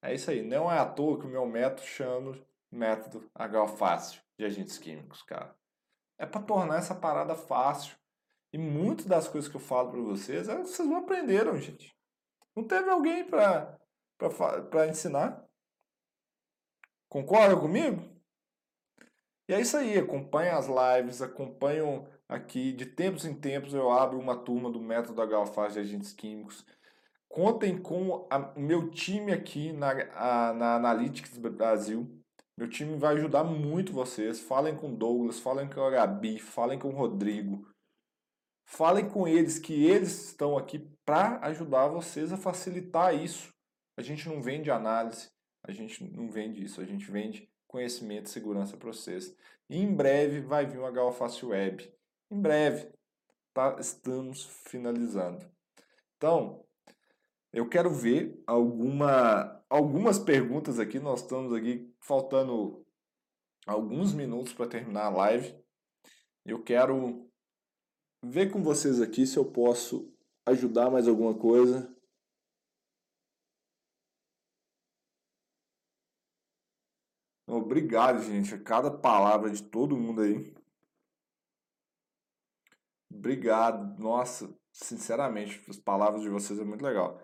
É 0.00 0.14
isso 0.14 0.30
aí. 0.30 0.40
Não 0.40 0.70
é 0.70 0.78
à 0.78 0.86
toa 0.86 1.18
que 1.18 1.26
o 1.26 1.30
meu 1.30 1.44
método 1.44 1.82
chama 1.82 2.47
método 2.70 3.30
H-fácil 3.34 4.20
de 4.38 4.44
agentes 4.44 4.78
químicos, 4.78 5.22
cara. 5.22 5.54
É 6.18 6.26
para 6.26 6.42
tornar 6.42 6.78
essa 6.78 6.94
parada 6.94 7.34
fácil. 7.34 7.96
E 8.52 8.58
muitas 8.58 9.06
das 9.06 9.28
coisas 9.28 9.48
que 9.48 9.56
eu 9.56 9.60
falo 9.60 9.90
para 9.90 10.00
vocês, 10.00 10.48
é, 10.48 10.56
vocês 10.56 10.88
não 10.88 10.96
aprenderam, 10.98 11.56
gente. 11.58 11.94
Não 12.56 12.64
teve 12.64 12.88
alguém 12.90 13.24
para 13.28 13.78
ensinar. 14.88 15.44
Concorda 17.08 17.56
comigo? 17.56 18.02
E 19.48 19.54
é 19.54 19.60
isso 19.60 19.76
aí. 19.76 19.98
Acompanhe 19.98 20.50
as 20.50 20.66
lives, 20.66 21.22
acompanham 21.22 22.08
aqui. 22.28 22.72
De 22.72 22.84
tempos 22.84 23.24
em 23.24 23.34
tempos 23.34 23.74
eu 23.74 23.90
abro 23.90 24.18
uma 24.18 24.36
turma 24.36 24.70
do 24.70 24.80
método 24.80 25.22
H-fácil 25.22 25.74
de 25.74 25.88
agentes 25.88 26.12
químicos. 26.12 26.66
Contem 27.28 27.80
com 27.80 28.26
o 28.56 28.60
meu 28.60 28.90
time 28.90 29.32
aqui 29.32 29.72
na, 29.72 29.90
a, 30.14 30.52
na 30.54 30.74
Analytics 30.76 31.36
Brasil. 31.38 32.17
Meu 32.58 32.68
time 32.68 32.96
vai 32.96 33.14
ajudar 33.14 33.44
muito 33.44 33.92
vocês. 33.92 34.40
Falem 34.40 34.74
com 34.74 34.92
o 34.92 34.96
Douglas, 34.96 35.38
falem 35.38 35.70
com 35.70 35.80
a 35.80 35.90
Gabi, 35.90 36.40
falem 36.40 36.76
com 36.76 36.88
o 36.88 36.92
Rodrigo. 36.92 37.64
Falem 38.64 39.08
com 39.08 39.28
eles 39.28 39.60
que 39.60 39.86
eles 39.86 40.30
estão 40.30 40.58
aqui 40.58 40.80
para 41.04 41.38
ajudar 41.46 41.86
vocês 41.86 42.32
a 42.32 42.36
facilitar 42.36 43.14
isso. 43.14 43.54
A 43.96 44.02
gente 44.02 44.28
não 44.28 44.42
vende 44.42 44.72
análise, 44.72 45.30
a 45.62 45.70
gente 45.70 46.02
não 46.02 46.28
vende 46.28 46.64
isso, 46.64 46.80
a 46.80 46.84
gente 46.84 47.08
vende 47.08 47.48
conhecimento 47.68 48.26
e 48.26 48.30
segurança 48.30 48.76
para 48.76 48.88
vocês. 48.88 49.32
E 49.70 49.78
em 49.78 49.94
breve 49.94 50.40
vai 50.40 50.66
vir 50.66 50.78
o 50.78 50.84
HO 50.84 51.12
Fácil 51.12 51.50
Web. 51.50 51.88
Em 52.28 52.40
breve, 52.40 52.90
tá? 53.54 53.76
estamos 53.78 54.44
finalizando. 54.64 55.48
Então, 56.16 56.66
eu 57.58 57.68
quero 57.68 57.90
ver 57.90 58.40
alguma, 58.46 59.64
algumas 59.68 60.16
perguntas 60.16 60.78
aqui. 60.78 61.00
Nós 61.00 61.22
estamos 61.22 61.52
aqui 61.52 61.92
faltando 62.00 62.86
alguns 63.66 64.14
minutos 64.14 64.52
para 64.52 64.68
terminar 64.70 65.06
a 65.06 65.10
live. 65.10 65.60
Eu 66.44 66.62
quero 66.62 67.28
ver 68.24 68.52
com 68.52 68.62
vocês 68.62 69.00
aqui 69.00 69.26
se 69.26 69.36
eu 69.36 69.44
posso 69.50 70.14
ajudar 70.46 70.88
mais 70.88 71.08
alguma 71.08 71.36
coisa. 71.36 71.92
Obrigado, 77.48 78.22
gente. 78.22 78.56
Cada 78.60 78.88
palavra 78.88 79.50
de 79.50 79.64
todo 79.64 79.96
mundo 79.96 80.20
aí. 80.20 80.54
Obrigado. 83.10 83.98
Nossa, 83.98 84.56
Sinceramente, 84.80 85.60
as 85.68 85.76
palavras 85.76 86.22
de 86.22 86.28
vocês 86.28 86.58
é 86.58 86.64
muito 86.64 86.84
legal. 86.84 87.20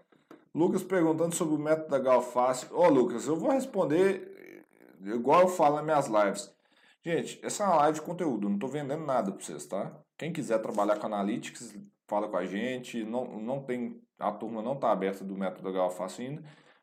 Lucas 0.54 0.82
perguntando 0.84 1.34
sobre 1.34 1.54
o 1.56 1.58
método 1.58 1.88
da 1.88 1.98
Galface. 1.98 2.72
Ô, 2.72 2.88
Lucas, 2.88 3.26
eu 3.26 3.36
vou 3.36 3.50
responder 3.50 4.34
igual 5.12 5.42
eu 5.42 5.48
falo 5.48 5.76
nas 5.76 5.84
minhas 5.84 6.06
lives. 6.06 6.54
Gente, 7.04 7.38
essa 7.44 7.64
é 7.64 7.66
uma 7.66 7.76
live 7.76 7.98
de 7.98 8.04
conteúdo, 8.04 8.48
não 8.48 8.54
estou 8.54 8.68
vendendo 8.68 9.04
nada 9.04 9.30
para 9.30 9.44
vocês, 9.44 9.66
tá? 9.66 9.92
Quem 10.16 10.32
quiser 10.32 10.58
trabalhar 10.62 10.96
com 10.96 11.06
Analytics, 11.06 11.76
fala 12.08 12.28
com 12.28 12.36
a 12.36 12.46
gente. 12.46 13.04
Não, 13.04 13.38
não 13.38 13.62
tem, 13.62 14.00
a 14.18 14.32
turma 14.32 14.62
não 14.62 14.74
está 14.74 14.90
aberta 14.90 15.24
do 15.24 15.36
método 15.36 15.64
da 15.64 15.78
Galface 15.78 16.22
ainda, 16.22 16.42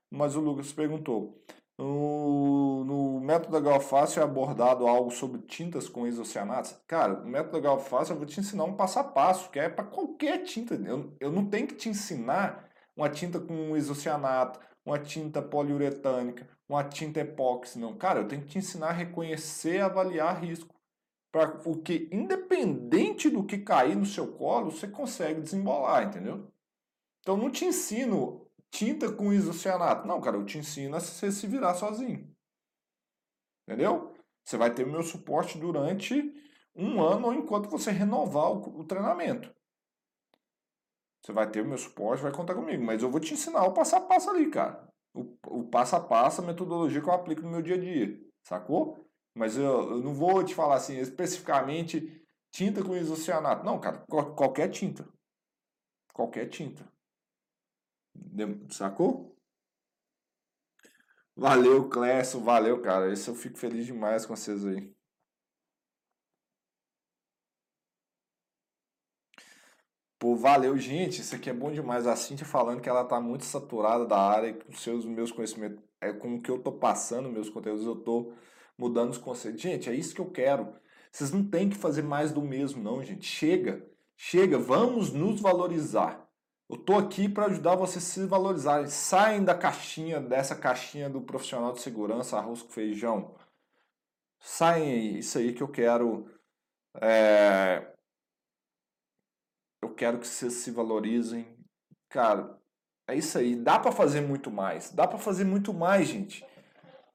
mas 0.10 0.36
o 0.36 0.42
Lucas 0.42 0.72
perguntou. 0.72 1.42
No, 1.78 2.84
no 2.84 3.20
método 3.22 3.54
da 3.54 3.60
Galface 3.60 4.20
é 4.20 4.22
abordado 4.22 4.86
algo 4.86 5.10
sobre 5.10 5.42
tintas 5.42 5.90
com 5.90 6.06
isocianatos. 6.06 6.78
Cara, 6.86 7.14
o 7.14 7.26
método 7.26 7.54
da 7.54 7.60
Galface 7.60 8.12
eu 8.12 8.18
vou 8.18 8.26
te 8.26 8.40
ensinar 8.40 8.66
um 8.66 8.76
passo 8.76 9.00
a 9.00 9.04
passo, 9.04 9.50
que 9.50 9.60
é 9.60 9.70
para 9.70 9.86
qualquer 9.86 10.44
tinta. 10.44 10.76
Eu, 10.76 11.16
eu 11.20 11.32
não 11.32 11.46
tenho 11.48 11.66
que 11.66 11.76
te 11.76 11.90
ensinar 11.90 12.70
uma 12.96 13.10
tinta 13.10 13.40
com 13.40 13.76
isocianato, 13.76 14.60
uma 14.86 15.00
tinta 15.00 15.42
poliuretânica, 15.42 16.48
uma 16.68 16.84
tinta 16.84 17.20
epóxi, 17.20 17.80
não. 17.80 17.96
Cara, 17.96 18.20
eu 18.20 18.28
tenho 18.28 18.42
que 18.42 18.50
te 18.50 18.58
ensinar 18.58 18.90
a 18.90 18.94
reconhecer 18.94 19.76
e 19.76 19.82
avaliar 19.82 20.42
risco. 20.42 20.74
Para 21.32 21.62
o 21.66 21.82
que, 21.82 22.10
independente 22.12 23.30
do 23.30 23.46
que 23.46 23.60
cair 23.60 23.96
no 23.96 24.06
seu 24.06 24.34
colo, 24.34 24.70
você 24.70 24.88
consegue 24.88 25.40
desembolar, 25.40 26.04
entendeu? 26.04 26.52
Então 27.22 27.38
não 27.38 27.50
te 27.50 27.64
ensino 27.64 28.46
tinta 28.70 29.12
com 29.12 29.32
isocianato. 29.32 30.08
Não, 30.08 30.20
cara, 30.20 30.38
eu 30.38 30.46
te 30.46 30.58
ensino 30.58 30.96
a 30.96 31.00
você 31.00 31.32
se 31.32 31.48
virar 31.48 31.76
sozinho. 31.76 32.30
Entendeu? 33.68 34.14
Você 34.44 34.58
vai 34.58 34.74
ter 34.74 34.84
o 34.84 34.92
meu 34.92 35.04
suporte 35.04 35.58
durante 35.58 36.34
um 36.76 37.02
ano 37.02 37.34
enquanto 37.34 37.70
você 37.70 37.92
renovar 37.92 38.52
o, 38.52 38.80
o 38.80 38.84
treinamento. 38.84 39.54
Você 41.22 41.32
vai 41.32 41.50
ter 41.50 41.62
o 41.62 41.68
meu 41.68 41.78
suporte, 41.78 42.24
vai 42.24 42.32
contar 42.32 42.56
comigo. 42.56 42.84
Mas 42.84 43.04
eu 43.04 43.10
vou 43.10 43.20
te 43.20 43.34
ensinar 43.34 43.64
o 43.66 43.74
passo 43.74 43.96
a 43.96 44.02
passo 44.02 44.30
ali, 44.30 44.50
cara. 44.50 44.88
O, 45.14 45.38
o 45.48 45.64
passo 45.68 45.96
a 45.96 46.00
passo, 46.00 46.42
a 46.42 46.46
metodologia 46.46 47.02
que 47.02 47.08
eu 47.08 47.14
aplico 47.14 47.42
no 47.42 47.52
meu 47.52 47.62
dia 47.62 47.76
a 47.76 47.80
dia. 47.80 48.20
Sacou? 48.44 49.06
Mas 49.36 49.56
eu, 49.56 49.92
eu 49.92 49.98
não 50.02 50.14
vou 50.14 50.44
te 50.44 50.56
falar 50.56 50.76
assim, 50.76 50.98
especificamente 50.98 52.22
tinta 52.52 52.84
com 52.84 52.96
isocianato. 52.96 53.64
Não, 53.64 53.80
cara, 53.80 54.04
qualquer 54.08 54.70
tinta. 54.70 55.08
Qualquer 56.14 56.48
tinta. 56.50 56.86
Sacou? 58.70 59.36
Valeu, 61.36 61.88
Clécio. 61.88 62.42
Valeu, 62.42 62.82
cara. 62.82 63.12
Isso 63.12 63.30
eu 63.30 63.36
fico 63.36 63.58
feliz 63.58 63.86
demais 63.86 64.26
com 64.26 64.36
vocês 64.36 64.66
aí. 64.66 64.94
Pô, 70.22 70.36
valeu, 70.36 70.78
gente. 70.78 71.20
Isso 71.22 71.34
aqui 71.36 71.50
é 71.50 71.54
bom 71.54 71.72
demais. 71.72 72.06
A 72.06 72.16
Cintia 72.16 72.46
falando 72.46 72.80
que 72.80 72.88
ela 72.88 73.04
tá 73.04 73.20
muito 73.20 73.44
saturada 73.44 74.06
da 74.06 74.20
área, 74.20 74.54
com 74.54 74.72
seus 74.74 75.04
meus 75.04 75.32
conhecimentos, 75.32 75.84
é 76.00 76.14
com 76.14 76.36
o 76.36 76.42
que 76.42 76.52
eu 76.52 76.60
tô 76.62 76.72
passando, 76.74 77.28
meus 77.28 77.50
conteúdos, 77.50 77.84
eu 77.88 77.96
tô 77.96 78.32
mudando 78.78 79.10
os 79.10 79.18
conceitos. 79.18 79.60
Gente, 79.60 79.90
é 79.90 79.96
isso 79.96 80.14
que 80.14 80.22
eu 80.22 80.30
quero. 80.30 80.76
Vocês 81.12 81.32
não 81.32 81.44
têm 81.44 81.70
que 81.70 81.76
fazer 81.76 82.04
mais 82.04 82.32
do 82.32 82.40
mesmo, 82.44 82.84
não, 82.84 83.04
gente. 83.04 83.26
Chega, 83.26 83.84
chega, 84.16 84.60
vamos 84.60 85.12
nos 85.12 85.42
valorizar. 85.42 86.30
Eu 86.70 86.78
tô 86.78 86.96
aqui 87.00 87.28
para 87.28 87.48
ajudar 87.48 87.76
vocês 87.76 88.04
se 88.04 88.24
valorizarem. 88.28 88.88
Saem 88.88 89.44
da 89.44 89.56
caixinha, 89.56 90.22
dessa 90.22 90.56
caixinha 90.56 91.10
do 91.10 91.22
profissional 91.22 91.74
de 91.74 91.82
segurança, 91.82 92.38
arroz 92.38 92.62
com 92.62 92.70
feijão. 92.70 93.36
Saem 94.40 95.18
isso 95.18 95.40
aí 95.40 95.52
que 95.54 95.64
eu 95.64 95.68
quero. 95.68 96.30
É... 97.02 97.91
Eu 99.82 99.90
quero 99.90 100.20
que 100.20 100.28
vocês 100.28 100.54
se 100.54 100.72
valorizem. 100.72 101.48
Cara, 102.10 102.60
é 103.08 103.16
isso 103.16 103.38
aí. 103.38 103.56
Dá 103.56 103.80
para 103.80 103.92
fazer 103.92 104.22
muito 104.22 104.52
mais. 104.52 104.92
Dá 104.92 105.08
para 105.08 105.18
fazer 105.18 105.44
muito 105.44 105.74
mais, 105.74 106.08
gente. 106.08 106.46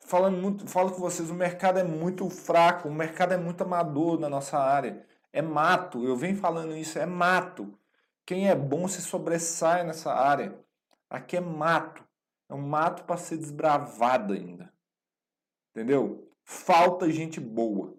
Falando 0.00 0.36
muito, 0.38 0.66
falo 0.68 0.92
com 0.92 1.00
vocês, 1.00 1.30
o 1.30 1.34
mercado 1.34 1.78
é 1.78 1.84
muito 1.84 2.28
fraco, 2.30 2.88
o 2.88 2.94
mercado 2.94 3.34
é 3.34 3.36
muito 3.36 3.62
amador 3.62 4.18
na 4.18 4.28
nossa 4.28 4.58
área. 4.58 5.04
É 5.32 5.42
mato. 5.42 6.04
Eu 6.04 6.16
venho 6.16 6.36
falando 6.36 6.76
isso, 6.76 6.98
é 6.98 7.06
mato. 7.06 7.78
Quem 8.24 8.48
é 8.48 8.54
bom 8.54 8.86
se 8.88 9.02
sobressai 9.02 9.84
nessa 9.84 10.12
área. 10.12 10.58
Aqui 11.10 11.36
é 11.36 11.40
mato. 11.40 12.04
É 12.48 12.54
um 12.54 12.62
mato 12.62 13.04
para 13.04 13.16
ser 13.16 13.36
desbravado 13.36 14.32
ainda. 14.32 14.72
Entendeu? 15.70 16.30
Falta 16.44 17.10
gente 17.10 17.40
boa. 17.40 17.96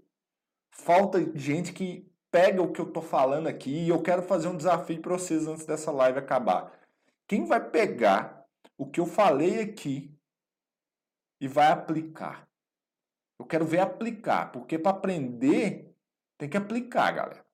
Falta 0.72 1.20
gente 1.38 1.74
que 1.74 2.07
pega 2.32 2.62
o 2.62 2.72
que 2.72 2.80
eu 2.80 2.92
tô 2.92 3.02
falando 3.02 3.48
aqui 3.48 3.86
e 3.86 3.90
eu 3.90 4.02
quero 4.02 4.22
fazer 4.22 4.48
um 4.48 4.58
desafio 4.58 5.02
para 5.02 5.14
vocês 5.14 5.48
antes 5.48 5.66
dessa 5.66 5.92
live 5.92 6.20
acabar. 6.20 6.72
Quem 7.28 7.46
vai 7.46 7.70
pegar 7.70 8.46
o 8.78 8.86
que 8.86 9.00
eu 9.00 9.06
falei 9.06 9.62
aqui 9.62 10.14
e 11.40 11.48
vai 11.48 11.72
aplicar? 11.72 12.48
Eu 13.40 13.46
quero 13.46 13.66
ver 13.66 13.80
aplicar, 13.80 14.52
porque 14.52 14.80
para 14.80 14.92
aprender 14.92 15.96
tem 16.38 16.50
que 16.50 16.58
aplicar, 16.58 17.12
galera. 17.12 17.46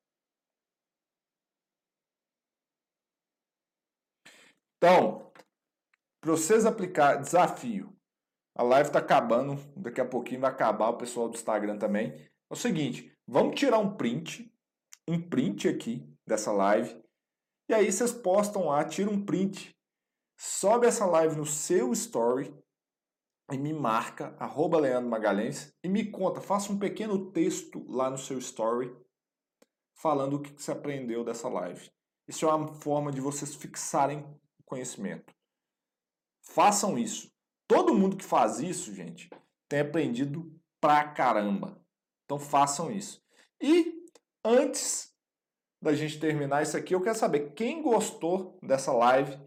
Então, 4.78 5.32
para 6.20 6.32
vocês 6.32 6.66
aplicar 6.66 7.16
desafio, 7.16 7.94
a 8.56 8.64
live 8.64 8.90
está 8.90 9.00
acabando, 9.00 9.56
daqui 9.76 10.00
a 10.00 10.06
pouquinho 10.06 10.42
vai 10.42 10.52
acabar 10.52 10.90
o 10.90 10.98
pessoal 10.98 11.30
do 11.30 11.36
Instagram 11.36 11.78
também. 11.78 12.12
É 12.14 12.30
o 12.50 12.56
seguinte, 12.56 13.12
vamos 13.26 13.60
tirar 13.60 13.80
um 13.80 13.96
print, 13.96 14.53
um 15.08 15.22
print 15.22 15.68
aqui 15.68 16.08
dessa 16.26 16.52
live, 16.52 17.02
e 17.70 17.74
aí 17.74 17.92
vocês 17.92 18.12
postam 18.12 18.68
lá, 18.68 18.84
tira 18.84 19.10
um 19.10 19.24
print, 19.24 19.76
sobe 20.38 20.88
essa 20.88 21.06
live 21.06 21.36
no 21.36 21.46
seu 21.46 21.92
story 21.94 22.54
e 23.52 23.58
me 23.58 23.74
marca, 23.74 24.36
arroba 24.40 24.80
Leandro 24.80 25.10
Magalhães, 25.10 25.74
e 25.84 25.90
me 25.90 26.10
conta, 26.10 26.42
faça 26.42 26.72
um 26.72 26.80
pequeno 26.80 27.32
texto 27.32 27.86
lá 27.90 28.10
no 28.10 28.18
seu 28.18 28.38
story, 28.40 28.96
falando 29.96 30.36
o 30.38 30.42
que 30.42 30.52
você 30.52 30.72
aprendeu 30.72 31.24
dessa 31.24 31.48
live. 31.50 31.90
Isso 32.28 32.46
é 32.46 32.54
uma 32.54 32.74
forma 32.74 33.12
de 33.12 33.20
vocês 33.20 33.54
fixarem 33.54 34.26
conhecimento. 34.66 35.34
Façam 36.42 36.98
isso. 36.98 37.32
Todo 37.68 37.94
mundo 37.94 38.18
que 38.18 38.26
faz 38.26 38.60
isso, 38.60 38.94
gente, 38.94 39.30
tem 39.70 39.82
aprendido 39.82 40.54
pra 40.80 41.08
caramba. 41.08 41.82
Então 42.26 42.40
façam 42.40 42.92
isso. 42.92 43.22
E 43.62 43.93
antes 44.44 45.12
da 45.82 45.94
gente 45.94 46.20
terminar 46.20 46.64
isso 46.64 46.78
aqui, 46.78 46.96
eu 46.96 47.02
quero 47.02 47.18
saber 47.18 47.52
quem 47.54 47.82
gostou 47.82 48.58
dessa 48.62 48.92
live 48.94 49.38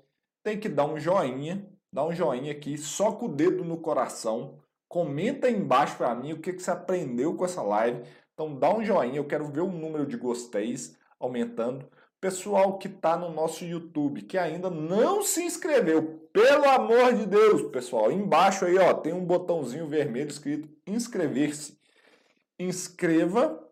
tem 0.42 0.60
que 0.60 0.68
dar 0.68 0.84
um 0.84 0.98
joinha, 0.98 1.66
dá 1.92 2.06
um 2.06 2.12
joinha 2.12 2.52
aqui, 2.52 2.78
só 2.78 3.10
com 3.10 3.26
o 3.26 3.34
dedo 3.34 3.64
no 3.64 3.78
coração. 3.78 4.58
Comenta 4.88 5.48
aí 5.48 5.54
embaixo 5.56 5.96
para 5.96 6.14
mim 6.14 6.32
o 6.32 6.40
que, 6.40 6.52
que 6.52 6.62
você 6.62 6.70
aprendeu 6.70 7.34
com 7.34 7.44
essa 7.44 7.62
live. 7.62 8.02
Então 8.32 8.54
dá 8.54 8.72
um 8.72 8.84
joinha, 8.84 9.16
eu 9.16 9.26
quero 9.26 9.48
ver 9.48 9.62
o 9.62 9.72
número 9.72 10.06
de 10.06 10.16
gosteis 10.16 10.96
aumentando. 11.18 11.88
Pessoal 12.20 12.78
que 12.78 12.86
está 12.86 13.16
no 13.16 13.32
nosso 13.32 13.64
YouTube, 13.64 14.22
que 14.22 14.38
ainda 14.38 14.70
não 14.70 15.22
se 15.22 15.42
inscreveu, 15.42 16.28
pelo 16.32 16.68
amor 16.68 17.14
de 17.14 17.26
Deus, 17.26 17.62
pessoal, 17.70 18.12
embaixo 18.12 18.66
aí 18.66 18.76
ó, 18.78 18.94
tem 18.94 19.12
um 19.12 19.24
botãozinho 19.24 19.88
vermelho 19.88 20.28
escrito 20.28 20.68
inscrever-se. 20.86 21.76
Inscreva 22.58 23.65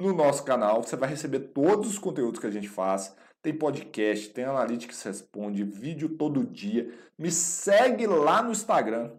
no 0.00 0.12
nosso 0.12 0.44
canal, 0.44 0.82
você 0.82 0.96
vai 0.96 1.08
receber 1.08 1.40
todos 1.52 1.88
os 1.88 1.98
conteúdos 1.98 2.40
que 2.40 2.46
a 2.46 2.50
gente 2.50 2.68
faz. 2.68 3.14
Tem 3.42 3.56
podcast, 3.56 4.30
tem 4.30 4.44
Analytics 4.44 5.02
Responde, 5.02 5.64
vídeo 5.64 6.16
todo 6.16 6.46
dia. 6.46 6.92
Me 7.18 7.30
segue 7.30 8.06
lá 8.06 8.42
no 8.42 8.50
Instagram. 8.50 9.12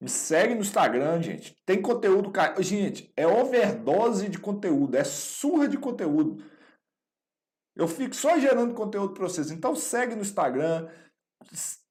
Me 0.00 0.08
segue 0.08 0.54
no 0.54 0.60
Instagram, 0.60 1.22
gente. 1.22 1.56
Tem 1.64 1.80
conteúdo, 1.80 2.30
cara. 2.30 2.62
Gente, 2.62 3.10
é 3.16 3.26
overdose 3.26 4.28
de 4.28 4.38
conteúdo, 4.38 4.96
é 4.96 5.04
surra 5.04 5.66
de 5.66 5.78
conteúdo. 5.78 6.44
Eu 7.74 7.88
fico 7.88 8.14
só 8.14 8.38
gerando 8.38 8.74
conteúdo 8.74 9.14
para 9.14 9.24
vocês. 9.24 9.50
Então 9.50 9.74
segue 9.74 10.14
no 10.14 10.22
Instagram, 10.22 10.88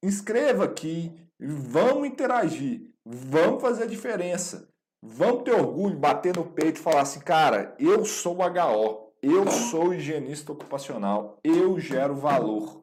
inscreva 0.02 0.64
aqui, 0.64 1.12
vamos 1.38 2.06
interagir, 2.06 2.90
vamos 3.04 3.60
fazer 3.60 3.82
a 3.82 3.88
diferença. 3.88 4.72
Vamos 5.06 5.44
ter 5.44 5.52
orgulho, 5.52 5.98
bater 5.98 6.34
no 6.34 6.50
peito 6.50 6.80
e 6.80 6.82
falar 6.82 7.02
assim, 7.02 7.20
cara, 7.20 7.76
eu 7.78 8.06
sou 8.06 8.38
HO, 8.38 9.12
eu 9.22 9.46
sou 9.50 9.92
higienista 9.92 10.50
ocupacional, 10.50 11.38
eu 11.44 11.78
gero 11.78 12.16
valor. 12.16 12.82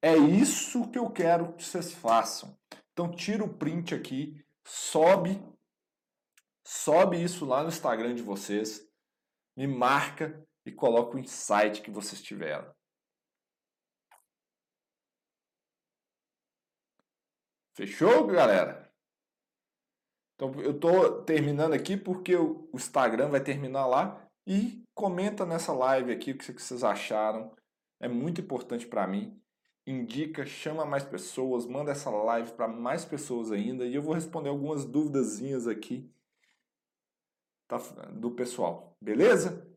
É 0.00 0.16
isso 0.16 0.90
que 0.90 0.98
eu 0.98 1.10
quero 1.10 1.52
que 1.52 1.62
vocês 1.62 1.92
façam. 1.92 2.58
Então 2.92 3.10
tira 3.14 3.44
o 3.44 3.54
print 3.54 3.94
aqui, 3.94 4.42
sobe, 4.64 5.38
sobe 6.66 7.22
isso 7.22 7.44
lá 7.44 7.62
no 7.62 7.68
Instagram 7.68 8.14
de 8.14 8.22
vocês, 8.22 8.90
me 9.54 9.66
marca 9.66 10.42
e 10.64 10.72
coloca 10.72 11.14
o 11.14 11.20
insight 11.20 11.82
que 11.82 11.90
vocês 11.90 12.22
tiveram. 12.22 12.74
Fechou, 17.74 18.26
galera? 18.26 18.89
Então 20.40 20.58
eu 20.62 20.70
estou 20.70 21.20
terminando 21.22 21.74
aqui 21.74 21.98
porque 21.98 22.34
o 22.34 22.70
Instagram 22.72 23.28
vai 23.28 23.42
terminar 23.44 23.86
lá 23.86 24.26
e 24.46 24.82
comenta 24.94 25.44
nessa 25.44 25.70
live 25.70 26.10
aqui 26.10 26.30
o 26.32 26.38
que 26.38 26.50
vocês 26.50 26.82
acharam. 26.82 27.54
é 28.00 28.08
muito 28.08 28.40
importante 28.40 28.86
para 28.86 29.06
mim. 29.06 29.38
Indica, 29.86 30.46
chama 30.46 30.86
mais 30.86 31.04
pessoas, 31.04 31.66
manda 31.66 31.92
essa 31.92 32.08
live 32.08 32.52
para 32.52 32.66
mais 32.66 33.04
pessoas 33.04 33.52
ainda 33.52 33.84
e 33.84 33.94
eu 33.94 34.00
vou 34.00 34.14
responder 34.14 34.48
algumas 34.48 34.86
duvidazinhas 34.86 35.68
aqui 35.68 36.10
tá, 37.68 37.76
do 38.10 38.30
pessoal, 38.30 38.96
beleza? 38.98 39.70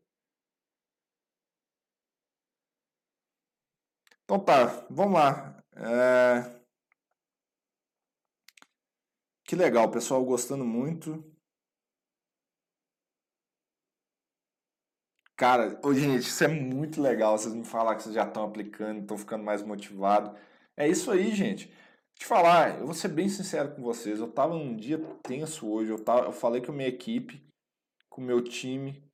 Então 4.24 4.40
tá, 4.40 4.86
vamos 4.88 5.12
lá. 5.12 5.62
É... 5.76 6.53
Que 9.54 9.58
legal, 9.58 9.88
pessoal, 9.88 10.24
gostando 10.24 10.64
muito. 10.64 11.24
Cara, 15.36 15.78
ô, 15.80 15.94
gente, 15.94 16.22
isso 16.22 16.42
é 16.42 16.48
muito 16.48 17.00
legal. 17.00 17.38
Vocês 17.38 17.54
me 17.54 17.64
falar 17.64 17.94
que 17.94 18.02
vocês 18.02 18.16
já 18.16 18.24
estão 18.26 18.42
aplicando, 18.42 19.02
estão 19.02 19.16
ficando 19.16 19.44
mais 19.44 19.62
motivados. 19.62 20.36
É 20.76 20.88
isso 20.88 21.08
aí, 21.08 21.32
gente. 21.32 21.72
Te 22.16 22.26
falar, 22.26 22.80
eu 22.80 22.86
vou 22.86 22.94
ser 22.94 23.06
bem 23.06 23.28
sincero 23.28 23.76
com 23.76 23.80
vocês. 23.80 24.18
Eu 24.18 24.28
tava 24.28 24.54
num 24.54 24.74
dia 24.74 24.98
tenso 25.22 25.68
hoje. 25.68 25.92
Eu, 25.92 26.02
tava, 26.04 26.26
eu 26.26 26.32
falei 26.32 26.60
com 26.60 26.72
a 26.72 26.74
minha 26.74 26.88
equipe, 26.88 27.40
com 28.10 28.22
o 28.22 28.24
meu 28.24 28.42
time, 28.42 29.08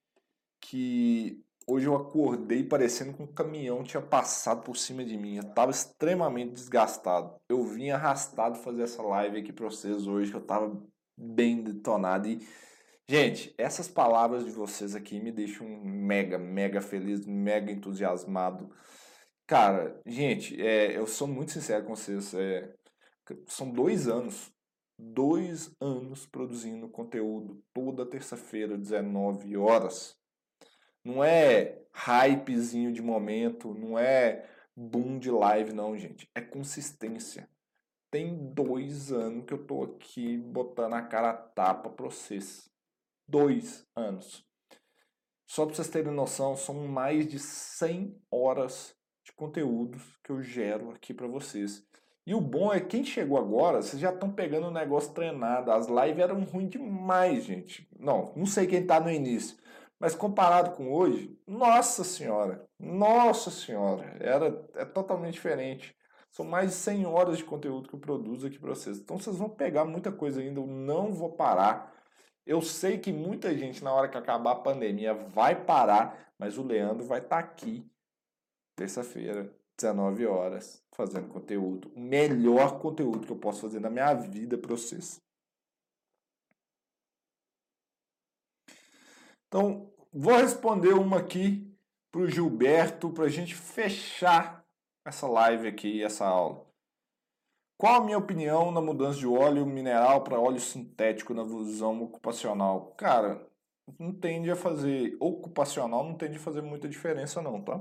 que 0.58 1.44
hoje 1.66 1.86
eu 1.86 1.94
acordei 1.94 2.64
parecendo 2.64 3.14
que 3.14 3.22
um 3.22 3.26
caminhão 3.26 3.82
tinha 3.82 4.02
passado 4.02 4.62
por 4.62 4.76
cima 4.76 5.04
de 5.04 5.16
mim. 5.16 5.36
Eu 5.36 5.44
tava 5.54 5.70
extremamente 5.70 6.52
desgastado. 6.52 7.34
Eu 7.48 7.64
vim 7.64 7.90
arrastado 7.90 8.58
fazer 8.58 8.82
essa 8.82 9.02
live 9.02 9.38
aqui 9.38 9.52
para 9.52 9.66
vocês 9.66 10.06
hoje, 10.06 10.30
que 10.30 10.36
eu 10.36 10.44
tava 10.44 10.80
bem 11.16 11.62
detonado. 11.62 12.28
E 12.28 12.46
Gente, 13.10 13.52
essas 13.58 13.88
palavras 13.88 14.44
de 14.44 14.52
vocês 14.52 14.94
aqui 14.94 15.18
me 15.18 15.32
deixam 15.32 15.66
mega, 15.82 16.38
mega 16.38 16.80
feliz, 16.80 17.26
mega 17.26 17.72
entusiasmado. 17.72 18.70
Cara, 19.48 20.00
gente, 20.06 20.54
é, 20.64 20.96
eu 20.96 21.08
sou 21.08 21.26
muito 21.26 21.50
sincero 21.50 21.84
com 21.84 21.96
vocês. 21.96 22.32
É, 22.34 22.72
são 23.48 23.68
dois 23.68 24.06
anos, 24.06 24.52
dois 24.96 25.74
anos 25.80 26.24
produzindo 26.24 26.88
conteúdo 26.88 27.60
toda 27.74 28.06
terça-feira, 28.06 28.78
19 28.78 29.56
horas. 29.56 30.16
Não 31.04 31.24
é 31.24 31.82
hypezinho 31.92 32.92
de 32.92 33.02
momento, 33.02 33.74
não 33.74 33.98
é 33.98 34.48
boom 34.76 35.18
de 35.18 35.30
live, 35.30 35.72
não, 35.72 35.96
gente. 35.96 36.28
É 36.34 36.40
consistência. 36.40 37.48
Tem 38.10 38.52
dois 38.52 39.12
anos 39.12 39.44
que 39.44 39.54
eu 39.54 39.64
tô 39.64 39.84
aqui 39.84 40.36
botando 40.36 40.94
a 40.94 41.02
cara 41.02 41.30
a 41.30 41.34
tapa 41.34 41.90
pra 41.90 42.06
vocês 42.06 42.68
dois 43.28 43.86
anos. 43.94 44.44
Só 45.46 45.64
para 45.64 45.74
vocês 45.74 45.88
terem 45.88 46.12
noção, 46.12 46.56
são 46.56 46.86
mais 46.86 47.26
de 47.26 47.38
100 47.38 48.16
horas 48.30 48.94
de 49.24 49.32
conteúdos 49.32 50.02
que 50.22 50.30
eu 50.30 50.42
gero 50.42 50.90
aqui 50.90 51.14
para 51.14 51.26
vocês. 51.26 51.84
E 52.26 52.34
o 52.34 52.40
bom 52.40 52.72
é 52.72 52.80
que 52.80 52.88
quem 52.88 53.04
chegou 53.04 53.38
agora, 53.38 53.82
vocês 53.82 54.00
já 54.00 54.12
estão 54.12 54.30
pegando 54.30 54.68
o 54.68 54.72
negócio 54.72 55.12
treinado. 55.12 55.72
As 55.72 55.88
lives 55.88 56.18
eram 56.18 56.44
ruins 56.44 56.70
demais, 56.70 57.44
gente. 57.44 57.88
Não, 57.98 58.32
não 58.36 58.46
sei 58.46 58.66
quem 58.66 58.80
está 58.80 59.00
no 59.00 59.10
início. 59.10 59.56
Mas 60.00 60.14
comparado 60.14 60.70
com 60.70 60.90
hoje, 60.90 61.38
nossa 61.46 62.02
senhora, 62.02 62.66
nossa 62.78 63.50
senhora, 63.50 64.16
era 64.18 64.66
é 64.74 64.84
totalmente 64.86 65.34
diferente. 65.34 65.94
São 66.30 66.46
mais 66.46 66.70
de 66.70 66.76
100 66.76 67.06
horas 67.06 67.36
de 67.36 67.44
conteúdo 67.44 67.86
que 67.86 67.94
eu 67.94 68.00
produzo 68.00 68.46
aqui 68.46 68.58
para 68.58 68.70
vocês. 68.70 68.98
Então 68.98 69.18
vocês 69.18 69.36
vão 69.36 69.50
pegar 69.50 69.84
muita 69.84 70.10
coisa 70.10 70.40
ainda, 70.40 70.58
eu 70.58 70.66
não 70.66 71.12
vou 71.12 71.32
parar. 71.32 71.94
Eu 72.46 72.62
sei 72.62 72.96
que 72.96 73.12
muita 73.12 73.54
gente, 73.54 73.84
na 73.84 73.92
hora 73.92 74.08
que 74.08 74.16
acabar 74.16 74.52
a 74.52 74.56
pandemia, 74.56 75.12
vai 75.12 75.54
parar, 75.54 76.32
mas 76.38 76.56
o 76.56 76.62
Leandro 76.62 77.04
vai 77.04 77.18
estar 77.18 77.36
tá 77.36 77.38
aqui, 77.38 77.86
terça-feira, 78.74 79.54
19 79.76 80.24
horas, 80.26 80.82
fazendo 80.92 81.28
conteúdo. 81.28 81.92
O 81.94 82.00
melhor 82.00 82.78
conteúdo 82.78 83.26
que 83.26 83.32
eu 83.32 83.38
posso 83.38 83.60
fazer 83.60 83.80
na 83.80 83.90
minha 83.90 84.14
vida 84.14 84.56
para 84.56 84.74
vocês. 84.74 85.20
Então, 89.50 89.90
vou 90.12 90.36
responder 90.36 90.92
uma 90.94 91.18
aqui 91.18 91.68
para 92.12 92.20
o 92.20 92.28
Gilberto, 92.28 93.10
para 93.10 93.24
a 93.24 93.28
gente 93.28 93.52
fechar 93.52 94.64
essa 95.04 95.26
live 95.26 95.66
aqui, 95.66 96.04
essa 96.04 96.24
aula. 96.24 96.64
Qual 97.76 97.96
a 97.96 98.04
minha 98.04 98.16
opinião 98.16 98.70
na 98.70 98.80
mudança 98.80 99.18
de 99.18 99.26
óleo 99.26 99.66
mineral 99.66 100.22
para 100.22 100.38
óleo 100.38 100.60
sintético 100.60 101.34
na 101.34 101.42
visão 101.42 102.00
ocupacional? 102.00 102.94
Cara, 102.96 103.44
não 103.98 104.12
tende 104.12 104.48
a 104.52 104.54
fazer 104.54 105.16
ocupacional, 105.18 106.04
não 106.04 106.14
tende 106.14 106.36
a 106.36 106.40
fazer 106.40 106.62
muita 106.62 106.88
diferença 106.88 107.42
não, 107.42 107.60
tá? 107.60 107.80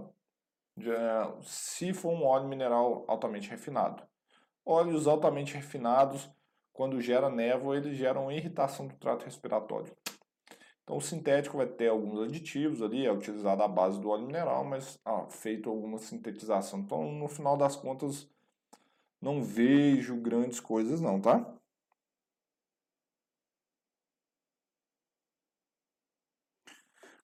Já, 0.76 1.36
se 1.44 1.94
for 1.94 2.12
um 2.12 2.26
óleo 2.26 2.48
mineral 2.48 3.06
altamente 3.08 3.48
refinado. 3.48 4.02
Óleos 4.66 5.06
altamente 5.06 5.54
refinados, 5.54 6.28
quando 6.74 7.00
gera 7.00 7.30
névoa, 7.30 7.78
eles 7.78 7.96
geram 7.96 8.32
irritação 8.32 8.88
do 8.88 8.96
trato 8.96 9.26
respiratório. 9.26 9.96
Então 10.90 10.98
o 10.98 11.02
sintético 11.02 11.56
vai 11.58 11.68
ter 11.68 11.88
alguns 11.88 12.20
aditivos 12.20 12.82
ali, 12.82 13.06
é 13.06 13.12
utilizado 13.12 13.62
a 13.62 13.68
base 13.68 14.02
do 14.02 14.10
óleo 14.10 14.26
mineral, 14.26 14.66
mas 14.66 15.00
ah, 15.06 15.28
feito 15.30 15.70
alguma 15.70 16.00
sintetização. 16.00 16.80
Então 16.80 17.12
no 17.12 17.28
final 17.28 17.56
das 17.56 17.76
contas 17.76 18.28
não 19.22 19.44
vejo 19.44 20.16
grandes 20.20 20.60
coisas 20.60 21.00
não, 21.00 21.22
tá? 21.22 21.46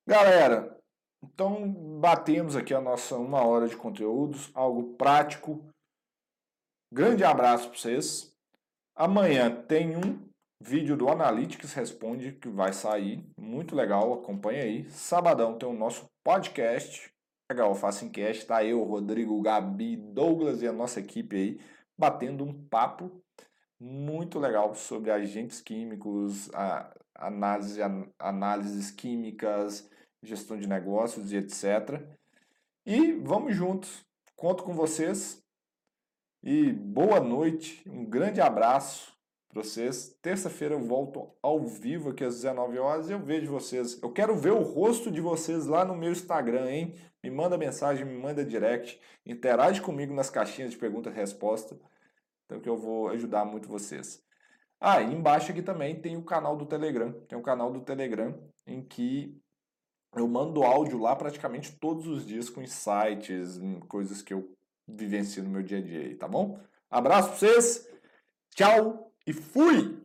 Galera, 0.05 0.79
então 1.23 1.67
batemos 1.99 2.55
aqui 2.55 2.71
a 2.71 2.79
nossa 2.79 3.17
uma 3.17 3.43
hora 3.43 3.67
de 3.67 3.75
conteúdos, 3.75 4.51
algo 4.53 4.95
prático. 4.95 5.65
Grande 6.93 7.23
abraço 7.23 7.69
para 7.69 7.79
vocês. 7.79 8.31
Amanhã 8.95 9.63
tem 9.63 9.97
um 9.97 10.34
vídeo 10.59 10.95
do 10.95 11.09
Analytics 11.09 11.73
Responde 11.73 12.31
que 12.33 12.49
vai 12.49 12.73
sair, 12.73 13.23
muito 13.37 13.75
legal, 13.75 14.13
acompanha 14.13 14.63
aí. 14.63 14.89
Sabadão 14.89 15.57
tem 15.57 15.67
o 15.67 15.73
nosso 15.73 16.09
podcast, 16.23 17.11
legal, 17.49 17.75
Faça 17.75 18.05
Encast, 18.05 18.45
tá 18.45 18.63
eu, 18.63 18.83
Rodrigo, 18.83 19.41
Gabi, 19.41 19.95
Douglas 19.97 20.61
e 20.61 20.67
a 20.67 20.73
nossa 20.73 20.99
equipe 20.99 21.35
aí 21.35 21.59
batendo 21.97 22.43
um 22.43 22.53
papo 22.67 23.23
muito 23.79 24.39
legal 24.39 24.73
sobre 24.75 25.11
agentes 25.11 25.61
químicos, 25.61 26.49
análise, 27.13 27.79
análises 28.19 28.91
químicas, 28.91 29.89
gestão 30.23 30.57
de 30.57 30.67
negócios 30.67 31.31
e 31.31 31.37
etc. 31.37 32.01
E 32.85 33.13
vamos 33.13 33.55
juntos. 33.55 34.05
Conto 34.35 34.63
com 34.63 34.73
vocês. 34.73 35.43
E 36.43 36.71
boa 36.71 37.19
noite, 37.19 37.81
um 37.89 38.05
grande 38.05 38.39
abraço 38.41 39.14
para 39.55 39.63
vocês. 39.63 40.17
Terça-feira 40.21 40.75
eu 40.75 40.81
volto 40.81 41.33
ao 41.41 41.65
vivo 41.65 42.09
aqui 42.09 42.25
às 42.25 42.35
19 42.35 42.77
horas 42.77 43.09
e 43.09 43.13
eu 43.13 43.19
vejo 43.19 43.49
vocês. 43.49 44.01
Eu 44.03 44.11
quero 44.11 44.35
ver 44.35 44.51
o 44.51 44.61
rosto 44.61 45.09
de 45.09 45.21
vocês 45.21 45.65
lá 45.65 45.85
no 45.85 45.95
meu 45.95 46.11
Instagram, 46.11 46.69
hein? 46.69 46.95
Me 47.23 47.31
manda 47.31 47.57
mensagem, 47.57 48.05
me 48.05 48.17
manda 48.17 48.43
direct, 48.43 48.99
interage 49.25 49.81
comigo 49.81 50.13
nas 50.13 50.29
caixinhas 50.29 50.71
de 50.71 50.77
pergunta 50.77 51.09
e 51.09 51.13
resposta. 51.13 51.79
Então 52.45 52.59
que 52.59 52.67
eu 52.67 52.75
vou 52.75 53.07
ajudar 53.09 53.45
muito 53.45 53.69
vocês. 53.69 54.21
Ah, 54.77 55.01
e 55.01 55.13
embaixo 55.13 55.51
aqui 55.51 55.61
também 55.61 56.01
tem 56.01 56.17
o 56.17 56.23
canal 56.23 56.57
do 56.57 56.65
Telegram. 56.65 57.13
Tem 57.25 57.37
um 57.37 57.41
canal 57.41 57.71
do 57.71 57.79
Telegram 57.79 58.37
em 58.67 58.83
que 58.83 59.39
eu 60.17 60.27
mando 60.27 60.63
áudio 60.63 60.99
lá 60.99 61.15
praticamente 61.15 61.77
todos 61.79 62.07
os 62.07 62.25
dias 62.25 62.49
com 62.49 62.61
insights, 62.61 63.57
coisas 63.87 64.21
que 64.21 64.33
eu 64.33 64.53
vivencio 64.85 65.41
no 65.43 65.49
meu 65.49 65.63
dia 65.63 65.77
a 65.77 65.81
dia, 65.81 66.17
tá 66.17 66.27
bom? 66.27 66.59
Abraço 66.89 67.29
pra 67.29 67.37
vocês, 67.37 67.89
tchau 68.53 69.04
e 69.25 69.33
fui! 69.33 70.04